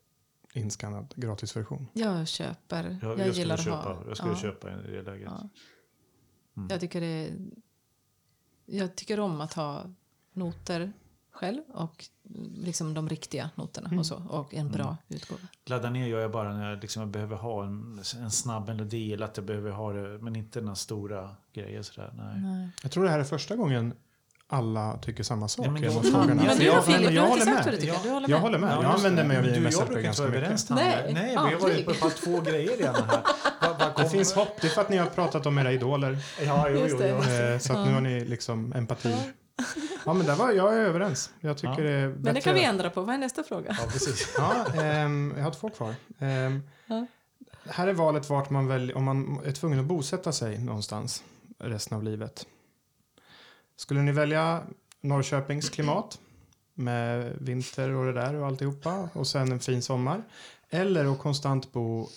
inskannad 0.55 1.13
gratisversion? 1.15 1.87
Jag 1.93 2.27
köper. 2.27 2.83
Jag, 2.83 3.11
Jag, 3.11 3.11
jag, 3.11 3.17
skulle 3.19 3.33
gillar 3.33 3.55
att 3.55 3.63
köpa, 3.63 3.77
ha. 3.77 4.03
jag 4.07 4.17
skulle 4.17 4.33
ja. 4.33 4.39
köpa 4.39 4.71
i 4.71 4.91
det 4.91 5.01
läget. 5.01 5.29
Ja. 5.31 5.49
Mm. 6.57 6.67
Jag 6.69 6.79
tycker 6.79 7.01
det 7.01 7.07
är 7.07 7.31
jag 8.65 8.95
tycker 8.95 9.19
om 9.19 9.41
att 9.41 9.53
ha 9.53 9.83
noter 10.33 10.93
själv 11.31 11.61
och 11.73 12.05
liksom 12.57 12.93
de 12.93 13.09
riktiga 13.09 13.49
noterna 13.55 13.99
och 13.99 14.05
så. 14.05 14.23
Och 14.29 14.53
en 14.53 14.71
bra 14.71 14.97
utgåva. 15.07 15.41
Ladda 15.65 15.89
ner 15.89 16.07
gör 16.07 16.19
jag 16.19 16.31
bara 16.31 16.53
när 16.53 16.69
jag, 16.69 16.81
liksom, 16.81 17.01
jag 17.01 17.09
behöver 17.09 17.35
ha 17.35 17.65
en, 17.65 17.99
en 18.19 18.31
snabb 18.31 18.67
melodi 18.67 19.13
eller 19.13 19.25
att 19.25 19.37
jag 19.37 19.45
behöver 19.45 19.71
ha 19.71 19.93
det, 19.93 20.17
men 20.17 20.35
inte 20.35 20.61
några 20.61 20.75
stora 20.75 21.35
grejer 21.53 21.81
sådär. 21.81 22.13
Nej. 22.17 22.41
Nej. 22.41 22.69
Jag 22.83 22.91
tror 22.91 23.03
det 23.03 23.09
här 23.09 23.19
är 23.19 23.23
första 23.23 23.55
gången 23.55 23.93
alla 24.49 24.97
tycker 25.01 25.23
samma 25.23 25.47
sak 25.47 25.65
Ja, 25.65 25.71
men 25.71 25.83
i 25.83 25.85
jag- 25.85 25.93
frågorna. 25.93 26.27
Ja, 26.27 26.33
Men 26.47 26.57
då 26.57 26.63
jag, 26.63 26.85
Filip, 26.85 27.11
jag 27.11 27.21
har 27.21 27.29
håller 27.29 27.41
inte 27.41 27.53
sagt 27.53 27.65
vad 27.65 27.73
du 27.73 27.87
med. 27.87 27.95
tycker. 27.95 28.03
Du 28.03 28.13
håller 28.13 28.29
Jag 28.29 28.35
med. 28.35 28.41
håller 28.41 28.57
med. 28.57 28.71
Ja, 28.71 28.83
Jag 28.83 28.91
använder 28.91 29.23
mig 29.23 29.37
av 29.37 29.43
Men 29.43 29.53
du 29.53 29.59
och 29.59 29.63
jag 29.65 29.71
IMS-appen 29.73 29.85
brukar 29.85 29.91
inte 29.99 30.01
ganska 30.05 30.23
vara 30.23 30.31
mycket. 30.31 30.43
överens 30.43 30.69
Nej, 30.69 31.01
Nej, 31.03 31.13
Nej, 31.13 31.29
vi 31.29 31.35
har 31.35 31.59
varit 31.59 31.85
på 31.85 31.93
bara 32.01 32.09
två 32.23 32.41
grejer 32.41 32.77
redan 32.77 32.95
här. 33.09 33.23
Det 34.03 34.09
finns 34.09 34.33
hopp. 34.33 34.61
Det 34.61 34.67
är 34.67 34.71
för 34.71 34.81
att 34.81 34.89
ni 34.89 34.97
har 34.97 35.05
pratat 35.07 35.45
om 35.45 35.57
era 35.57 35.71
idoler. 35.71 36.17
Ja, 36.45 36.69
jo, 36.69 36.85
jo, 36.89 36.97
det. 36.97 37.09
jo. 37.09 37.31
Eh, 37.53 37.59
Så 37.59 37.73
att 37.73 37.87
nu 37.87 37.93
har 37.93 38.01
ni 38.01 38.25
liksom 38.25 38.73
empati. 38.73 39.15
Ja, 40.05 40.13
men 40.13 40.25
där 40.27 40.35
var 40.35 40.51
jag 40.51 40.73
är 40.73 40.79
överens. 40.79 41.29
Jag 41.39 41.57
tycker 41.57 41.83
Ja. 41.83 41.83
det 41.83 41.89
är 41.91 42.07
Men 42.07 42.15
det 42.17 42.19
bättre- 42.23 42.41
kan 42.41 42.53
vi 42.53 42.63
ändra 42.63 42.89
på. 42.89 43.01
Vad 43.01 43.15
är 43.15 43.19
nästa 43.19 43.43
fråga? 43.43 43.77
Ja, 43.81 43.85
precis. 43.91 44.33
Ja, 44.37 44.81
ehm, 44.83 45.33
jag 45.37 45.43
har 45.43 45.51
två 45.51 45.69
kvar. 45.69 45.95
Ehm, 46.19 46.63
Ja. 46.87 47.05
Här 47.69 47.87
är 47.87 47.93
valet 47.93 48.29
vart 48.29 48.49
man 48.49 48.67
väljer, 48.67 48.97
om 48.97 49.03
man 49.03 49.39
är 49.45 49.51
tvungen 49.51 49.79
att 49.79 49.85
bosätta 49.85 50.31
sig 50.31 50.57
någonstans 50.57 51.23
resten 51.59 51.97
av 51.97 52.03
livet. 52.03 52.45
Skulle 53.75 54.01
ni 54.01 54.11
välja 54.11 54.63
Norrköpings 55.01 55.69
klimat 55.69 56.19
med 56.73 57.37
vinter 57.41 57.89
och 57.89 58.05
det 58.05 58.13
där 58.13 58.33
och 58.35 58.47
alltihopa 58.47 59.09
och 59.13 59.27
sen 59.27 59.51
en 59.51 59.59
fin 59.59 59.81
sommar? 59.81 60.23
Eller 60.69 61.05
att 61.13 61.19
konstant 61.19 61.71
bo, 61.71 62.07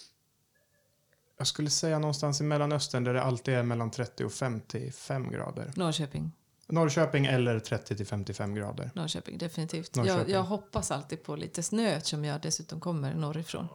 jag 1.38 1.46
skulle 1.46 1.70
säga 1.70 1.98
någonstans 1.98 2.40
i 2.40 2.44
Mellanöstern 2.44 3.04
där 3.04 3.14
det 3.14 3.22
alltid 3.22 3.54
är 3.54 3.62
mellan 3.62 3.90
30 3.90 4.24
och 4.24 4.32
55 4.32 5.30
grader. 5.30 5.72
Norrköping. 5.76 6.32
Norrköping 6.66 7.26
eller 7.26 7.60
30 7.60 7.96
till 7.96 8.06
55 8.06 8.54
grader. 8.54 8.90
Norrköping, 8.94 9.38
definitivt. 9.38 9.94
Norrköping. 9.96 10.18
Jag, 10.32 10.40
jag 10.40 10.42
hoppas 10.44 10.90
alltid 10.90 11.22
på 11.22 11.36
lite 11.36 11.62
snö 11.62 11.88
eftersom 11.88 12.24
jag 12.24 12.40
dessutom 12.40 12.80
kommer 12.80 13.14
norrifrån. 13.14 13.68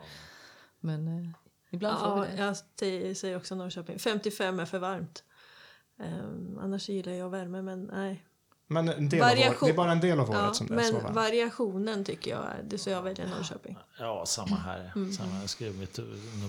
Men 0.79 1.07
eh, 1.07 1.29
ibland 1.71 1.99
får 1.99 2.07
Ja, 2.07 2.55
vi 2.79 2.89
det. 2.89 3.07
jag 3.07 3.17
säger 3.17 3.37
också 3.37 3.55
Norrköping. 3.55 3.99
55 3.99 4.59
är 4.59 4.65
för 4.65 4.79
varmt. 4.79 5.23
Um, 5.99 6.59
annars 6.61 6.89
gillar 6.89 7.13
jag 7.13 7.29
värme, 7.29 7.61
men 7.61 7.83
nej. 7.93 8.23
Men 8.67 8.89
en 8.89 9.09
del 9.09 9.21
av 9.21 9.27
Variation. 9.29 9.67
det 9.67 9.73
är 9.73 9.77
bara 9.77 9.91
en 9.91 9.99
del 9.99 10.19
av 10.19 10.29
året 10.29 10.41
Ja, 10.41 10.53
som 10.53 10.67
det 10.67 10.73
är 10.75 10.83
så 10.83 10.93
men 10.93 11.03
varmt. 11.03 11.15
variationen 11.15 12.03
tycker 12.05 12.31
jag 12.31 12.39
är, 12.43 12.63
det 12.63 12.77
så 12.77 12.89
jag 12.89 13.01
väljer 13.01 13.27
Norrköping. 13.27 13.77
Ja, 13.99 14.23
samma 14.27 14.55
här. 14.55 14.91
Mm. 14.95 15.13
Samma. 15.13 15.39
Jag 15.41 15.49
skulle 15.49 15.71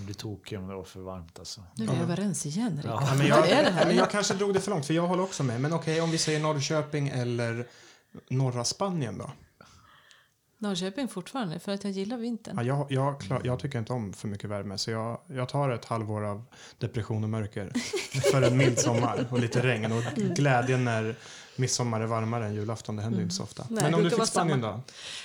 bli, 0.04 0.14
tokig 0.14 0.58
om 0.58 0.68
det 0.68 0.74
var 0.74 0.84
för 0.84 1.00
varmt. 1.00 1.38
Alltså. 1.38 1.62
Nu 1.74 1.84
är 1.84 1.90
vi 1.94 2.02
överens 2.02 2.46
igen, 2.46 2.76
Rickard. 2.76 2.90
Ja, 2.92 3.06
Ja, 3.08 3.14
men 3.14 3.18
Vad 3.18 3.38
jag, 3.38 3.48
är 3.48 3.64
det 3.64 3.70
här? 3.70 3.86
men 3.86 3.96
jag 3.96 4.10
kanske 4.10 4.34
drog 4.34 4.54
det 4.54 4.60
för 4.60 4.70
långt, 4.70 4.86
för 4.86 4.94
jag 4.94 5.06
håller 5.06 5.22
också 5.22 5.42
med. 5.42 5.60
Men 5.60 5.72
okej, 5.72 6.00
om 6.00 6.10
vi 6.10 6.18
säger 6.18 6.40
Norrköping 6.40 7.08
eller 7.08 7.66
norra 8.30 8.64
Spanien 8.64 9.18
då? 9.18 9.30
Norrköping 10.64 11.08
fortfarande, 11.08 11.58
för 11.58 11.72
att 11.72 11.84
jag 11.84 11.92
gillar 11.92 12.16
vintern. 12.16 12.56
Ja, 12.56 12.62
jag, 12.62 12.86
jag, 12.92 13.20
klar, 13.20 13.40
jag 13.44 13.58
tycker 13.60 13.78
inte 13.78 13.92
om 13.92 14.12
för 14.12 14.28
mycket 14.28 14.50
värme, 14.50 14.78
så 14.78 14.90
jag, 14.90 15.20
jag 15.26 15.48
tar 15.48 15.70
ett 15.70 15.84
halvår 15.84 16.24
av 16.24 16.44
depression 16.78 17.24
och 17.24 17.30
mörker 17.30 17.72
för 18.30 18.42
en 18.42 18.56
mild 18.56 18.78
sommar 18.78 19.26
och 19.30 19.38
lite 19.38 19.62
regn. 19.62 19.92
Och 19.92 20.02
glädjen 20.14 20.84
när 20.84 21.16
midsommar 21.56 22.00
är 22.00 22.06
varmare 22.06 22.46
än 22.46 22.54
julafton, 22.54 22.96
det 22.96 23.02
händer 23.02 23.18
ju 23.18 23.22
inte 23.24 23.34
så 23.34 23.42
ofta. 23.42 23.66
Nej, 23.68 23.82
men 23.84 23.94
om 23.94 24.02
du 24.04 24.10
fick 24.10 24.26
Spanien 24.26 24.60
samma. 24.60 24.72
då? 24.72 24.82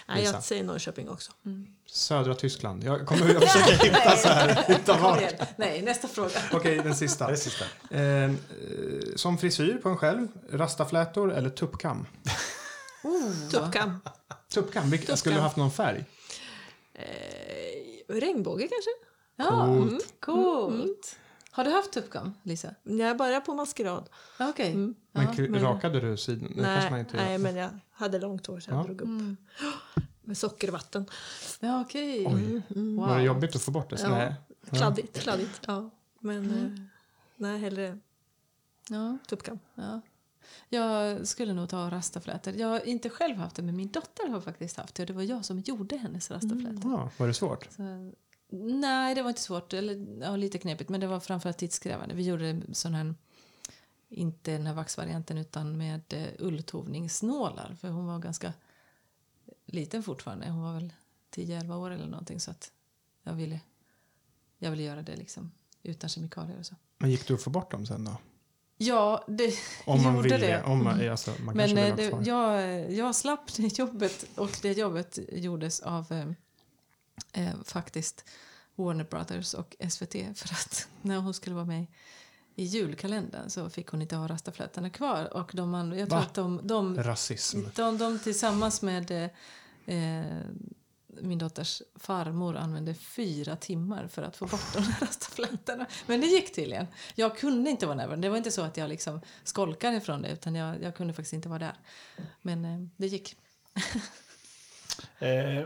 Nej, 0.07 0.21
Lisa. 0.21 0.33
jag 0.33 0.43
säger 0.43 0.63
Norrköping 0.63 1.09
också. 1.09 1.31
Södra 1.85 2.35
Tyskland. 2.35 2.83
Jag 2.83 3.05
kommer 3.05 3.33
jag 3.33 3.41
försöker 3.43 3.83
hitta 3.83 4.15
så 4.15 4.27
här. 4.27 4.63
Hitta 4.67 4.97
vart. 4.97 5.21
Nej, 5.57 5.81
nästa 5.81 6.07
fråga. 6.07 6.29
Okej, 6.53 6.77
den 6.77 6.95
sista. 6.95 7.27
Det 7.27 7.33
är 7.33 7.35
sista. 7.35 7.65
Eh, 7.91 8.31
som 9.15 9.37
frisyr 9.37 9.77
på 9.83 9.89
en 9.89 9.97
själv, 9.97 10.27
rastaflätor 10.51 11.33
eller 11.33 11.49
tuppkam? 11.49 12.05
Tuppkam. 13.51 13.99
Tuppkam, 14.49 14.89
vilk, 14.89 15.01
Tuppkam. 15.01 15.17
skulle 15.17 15.35
du 15.35 15.41
haft 15.41 15.57
någon 15.57 15.71
färg? 15.71 16.05
Eh, 16.93 17.05
regnbåge 18.07 18.67
kanske? 18.67 18.89
Ja, 19.35 19.49
Coolt. 19.65 19.89
mm, 19.91 19.99
coolt. 20.19 21.15
Har 21.51 21.63
du 21.63 21.71
haft 21.71 21.91
tuppkam, 21.91 22.33
Lisa? 22.43 22.75
Jag 22.83 23.17
började 23.17 23.45
på 23.45 23.53
maskerad. 23.53 24.09
Ja, 24.39 24.49
Okej. 24.49 24.71
Mm. 24.71 24.95
Men, 25.11 25.23
Ja, 25.37 25.43
men- 25.49 25.61
rakade 25.61 25.99
du 25.99 26.17
sidan? 26.17 26.53
Det 26.57 26.63
kanske 26.63 26.89
man 26.89 26.99
Nej, 26.99 27.05
nej, 27.13 27.37
men 27.37 27.55
jag 27.55 27.69
hade 27.91 28.19
långt 28.19 28.47
hår 28.47 28.59
så 28.59 28.71
jag 28.71 28.79
Ja. 28.79 28.83
drog 28.83 29.01
upp. 29.01 29.07
Mm. 29.07 29.37
Med 30.21 30.37
sockervatten. 30.37 31.05
Ja, 31.59 31.81
okej. 31.81 32.25
Oj. 32.27 32.61
Wow. 32.67 33.07
Var 33.07 33.17
det 33.17 33.23
jobbigt 33.23 33.55
att 33.55 33.61
få 33.61 33.71
bort 33.71 33.89
det? 33.89 33.97
Så 33.97 34.05
Ja. 34.05 34.09
Nej. 34.17 34.33
Kladdigt, 34.71 35.19
kladdigt. 35.19 35.61
Ja. 35.67 35.89
Men 36.19 36.37
Mm. 36.37 36.65
eh, 36.65 36.81
nej, 37.35 37.59
hellre 37.59 37.97
Ja, 38.89 39.17
tuppkam. 39.27 39.59
ja. 39.75 40.01
Jag 40.69 41.27
skulle 41.27 41.53
nog 41.53 41.69
ta 41.69 41.89
rastaflätor. 41.89 42.53
Jag 42.53 42.67
har 42.67 42.87
inte 42.87 43.09
själv 43.09 43.37
haft 43.37 43.55
det, 43.55 43.61
men 43.61 43.75
min 43.75 43.91
dotter 43.91 44.27
har 44.27 44.41
faktiskt 44.41 44.77
haft 44.77 44.95
det. 44.95 45.03
Och 45.03 45.07
det 45.07 45.13
var 45.13 45.23
jag 45.23 45.45
som 45.45 45.59
gjorde 45.59 45.97
hennes 45.97 46.31
rastaflätor. 46.31 46.91
Ja, 46.91 47.11
var 47.17 47.27
det 47.27 47.33
svårt? 47.33 47.67
Så, 47.71 48.11
nej, 48.49 49.15
det 49.15 49.21
var 49.21 49.29
inte 49.29 49.41
svårt. 49.41 49.73
Eller, 49.73 50.21
ja, 50.21 50.35
lite 50.35 50.57
knepigt, 50.57 50.89
men 50.89 50.99
det 50.99 51.07
var 51.07 51.19
framförallt 51.19 51.57
tidskrävande. 51.57 52.15
Vi 52.15 52.23
gjorde 52.23 52.61
sån 52.71 52.93
här, 52.93 53.15
inte 54.09 54.51
den 54.51 54.65
här 54.65 54.73
vaxvarianten, 54.73 55.37
utan 55.37 55.77
med 55.77 56.01
eh, 56.09 56.27
ulltovningsnålar. 56.39 57.77
För 57.81 57.89
hon 57.89 58.05
var 58.05 58.19
ganska 58.19 58.53
liten 59.65 60.03
fortfarande. 60.03 60.49
Hon 60.49 60.61
var 60.61 60.73
väl 60.73 60.93
10-11 61.35 61.75
år 61.75 61.91
eller 61.91 62.07
någonting. 62.07 62.39
Så 62.39 62.51
att 62.51 62.71
jag 63.23 63.33
ville, 63.33 63.59
jag 64.57 64.71
ville 64.71 64.83
göra 64.83 65.01
det 65.01 65.15
liksom 65.15 65.51
utan 65.83 66.09
kemikalier 66.09 66.59
och 66.59 66.65
så. 66.65 66.75
Men 66.97 67.11
gick 67.11 67.27
du 67.27 67.33
att 67.33 67.41
få 67.41 67.49
bort 67.49 67.71
dem 67.71 67.85
sen 67.85 68.05
då? 68.05 68.17
Ja, 68.81 69.23
det 69.27 69.53
Om 69.85 70.03
man 70.03 70.15
gjorde 70.15 70.29
det. 70.29 70.37
det. 70.37 70.63
Om 70.63 70.83
man, 70.83 70.93
Mm. 70.93 71.11
alltså, 71.11 71.33
man 71.43 71.55
Men 71.57 71.77
eh, 71.77 71.95
det, 71.95 72.09
kvar. 72.09 72.23
jag, 72.25 72.91
jag 72.91 73.15
slapp 73.15 73.53
det 73.57 73.79
jobbet 73.79 74.25
och 74.35 74.59
det 74.61 74.71
jobbet 74.73 75.19
gjordes 75.31 75.79
av 75.79 76.05
eh, 76.11 77.43
eh, 77.47 77.53
faktiskt 77.65 78.25
Warner 78.75 79.03
Brothers 79.03 79.53
och 79.53 79.75
SVT 79.89 80.11
för 80.35 80.53
att 80.53 80.87
när 81.01 81.17
hon 81.17 81.33
skulle 81.33 81.55
vara 81.55 81.65
med 81.65 81.85
i 82.55 82.63
julkalendern 82.63 83.49
så 83.49 83.69
fick 83.69 83.87
hon 83.87 84.01
inte 84.01 84.15
ha 84.15 84.27
rastaflätorna 84.27 84.89
kvar 84.89 85.33
och 85.33 85.51
de, 85.53 85.73
jag 85.97 86.09
tror 86.09 86.19
Va? 86.19 86.25
att 86.25 86.33
de, 86.33 86.59
de, 86.63 87.03
Rasism. 87.03 87.59
de, 87.75 87.97
de 87.97 88.19
tillsammans 88.19 88.81
med 88.81 89.11
eh, 89.11 89.29
eh, 89.97 90.41
min 91.21 91.37
dotters 91.37 91.81
farmor 91.95 92.55
använde 92.55 92.93
fyra 92.93 93.55
timmar 93.55 94.07
för 94.07 94.21
att 94.21 94.37
få 94.37 94.45
bort 94.45 94.73
de 94.73 94.79
här 94.79 95.05
rastaflätorna. 95.05 95.85
Men 96.05 96.21
det 96.21 96.27
gick 96.27 96.55
tydligen. 96.55 96.87
Jag 97.15 97.37
kunde 97.37 97.69
inte 97.69 97.85
vara 97.85 97.95
närvarande. 97.95 98.27
Det 98.27 98.29
var 98.29 98.37
inte 98.37 98.51
så 98.51 98.61
att 98.61 98.77
jag 98.77 98.89
liksom 98.89 99.21
skolkade 99.43 99.97
ifrån 99.97 100.21
det 100.21 100.31
utan 100.31 100.55
jag, 100.55 100.83
jag 100.83 100.95
kunde 100.95 101.13
faktiskt 101.13 101.33
inte 101.33 101.49
vara 101.49 101.59
där. 101.59 101.73
Men 102.41 102.65
eh, 102.65 102.79
det 102.97 103.07
gick. 103.07 103.35
Eh, 105.19 105.29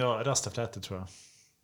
ja, 0.00 0.22
rastaflätor 0.24 0.80
tror 0.80 0.98
jag. 0.98 1.08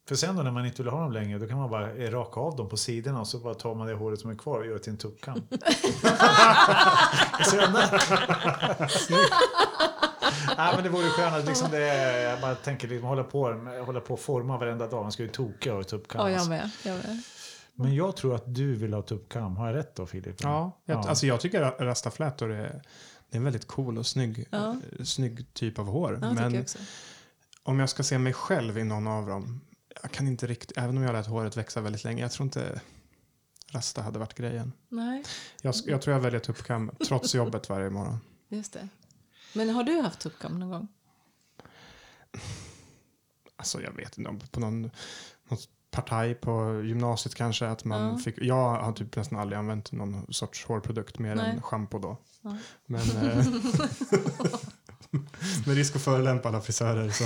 För 0.09 0.15
sen 0.15 0.37
då 0.37 0.43
när 0.43 0.51
man 0.51 0.67
inte 0.67 0.83
vill 0.83 0.93
ha 0.93 1.01
dem 1.01 1.13
längre 1.13 1.39
då 1.39 1.47
kan 1.47 1.59
man 1.59 1.71
bara 1.71 1.93
eh, 1.93 2.11
raka 2.11 2.41
av 2.41 2.57
dem 2.57 2.69
på 2.69 2.77
sidorna 2.77 3.21
och 3.21 3.29
så 3.29 3.39
bara 3.39 3.55
tar 3.55 3.75
man 3.75 3.87
det 3.87 3.95
håret 3.95 4.21
som 4.21 4.31
är 4.31 4.35
kvar 4.35 4.59
och 4.59 4.67
gör 4.67 4.79
till 4.79 4.93
en 4.93 4.99
tuppkam. 4.99 5.43
Nej 10.57 10.73
men 10.75 10.85
det 10.85 10.91
vore 10.91 11.09
skönt 11.09 11.47
liksom 11.47 11.71
det, 11.71 12.23
jag 12.23 12.41
bara 12.41 12.55
tänker 12.55 12.89
liksom 12.89 13.09
hålla 13.09 13.25
på, 13.25 13.53
hålla 13.87 14.01
på 14.01 14.15
och 14.15 14.21
forma 14.21 14.59
varenda 14.59 14.87
dag. 14.87 15.03
Man 15.03 15.13
ska 15.13 15.23
ju 15.23 15.29
toka 15.29 15.71
och 15.73 15.77
ha 15.77 15.85
tuppkam. 15.85 16.21
Ja, 16.21 16.29
jag 16.31 16.35
alltså. 16.37 16.51
med. 16.51 16.71
Jag 16.85 16.95
med. 16.97 17.23
Men 17.75 17.95
jag 17.95 18.17
tror 18.17 18.35
att 18.35 18.55
du 18.55 18.75
vill 18.75 18.95
ha 18.95 19.03
tuppkam. 19.03 19.57
Har 19.57 19.67
jag 19.67 19.77
rätt 19.77 19.95
då 19.95 20.07
Filip? 20.07 20.43
Ja, 20.43 20.81
jag, 20.85 20.97
Ja. 20.97 21.09
Alltså 21.09 21.27
jag 21.27 21.41
tycker 21.41 21.63
att 21.63 21.81
rastaflätor 21.81 22.53
är, 22.53 22.83
det 23.31 23.37
är 23.37 23.39
en 23.39 23.45
väldigt 23.45 23.67
cool 23.67 23.99
och 23.99 24.07
snygg, 24.07 24.47
Ja. 24.51 24.77
snygg 25.05 25.55
typ 25.55 25.79
av 25.79 25.87
hår. 25.87 26.19
Ja, 26.23 26.33
Men 26.33 26.55
jag 26.55 26.63
också. 26.63 26.79
om 27.63 27.81
jag 27.81 27.89
ska 27.89 28.03
se 28.03 28.19
mig 28.19 28.33
själv 28.33 28.79
i 28.79 28.85
någon 28.85 29.07
av 29.07 29.27
dem, 29.27 29.61
jag 30.03 30.11
kan 30.11 30.27
inte 30.27 30.47
riktigt, 30.47 30.79
även 30.79 30.97
om 30.97 31.03
jag 31.03 31.13
lät 31.13 31.27
håret 31.27 31.57
växa 31.57 31.81
väldigt 31.81 32.05
länge, 32.05 32.23
jag 32.23 32.33
tror 32.33 32.45
inte 32.45 32.81
rasta 33.73 34.03
hade 34.03 34.19
varit 34.19 34.35
grejen. 34.35 34.73
Nej, 34.89 35.25
Jag, 35.63 35.75
jag 35.87 36.03
tror 36.03 36.15
jag 36.17 36.21
väljer 36.23 36.41
tuppkam 36.41 36.91
trots 37.07 37.35
jobbet 37.35 37.69
varje 37.69 37.91
morgon. 37.91 38.19
just 38.49 38.73
det. 38.73 38.89
Men 39.55 39.71
har 39.71 39.85
du 39.85 40.01
haft 40.01 40.21
tuppkam 40.21 40.61
någon 40.61 40.71
gång? 40.71 40.89
Alltså 43.57 43.83
jag 43.83 43.93
vet 43.93 44.19
inte, 44.19 44.31
om 44.31 44.41
på 44.41 44.61
någon, 44.61 44.83
någon 45.49 45.59
partaj 45.91 46.35
på 46.35 46.83
gymnasiet 46.85 47.35
kanske. 47.35 47.67
Att 47.67 47.85
man 47.85 48.09
Ja. 48.13 48.19
fick, 48.19 48.35
jag 48.39 48.75
har 48.83 48.93
typ 48.93 49.17
nästan 49.17 49.39
aldrig 49.39 49.59
använt 49.59 49.93
någon 49.93 50.33
sorts 50.33 50.65
hårprodukt 50.65 51.19
mer 51.19 51.35
Nej. 51.35 51.51
än 51.51 51.63
schampo 51.63 51.99
då. 51.99 52.17
Ja. 52.43 52.57
Men 52.87 53.01
eh, 53.01 53.47
med 55.67 55.77
risk 55.77 55.97
att 55.97 56.03
förolämpa 56.03 56.49
alla 56.49 56.61
frisörer 56.61 57.11
så... 57.11 57.25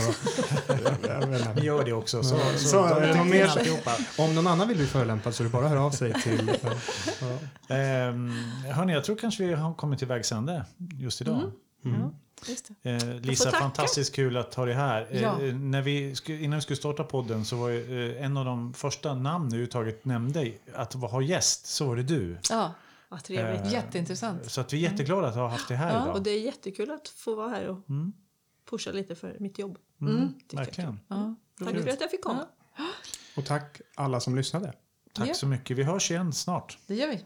Gör 1.62 1.84
det 1.84 1.92
också. 1.92 2.22
Så, 2.22 2.38
så, 2.38 2.68
så 2.68 2.82
det 2.88 2.94
täcker 2.94 3.14
någon 3.18 3.28
mer-. 3.30 4.20
Om 4.20 4.34
någon 4.34 4.46
annan 4.46 4.68
vill 4.68 4.76
bli 4.76 4.86
förolämpad 4.86 5.34
så 5.34 5.42
är 5.42 5.44
det 5.44 5.50
bara 5.52 5.64
att 5.64 5.70
höra 5.70 5.82
av 5.82 5.90
sig 5.90 6.22
till... 6.22 6.52
Ja. 7.20 7.38
Ehm, 7.74 8.30
hörni, 8.74 8.92
jag 8.92 9.04
tror 9.04 9.16
kanske 9.16 9.44
vi 9.46 9.54
har 9.54 9.74
kommit 9.74 9.98
till 9.98 10.08
vägs 10.08 10.32
ände 10.32 10.64
just 10.98 11.20
idag. 11.20 11.38
Mm. 11.38 11.50
Mm. 11.84 12.00
Ja, 12.00 12.10
just 12.48 12.70
det. 12.82 12.90
Eh, 12.90 13.14
Lisa, 13.20 13.50
fantastiskt 13.50 14.14
kul 14.14 14.36
att 14.36 14.54
ha 14.54 14.64
dig 14.64 14.74
här. 14.74 15.06
Eh, 15.10 15.22
Ja. 15.22 15.38
när 15.38 15.82
vi, 15.82 16.14
innan 16.26 16.56
vi 16.58 16.62
skulle 16.62 16.76
starta 16.76 17.04
podden 17.04 17.44
så 17.44 17.56
var 17.56 17.68
ju, 17.68 18.10
eh, 18.16 18.24
en 18.24 18.36
av 18.36 18.44
de 18.44 18.74
första 18.74 19.14
namn 19.14 19.44
du 19.44 19.48
överhuvudtaget 19.56 20.04
nämnde 20.04 20.52
att 20.74 20.92
ha 20.94 21.22
gäst, 21.22 21.66
så 21.66 21.86
var 21.86 21.96
det 21.96 22.02
du. 22.02 22.38
Ja, 22.50 22.74
Vad 23.08 23.24
trevligt. 23.24 23.60
Eh, 23.66 23.72
Jätteintressant. 23.72 24.50
Så 24.50 24.60
att 24.60 24.72
vi 24.72 24.86
är 24.86 24.90
jätteglada 24.90 25.28
att 25.28 25.34
ha 25.34 25.48
haft 25.48 25.68
det 25.68 25.76
här 25.76 25.94
Ja, 25.94 26.02
idag. 26.02 26.16
Och 26.16 26.22
det 26.22 26.30
är 26.30 26.40
jättekul 26.40 26.90
att 26.90 27.08
få 27.08 27.34
vara 27.34 27.48
här 27.48 27.68
och 27.68 27.88
Mm. 27.90 28.12
pusha 28.70 28.90
lite 28.92 29.14
för 29.14 29.36
mitt 29.40 29.58
jobb. 29.58 29.78
Mm, 30.00 30.34
jag. 30.50 30.58
verkligen. 30.58 31.00
Ja. 31.08 31.34
Tack 31.58 31.68
för 31.76 31.88
att 31.88 32.00
jag 32.00 32.10
fick 32.10 32.22
komma. 32.24 32.46
Och 33.36 33.46
tack 33.46 33.80
alla 33.94 34.20
som 34.20 34.36
lyssnade. 34.36 34.72
Tack 35.12 35.28
Ja. 35.28 35.34
så 35.34 35.46
mycket. 35.46 35.76
Vi 35.76 35.82
hörs 35.82 36.10
igen 36.10 36.32
snart. 36.32 36.78
Det 36.86 36.94
gör 36.94 37.08
vi. 37.08 37.24